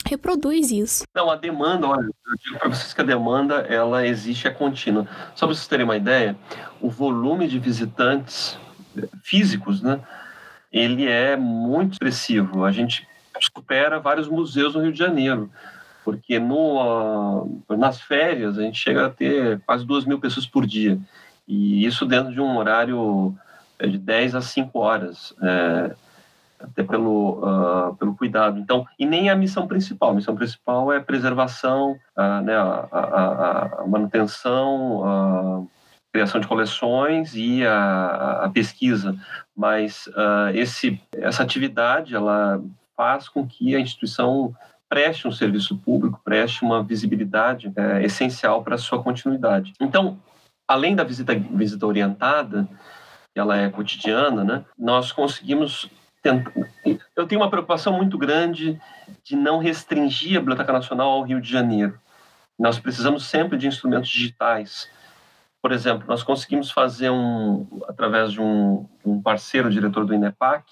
reproduz 0.04 0.70
isso. 0.70 1.04
Não, 1.14 1.30
a 1.30 1.36
demanda, 1.36 1.88
olha, 1.88 2.04
eu 2.04 2.36
digo 2.44 2.58
para 2.58 2.68
vocês 2.68 2.92
que 2.92 3.00
a 3.00 3.04
demanda 3.04 3.60
ela 3.60 4.06
existe 4.06 4.46
é 4.46 4.50
contínua. 4.50 5.08
Só 5.34 5.46
para 5.46 5.54
vocês 5.54 5.66
terem 5.66 5.86
uma 5.86 5.96
ideia, 5.96 6.36
o 6.82 6.90
volume 6.90 7.48
de 7.48 7.58
visitantes 7.58 8.58
físicos, 9.22 9.80
né, 9.80 10.02
ele 10.72 11.06
é 11.06 11.36
muito 11.36 11.92
expressivo. 11.92 12.64
A 12.64 12.72
gente 12.72 13.06
supera 13.54 14.00
vários 14.00 14.28
museus 14.28 14.74
no 14.74 14.82
Rio 14.82 14.92
de 14.92 14.98
Janeiro, 14.98 15.50
porque 16.04 16.38
no, 16.38 17.44
uh, 17.68 17.76
nas 17.76 18.00
férias 18.00 18.58
a 18.58 18.62
gente 18.62 18.78
chega 18.78 19.06
a 19.06 19.10
ter 19.10 19.60
quase 19.66 19.84
duas 19.84 20.04
mil 20.04 20.18
pessoas 20.18 20.46
por 20.46 20.66
dia, 20.66 20.98
e 21.46 21.84
isso 21.84 22.06
dentro 22.06 22.32
de 22.32 22.40
um 22.40 22.56
horário 22.56 23.34
é, 23.78 23.86
de 23.86 23.98
10 23.98 24.36
a 24.36 24.40
5 24.40 24.78
horas, 24.78 25.34
é, 25.42 25.94
até 26.60 26.84
pelo, 26.84 27.40
uh, 27.42 27.96
pelo 27.96 28.14
cuidado. 28.14 28.58
Então, 28.60 28.86
e 28.96 29.04
nem 29.04 29.28
a 29.28 29.34
missão 29.34 29.66
principal. 29.66 30.10
A 30.10 30.14
missão 30.14 30.36
principal 30.36 30.92
é 30.92 30.98
a 30.98 31.02
preservação, 31.02 31.98
uh, 32.16 32.40
né, 32.44 32.54
a, 32.54 32.86
a, 32.92 33.82
a 33.82 33.86
manutenção, 33.88 35.04
a 35.04 35.62
criação 36.12 36.40
de 36.40 36.46
coleções 36.46 37.34
e 37.34 37.64
a, 37.64 38.44
a 38.44 38.50
pesquisa 38.50 39.16
mas 39.56 40.06
uh, 40.08 40.50
esse, 40.54 41.00
essa 41.12 41.42
atividade 41.42 42.14
ela 42.14 42.62
faz 42.96 43.28
com 43.28 43.46
que 43.46 43.74
a 43.76 43.80
instituição 43.80 44.54
preste 44.88 45.26
um 45.26 45.32
serviço 45.32 45.76
público, 45.78 46.20
preste 46.22 46.62
uma 46.62 46.82
visibilidade 46.82 47.72
é, 47.74 48.04
essencial 48.04 48.62
para 48.62 48.74
a 48.74 48.78
sua 48.78 49.02
continuidade. 49.02 49.72
Então, 49.80 50.18
além 50.68 50.94
da 50.94 51.02
visita, 51.02 51.34
visita 51.34 51.86
orientada, 51.86 52.68
ela 53.34 53.56
é 53.56 53.70
cotidiana, 53.70 54.44
né, 54.44 54.64
nós 54.78 55.10
conseguimos. 55.10 55.88
Eu 57.16 57.26
tenho 57.26 57.40
uma 57.40 57.48
preocupação 57.48 57.94
muito 57.94 58.18
grande 58.18 58.78
de 59.24 59.34
não 59.34 59.58
restringir 59.58 60.36
a 60.36 60.40
Biblioteca 60.40 60.72
Nacional 60.72 61.10
ao 61.10 61.22
Rio 61.22 61.40
de 61.40 61.50
Janeiro. 61.50 61.98
Nós 62.58 62.78
precisamos 62.78 63.24
sempre 63.24 63.56
de 63.56 63.66
instrumentos 63.66 64.10
digitais 64.10 64.90
por 65.62 65.70
exemplo, 65.70 66.04
nós 66.08 66.24
conseguimos 66.24 66.72
fazer 66.72 67.08
um, 67.08 67.64
através 67.88 68.32
de 68.32 68.40
um, 68.40 68.84
um 69.04 69.22
parceiro, 69.22 69.70
diretor 69.70 70.04
do 70.04 70.12
INEPAC, 70.12 70.64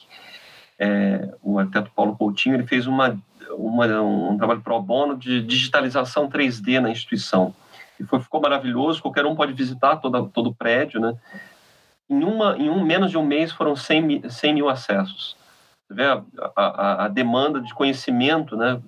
é, 0.77 1.33
o 1.41 1.61
arquiteto 1.61 1.93
Paulo 1.95 2.17
Coutinho, 2.17 2.57
ele 2.57 2.67
fez 2.67 2.89
uma, 2.89 3.17
uma, 3.51 3.87
um 4.03 4.37
trabalho 4.37 4.61
pro 4.61 4.83
bono 4.83 5.17
de 5.17 5.43
digitalização 5.43 6.29
3D 6.29 6.81
na 6.81 6.91
instituição. 6.91 7.55
E 8.01 8.05
foi, 8.05 8.19
ficou 8.19 8.41
maravilhoso, 8.41 9.01
qualquer 9.01 9.25
um 9.27 9.37
pode 9.37 9.53
visitar 9.53 9.97
toda, 9.97 10.25
todo 10.25 10.49
o 10.49 10.55
prédio, 10.55 11.01
né? 11.01 11.15
Em, 12.09 12.25
uma, 12.25 12.57
em 12.57 12.69
um, 12.69 12.83
menos 12.83 13.13
de 13.13 13.17
um 13.17 13.25
mês 13.25 13.53
foram 13.53 13.77
100 13.77 14.03
mil, 14.03 14.29
100 14.29 14.55
mil 14.55 14.69
acessos. 14.69 15.37
Você 15.87 15.95
vê 15.95 16.05
a, 16.05 16.25
a, 16.57 17.05
a 17.05 17.09
demanda 17.09 17.61
de 17.61 17.73
conhecimento 17.73 18.57
né, 18.57 18.81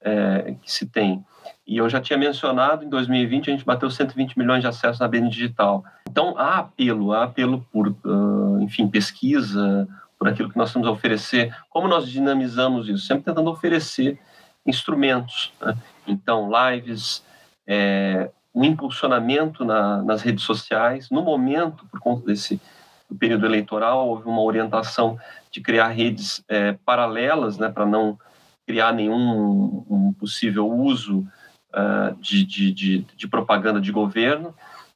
é, 0.00 0.54
que 0.62 0.72
se 0.72 0.86
tem. 0.86 1.22
E 1.66 1.76
eu 1.76 1.88
já 1.88 2.00
tinha 2.00 2.18
mencionado, 2.18 2.84
em 2.84 2.88
2020 2.88 3.50
a 3.50 3.52
gente 3.52 3.64
bateu 3.64 3.90
120 3.90 4.38
milhões 4.38 4.60
de 4.60 4.66
acessos 4.66 4.98
na 4.98 5.08
BN 5.08 5.28
Digital. 5.28 5.84
Então 6.08 6.34
há 6.36 6.58
apelo, 6.58 7.12
há 7.12 7.24
apelo 7.24 7.64
por, 7.72 7.88
uh, 7.88 8.60
enfim, 8.60 8.88
pesquisa, 8.88 9.88
por 10.18 10.28
aquilo 10.28 10.50
que 10.50 10.56
nós 10.58 10.72
temos 10.72 10.86
a 10.86 10.90
oferecer. 10.90 11.54
Como 11.70 11.88
nós 11.88 12.08
dinamizamos 12.08 12.88
isso? 12.88 13.06
Sempre 13.06 13.24
tentando 13.24 13.50
oferecer 13.50 14.18
instrumentos. 14.66 15.52
Né? 15.60 15.76
Então, 16.06 16.48
lives, 16.48 17.24
é, 17.66 18.30
um 18.54 18.64
impulsionamento 18.64 19.64
na, 19.64 20.02
nas 20.02 20.22
redes 20.22 20.44
sociais. 20.44 21.10
No 21.10 21.22
momento, 21.22 21.86
por 21.86 22.00
conta 22.00 22.26
desse 22.26 22.60
do 23.08 23.16
período 23.16 23.44
eleitoral, 23.44 24.08
houve 24.08 24.26
uma 24.26 24.40
orientação 24.40 25.18
de 25.50 25.60
criar 25.60 25.88
redes 25.88 26.42
é, 26.48 26.72
paralelas, 26.84 27.58
né, 27.58 27.68
para 27.68 27.84
não 27.84 28.18
criar 28.66 28.92
nenhum 28.92 29.84
um 29.90 30.14
possível 30.18 30.66
uso 30.68 31.26
uh, 31.74 32.16
de, 32.20 32.44
de, 32.44 32.72
de, 32.72 33.06
de, 33.16 33.28
propaganda 33.28 33.80
de 33.80 33.92
governo. 33.92 34.54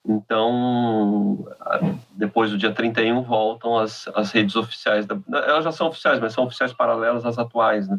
Então, 0.09 1.45
depois 2.13 2.51
do 2.51 2.59
dia 2.59 2.73
31, 2.73 3.23
voltam 3.23 3.77
as, 3.77 4.09
as 4.15 4.31
redes 4.31 4.55
oficiais. 4.55 5.05
Da, 5.05 5.19
elas 5.29 5.65
já 5.65 5.73
são 5.73 5.89
oficiais, 5.89 6.21
mas 6.21 6.33
são 6.33 6.45
oficiais 6.45 6.73
paralelas 6.73 7.25
às 7.25 7.39
atuais. 7.39 7.89
Né? 7.89 7.99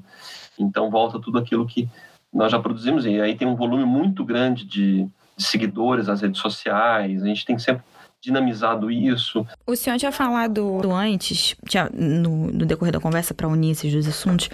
Então, 0.57 0.89
volta 0.89 1.19
tudo 1.19 1.37
aquilo 1.37 1.65
que 1.65 1.89
nós 2.33 2.51
já 2.51 2.59
produzimos. 2.59 3.05
E 3.05 3.19
aí 3.19 3.35
tem 3.35 3.47
um 3.47 3.55
volume 3.55 3.83
muito 3.83 4.23
grande 4.23 4.63
de, 4.65 5.03
de 5.35 5.43
seguidores 5.43 6.07
nas 6.07 6.21
redes 6.21 6.39
sociais. 6.39 7.21
A 7.21 7.27
gente 7.27 7.45
tem 7.45 7.59
sempre 7.59 7.83
dinamizado 8.27 8.91
isso. 8.91 9.45
O 9.65 9.75
senhor 9.75 9.97
tinha 9.97 10.11
falado 10.11 10.79
antes, 10.91 11.55
tinha, 11.65 11.89
no, 11.93 12.51
no 12.51 12.65
decorrer 12.65 12.91
da 12.91 12.99
conversa 12.99 13.33
para 13.33 13.47
unir 13.47 13.71
esses 13.71 13.91
dois 13.91 14.07
assuntos, 14.07 14.49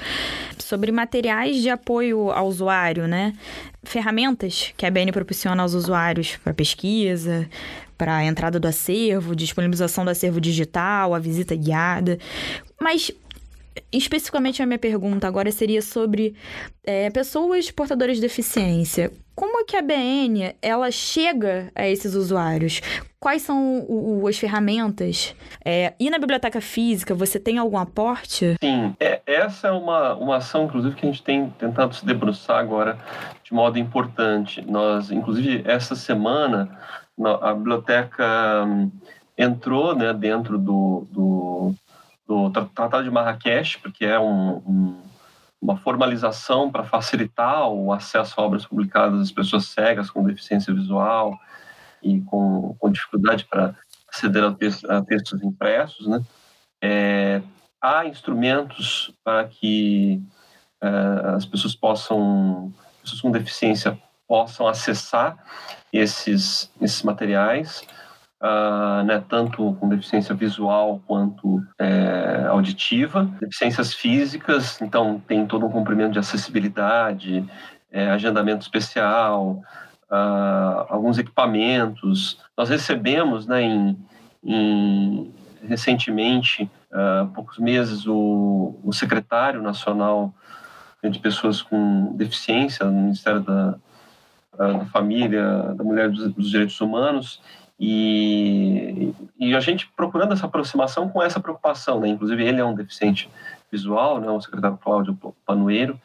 sobre 0.60 0.92
materiais 0.92 1.58
de 1.58 1.70
apoio 1.70 2.32
ao 2.32 2.48
usuário, 2.48 3.08
né? 3.08 3.34
Ferramentas 3.84 4.72
que 4.78 4.86
a 4.86 4.92
BN 4.92 5.12
proporciona 5.12 5.64
aos 5.64 5.74
usuários 5.74 6.38
para 6.38 6.54
pesquisa, 6.54 7.50
para 7.98 8.18
a 8.18 8.26
entrada 8.26 8.60
do 8.60 8.68
acervo, 8.68 9.36
disponibilização 9.36 10.06
do 10.06 10.12
acervo 10.12 10.40
digital, 10.40 11.14
a 11.14 11.20
visita 11.20 11.56
guiada. 11.56 12.20
Mas 12.80 13.12
especificamente 13.92 14.62
a 14.62 14.66
minha 14.66 14.80
pergunta 14.80 15.28
agora 15.28 15.52
seria 15.52 15.82
sobre 15.82 16.36
é, 16.84 17.10
pessoas 17.10 17.72
portadoras 17.72 18.18
de 18.18 18.22
deficiência. 18.22 19.12
Como 19.36 19.60
é 19.60 19.64
que 19.64 19.76
a 19.76 19.82
BN 19.82 20.56
ela 20.62 20.92
chega 20.92 21.72
a 21.74 21.88
esses 21.88 22.14
usuários? 22.14 22.82
Quais 23.20 23.42
são 23.42 23.80
o, 23.80 24.22
o, 24.22 24.28
as 24.28 24.38
ferramentas? 24.38 25.36
É, 25.66 25.94
e 26.00 26.10
na 26.10 26.20
biblioteca 26.20 26.62
física, 26.62 27.16
você 27.16 27.40
tem 27.40 27.58
algum 27.58 27.78
aporte? 27.78 28.56
Sim, 28.62 28.96
é, 29.00 29.22
essa 29.26 29.70
é 29.70 29.72
uma, 29.72 30.14
uma 30.16 30.36
ação, 30.38 30.66
inclusive, 30.66 30.96
que 30.96 31.06
a 31.06 31.10
gente 31.10 31.24
tem 31.24 31.50
tentado 31.52 31.96
se 31.96 32.06
debruçar 32.06 32.60
agora 32.60 33.00
de 33.44 33.54
modo 33.54 33.80
importante. 33.80 34.62
Nós, 34.62 35.10
inclusive, 35.10 35.64
essa 35.66 35.96
semana, 35.96 36.78
a 37.42 37.54
biblioteca 37.54 38.66
hum, 38.68 38.92
entrou 39.38 39.96
né, 39.96 40.14
dentro 40.14 40.58
do, 40.58 41.08
do, 41.12 41.76
do 42.28 42.50
Tratado 42.50 43.04
de 43.04 43.12
Marrakech, 43.12 43.80
porque 43.80 44.06
é 44.06 44.20
um, 44.20 44.58
um 44.66 45.04
uma 45.64 45.78
formalização 45.78 46.70
para 46.70 46.84
facilitar 46.84 47.70
o 47.70 47.94
acesso 47.94 48.40
a 48.40 48.44
obras 48.44 48.66
publicadas 48.66 49.18
das 49.18 49.32
pessoas 49.32 49.68
cegas 49.68 50.10
com 50.10 50.22
deficiência 50.22 50.74
visual 50.74 51.40
e 52.04 52.20
com, 52.22 52.76
com 52.78 52.92
dificuldade 52.92 53.46
para 53.46 53.74
aceder 54.14 54.44
a, 54.44 54.52
textos, 54.52 54.90
a 54.90 55.02
textos 55.02 55.42
impressos, 55.42 56.06
né? 56.06 56.22
É, 56.84 57.42
há 57.82 58.06
instrumentos 58.06 59.14
para 59.24 59.48
que 59.48 60.22
é, 60.82 60.90
as 61.34 61.46
pessoas 61.46 61.74
possam, 61.74 62.74
pessoas 63.02 63.22
com 63.22 63.32
deficiência 63.32 63.98
possam 64.28 64.68
acessar 64.68 65.38
esses, 65.94 66.70
esses 66.82 67.02
materiais 67.04 67.88
uh, 68.44 69.04
né, 69.04 69.24
tanto 69.30 69.74
com 69.76 69.88
deficiência 69.88 70.36
visual 70.36 71.02
quanto 71.08 71.64
é, 71.80 72.46
auditiva, 72.50 73.24
deficiências 73.40 73.94
físicas, 73.94 74.82
então 74.82 75.22
tem 75.26 75.46
todo 75.48 75.66
um 75.66 75.72
cumprimento 75.72 76.14
de 76.14 76.20
acessibilidade, 76.20 77.46
é, 77.92 78.10
agendamento 78.10 78.62
especial, 78.62 79.62
uh, 80.12 80.86
alguns 80.90 81.18
equipamentos. 81.18 82.38
Nós 82.58 82.70
recebemos, 82.70 83.48
né, 83.48 83.62
em, 83.62 83.98
em 84.44 85.34
recentemente, 85.66 86.70
há 86.92 87.24
uh, 87.24 87.28
poucos 87.28 87.58
meses, 87.58 88.06
o, 88.06 88.78
o 88.84 88.92
secretário 88.92 89.62
nacional 89.62 90.34
de 91.04 91.20
pessoas 91.20 91.62
com 91.62 92.14
deficiência 92.16 92.86
no 92.86 92.94
Ministério 92.94 93.42
da, 93.42 93.76
da 94.58 94.86
Família, 94.86 95.74
da 95.76 95.84
Mulher 95.84 96.10
dos, 96.10 96.34
dos 96.34 96.50
Direitos 96.50 96.80
Humanos, 96.80 97.42
e, 97.80 99.14
e, 99.40 99.56
a 99.56 99.60
gente 99.60 99.92
procurando 99.96 100.34
essa 100.34 100.46
aproximação 100.46 101.10
com 101.10 101.22
essa 101.22 101.40
preocupação, 101.40 102.00
né? 102.00 102.08
Inclusive 102.08 102.44
ele 102.44 102.62
é 102.62 102.66
um 102.66 102.76
deficiente 102.76 103.30
visual, 103.72 104.22
né? 104.22 104.30
O 104.30 104.40
secretário 104.40 104.78
Cláudio 104.78 105.18
Panoeiro. 105.46 106.00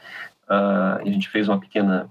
Uh, 0.48 1.02
a 1.02 1.04
gente 1.04 1.28
fez 1.28 1.48
uma 1.48 1.60
pequena 1.60 2.10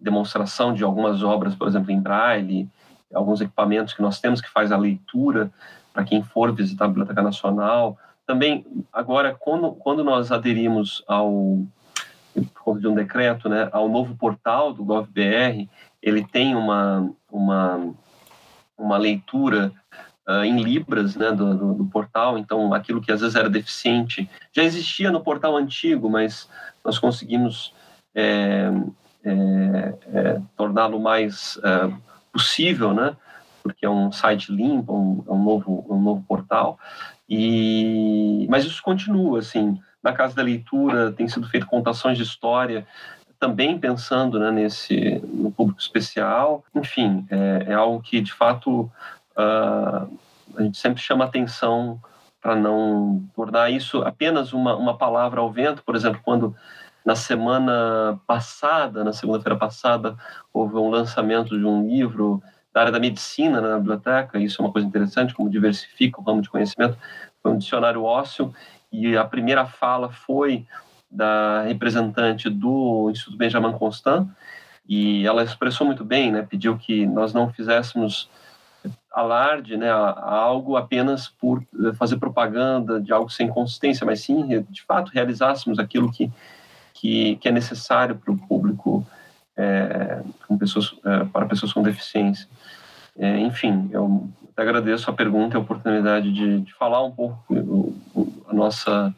demonstração 0.00 0.74
de 0.74 0.82
algumas 0.82 1.22
obras, 1.22 1.54
por 1.54 1.68
exemplo, 1.68 1.92
em 1.92 2.00
braille, 2.00 2.68
alguns 3.14 3.40
equipamentos 3.40 3.94
que 3.94 4.02
nós 4.02 4.20
temos 4.20 4.40
que 4.40 4.50
faz 4.50 4.72
a 4.72 4.76
leitura 4.76 5.50
para 5.92 6.04
quem 6.04 6.22
for 6.22 6.52
visitar 6.52 6.84
a 6.84 6.88
Biblioteca 6.88 7.22
Nacional. 7.22 7.96
Também, 8.26 8.66
agora, 8.92 9.34
quando, 9.38 9.72
quando 9.72 10.04
nós 10.04 10.30
aderimos 10.30 11.02
ao, 11.08 11.64
por 12.34 12.62
conta 12.62 12.80
de 12.80 12.88
um 12.88 12.94
decreto, 12.94 13.48
né, 13.48 13.68
ao 13.72 13.88
novo 13.88 14.14
portal 14.16 14.72
do 14.72 14.84
GovBR, 14.84 15.68
ele 16.02 16.24
tem 16.24 16.54
uma, 16.54 17.10
uma 17.30 17.94
uma 18.78 18.96
leitura 18.96 19.72
uh, 20.28 20.44
em 20.44 20.62
libras 20.62 21.16
né, 21.16 21.32
do, 21.32 21.56
do, 21.56 21.74
do, 21.74 21.84
portal, 21.86 22.38
então 22.38 22.72
aquilo 22.72 23.00
que 23.00 23.10
às 23.10 23.20
vezes 23.20 23.34
era 23.34 23.50
deficiente 23.50 24.30
já 24.52 24.62
existia 24.62 25.10
no 25.10 25.20
portal 25.20 25.56
antigo, 25.56 26.08
mas 26.08 26.48
nós 26.84 26.98
conseguimos 26.98 27.74
é, 28.14 28.70
é, 29.24 29.94
é, 30.12 30.40
torná-lo 30.56 31.00
mais 31.00 31.58
é, 31.64 31.92
possível, 32.32 32.94
né, 32.94 33.16
porque 33.62 33.84
é 33.84 33.90
um 33.90 34.12
site 34.12 34.52
limpo, 34.52 34.94
um, 34.94 35.24
é 35.26 35.32
um 35.32 35.42
novo, 35.42 35.86
um 35.88 36.00
novo 36.00 36.24
portal, 36.26 36.78
e, 37.28 38.46
mas 38.48 38.64
isso 38.64 38.82
continua, 38.82 39.40
assim, 39.40 39.78
na 40.02 40.12
Casa 40.12 40.34
da 40.34 40.42
Leitura 40.42 41.12
tem 41.12 41.28
sido 41.28 41.48
feito 41.48 41.66
contações 41.66 42.16
de 42.16 42.22
história 42.22 42.86
também 43.38 43.78
pensando 43.78 44.38
né, 44.38 44.50
nesse 44.50 45.20
no 45.24 45.50
público 45.50 45.80
especial. 45.80 46.64
Enfim, 46.74 47.26
é, 47.30 47.72
é 47.72 47.74
algo 47.74 48.02
que 48.02 48.20
de 48.20 48.32
fato 48.32 48.90
uh, 49.36 50.18
a 50.56 50.62
gente 50.62 50.78
sempre 50.78 51.00
chama 51.00 51.24
atenção 51.24 52.00
para 52.40 52.54
não 52.54 53.24
tornar 53.34 53.70
isso 53.70 54.02
apenas 54.02 54.52
uma, 54.52 54.76
uma 54.76 54.96
palavra 54.96 55.40
ao 55.40 55.50
vento. 55.50 55.82
Por 55.84 55.94
exemplo, 55.94 56.20
quando 56.24 56.54
na 57.04 57.14
semana 57.14 58.20
passada, 58.26 59.02
na 59.02 59.12
segunda-feira 59.12 59.58
passada, 59.58 60.16
houve 60.52 60.76
um 60.76 60.90
lançamento 60.90 61.58
de 61.58 61.64
um 61.64 61.86
livro 61.86 62.42
da 62.72 62.80
área 62.80 62.92
da 62.92 63.00
medicina 63.00 63.60
né, 63.60 63.68
na 63.68 63.78
biblioteca. 63.78 64.38
Isso 64.38 64.60
é 64.60 64.64
uma 64.64 64.72
coisa 64.72 64.86
interessante, 64.86 65.34
como 65.34 65.48
diversifica 65.50 66.20
o 66.20 66.24
ramo 66.24 66.42
de 66.42 66.50
conhecimento. 66.50 66.98
Foi 67.42 67.52
um 67.52 67.58
dicionário 67.58 68.02
ósseo 68.02 68.52
e 68.92 69.16
a 69.16 69.24
primeira 69.24 69.66
fala 69.66 70.10
foi 70.10 70.66
da 71.10 71.62
representante 71.62 72.50
do 72.50 73.10
Instituto 73.10 73.36
Benjamin 73.36 73.72
Constant, 73.72 74.28
e 74.88 75.26
ela 75.26 75.42
expressou 75.42 75.86
muito 75.86 76.04
bem, 76.04 76.32
né, 76.32 76.46
pediu 76.48 76.76
que 76.78 77.06
nós 77.06 77.32
não 77.32 77.52
fizéssemos 77.52 78.30
alarde 79.12 79.76
né, 79.76 79.90
a, 79.90 79.96
a 79.96 80.34
algo 80.34 80.76
apenas 80.76 81.28
por 81.28 81.62
fazer 81.94 82.16
propaganda 82.18 83.00
de 83.00 83.12
algo 83.12 83.28
sem 83.28 83.48
consistência, 83.48 84.06
mas 84.06 84.20
sim, 84.20 84.64
de 84.70 84.82
fato, 84.82 85.10
realizássemos 85.12 85.78
aquilo 85.78 86.10
que, 86.10 86.30
que, 86.94 87.36
que 87.36 87.48
é 87.48 87.52
necessário 87.52 88.16
para 88.16 88.32
o 88.32 88.38
público, 88.38 89.06
é, 89.56 90.22
pessoas, 90.58 90.94
é, 91.04 91.24
para 91.24 91.46
pessoas 91.46 91.72
com 91.72 91.82
deficiência. 91.82 92.48
É, 93.18 93.38
enfim, 93.40 93.90
eu 93.92 94.28
agradeço 94.56 95.10
a 95.10 95.12
pergunta 95.12 95.56
e 95.56 95.58
a 95.58 95.60
oportunidade 95.60 96.32
de, 96.32 96.60
de 96.60 96.72
falar 96.74 97.02
um 97.04 97.10
pouco 97.10 97.42
o, 97.52 97.96
o, 98.14 98.42
a 98.48 98.54
nossa 98.54 99.14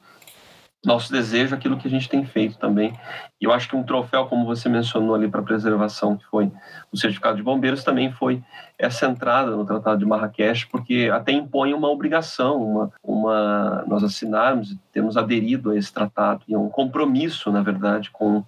nosso 0.84 1.12
desejo, 1.12 1.54
aquilo 1.54 1.76
que 1.76 1.86
a 1.86 1.90
gente 1.90 2.08
tem 2.08 2.24
feito 2.24 2.58
também. 2.58 2.92
E 3.40 3.44
eu 3.44 3.52
acho 3.52 3.68
que 3.68 3.76
um 3.76 3.82
troféu, 3.82 4.26
como 4.26 4.46
você 4.46 4.68
mencionou 4.68 5.14
ali 5.14 5.28
para 5.28 5.42
preservação, 5.42 6.16
que 6.16 6.24
foi 6.26 6.50
o 6.90 6.96
certificado 6.96 7.36
de 7.36 7.42
bombeiros, 7.42 7.84
também 7.84 8.10
foi 8.12 8.42
essa 8.78 9.06
entrada 9.06 9.50
no 9.50 9.66
Tratado 9.66 9.98
de 9.98 10.06
Marrakech, 10.06 10.66
porque 10.68 11.10
até 11.12 11.32
impõe 11.32 11.74
uma 11.74 11.88
obrigação, 11.88 12.62
uma, 12.62 12.92
uma 13.04 13.84
nós 13.86 14.02
assinarmos, 14.02 14.74
temos 14.92 15.18
aderido 15.18 15.70
a 15.70 15.76
esse 15.76 15.92
tratado, 15.92 16.42
e 16.48 16.54
é 16.54 16.58
um 16.58 16.70
compromisso, 16.70 17.52
na 17.52 17.62
verdade, 17.62 18.10
com 18.10 18.42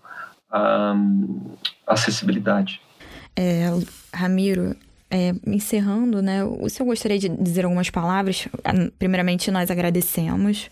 a, 0.50 0.94
acessibilidade. 1.86 2.80
É, 3.36 3.66
Ramiro, 4.12 4.74
é, 5.10 5.34
encerrando, 5.46 6.22
né, 6.22 6.42
o 6.44 6.68
senhor 6.70 6.86
gostaria 6.88 7.18
de 7.18 7.28
dizer 7.28 7.66
algumas 7.66 7.90
palavras? 7.90 8.48
Primeiramente, 8.98 9.50
nós 9.50 9.70
agradecemos 9.70 10.70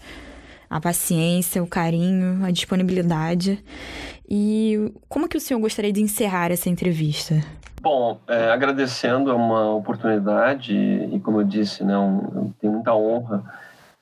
a 0.71 0.81
paciência, 0.81 1.61
o 1.61 1.67
carinho, 1.67 2.45
a 2.45 2.53
disponibilidade. 2.53 3.63
E 4.29 4.93
como 5.09 5.29
que 5.29 5.37
o 5.37 5.41
senhor 5.41 5.59
gostaria 5.59 5.93
de 5.93 6.01
encerrar 6.01 6.53
essa 6.53 6.71
entrevista? 6.71 7.43
Bom, 7.83 8.21
é, 8.29 8.53
agradecendo 8.53 9.33
a 9.33 9.35
uma 9.35 9.75
oportunidade 9.75 10.73
e, 10.73 11.19
como 11.21 11.41
eu 11.41 11.45
disse, 11.45 11.83
né, 11.83 11.99
um, 11.99 12.53
tenho 12.61 12.75
muita 12.75 12.95
honra 12.95 13.43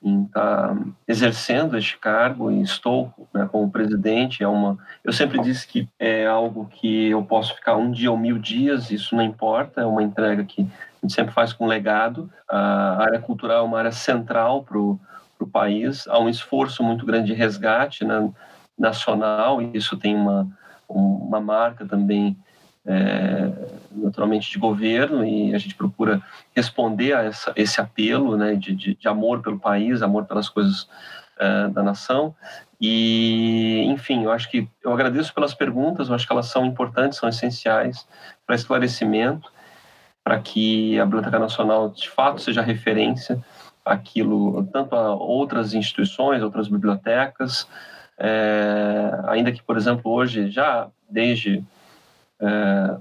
em 0.03 0.23
estar 0.23 0.77
exercendo 1.07 1.77
este 1.77 1.97
cargo 1.97 2.51
e 2.51 2.61
estou 2.61 3.11
né, 3.33 3.47
como 3.51 3.71
presidente. 3.71 4.43
É 4.43 4.47
uma, 4.47 4.77
eu 5.03 5.11
sempre 5.11 5.41
disse 5.41 5.65
que 5.65 5.87
é 5.97 6.27
algo 6.27 6.69
que 6.71 7.09
eu 7.09 7.23
posso 7.23 7.55
ficar 7.55 7.75
um 7.75 7.89
dia 7.89 8.11
ou 8.11 8.17
mil 8.17 8.37
dias, 8.37 8.91
isso 8.91 9.15
não 9.15 9.23
importa, 9.23 9.81
é 9.81 9.85
uma 9.85 10.03
entrega 10.03 10.43
que 10.43 10.61
a 10.61 11.05
gente 11.05 11.13
sempre 11.13 11.33
faz 11.33 11.51
com 11.51 11.65
legado. 11.65 12.29
A 12.49 13.01
área 13.01 13.19
cultural 13.19 13.65
é 13.65 13.67
uma 13.67 13.79
área 13.79 13.91
central 13.91 14.63
para 14.63 14.77
o 14.77 14.99
para 15.39 15.47
o 15.47 15.49
país. 15.49 16.05
Há 16.07 16.19
um 16.19 16.27
esforço 16.27 16.83
muito 16.83 17.05
grande 17.05 17.27
de 17.27 17.33
resgate 17.33 18.03
né, 18.03 18.29
nacional, 18.77 19.61
e 19.61 19.71
isso 19.73 19.95
tem 19.97 20.15
uma, 20.15 20.47
uma 20.87 21.39
marca 21.39 21.85
também, 21.85 22.37
é, 22.85 23.49
naturalmente, 23.91 24.51
de 24.51 24.59
governo, 24.59 25.25
e 25.25 25.55
a 25.55 25.57
gente 25.57 25.75
procura 25.75 26.21
responder 26.53 27.13
a 27.13 27.23
essa, 27.23 27.53
esse 27.55 27.79
apelo 27.79 28.35
né, 28.35 28.55
de, 28.55 28.75
de, 28.75 28.95
de, 28.95 29.07
amor 29.07 29.41
pelo 29.41 29.59
país, 29.59 30.01
amor 30.01 30.25
pelas 30.25 30.49
coisas 30.49 30.87
é, 31.39 31.69
da 31.69 31.81
nação. 31.81 32.35
E, 32.81 33.83
enfim, 33.87 34.23
eu 34.23 34.31
acho 34.31 34.49
que 34.49 34.67
eu 34.83 34.93
agradeço 34.93 35.33
pelas 35.33 35.53
perguntas, 35.53 36.09
eu 36.09 36.15
acho 36.15 36.25
que 36.25 36.33
elas 36.33 36.47
são 36.47 36.65
importantes, 36.65 37.17
são 37.17 37.27
essenciais 37.27 38.07
para 38.45 38.55
esclarecimento, 38.55 39.51
para 40.23 40.39
que 40.39 40.99
a 40.99 41.05
Biblioteca 41.05 41.39
Nacional 41.39 41.89
de 41.89 42.09
fato 42.09 42.41
seja 42.41 42.61
referência 42.61 43.43
aquilo 43.89 44.63
tanto 44.67 44.95
a 44.95 45.15
outras 45.15 45.73
instituições, 45.73 46.43
outras 46.43 46.67
bibliotecas, 46.67 47.67
é, 48.17 49.11
ainda 49.27 49.51
que, 49.51 49.63
por 49.63 49.77
exemplo, 49.77 50.11
hoje, 50.11 50.51
já 50.51 50.87
desde 51.09 51.63
é, 52.39 52.97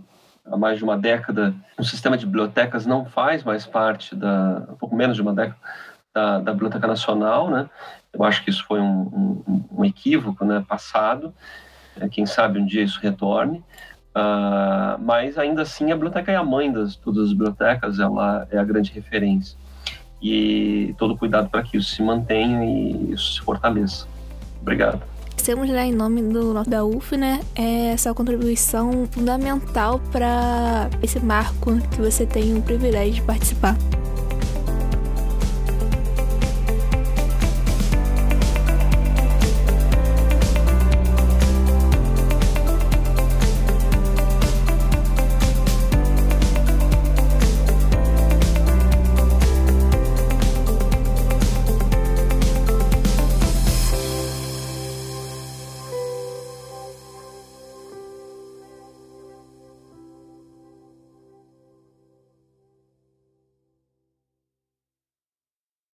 há 0.47 0.57
mais 0.57 0.79
de 0.79 0.85
uma 0.85 0.97
década, 0.97 1.55
o 1.79 1.85
sistema 1.85 2.17
de 2.17 2.25
bibliotecas 2.25 2.87
não 2.87 3.05
faz 3.05 3.45
mais 3.45 3.67
parte 3.67 4.17
da, 4.17 4.67
um 4.71 4.77
pouco 4.77 4.97
menos 4.97 5.17
de 5.17 5.23
uma 5.23 5.35
década, 5.35 5.59
da, 6.15 6.39
da 6.39 6.53
Biblioteca 6.53 6.87
Nacional, 6.87 7.51
né? 7.51 7.69
Eu 8.13 8.25
acho 8.25 8.43
que 8.43 8.49
isso 8.49 8.65
foi 8.65 8.81
um, 8.81 9.43
um, 9.47 9.65
um 9.71 9.85
equívoco 9.85 10.45
né, 10.45 10.65
passado, 10.67 11.35
é, 12.01 12.09
quem 12.09 12.25
sabe 12.25 12.59
um 12.59 12.65
dia 12.65 12.83
isso 12.83 12.99
retorne, 13.01 13.59
uh, 14.17 14.99
mas 15.01 15.37
ainda 15.37 15.63
assim 15.63 15.93
a 15.93 15.95
biblioteca 15.95 16.33
é 16.33 16.37
a 16.37 16.43
mãe 16.43 16.73
das 16.73 16.97
todas 16.97 17.25
as 17.25 17.33
bibliotecas, 17.33 18.01
ela 18.01 18.49
é 18.51 18.57
a 18.57 18.65
grande 18.65 18.91
referência 18.93 19.59
e 20.21 20.95
todo 20.99 21.17
cuidado 21.17 21.49
para 21.49 21.63
que 21.63 21.77
isso 21.77 21.95
se 21.95 22.03
mantenha 22.03 22.65
e 22.65 23.13
isso 23.13 23.35
se 23.35 23.41
fortaleça. 23.41 24.07
Obrigado. 24.61 25.03
Temos 25.45 25.71
né, 25.71 25.87
em 25.87 25.95
nome 25.95 26.21
do 26.21 26.63
da 26.65 26.85
UF, 26.85 27.17
né, 27.17 27.41
essa 27.55 28.13
contribuição 28.13 29.09
fundamental 29.11 29.99
para 30.13 30.91
esse 31.03 31.19
marco 31.21 31.79
que 31.91 32.03
você 32.03 32.27
tem 32.27 32.55
o 32.55 32.61
privilégio 32.61 33.15
de 33.15 33.23
participar. 33.23 33.75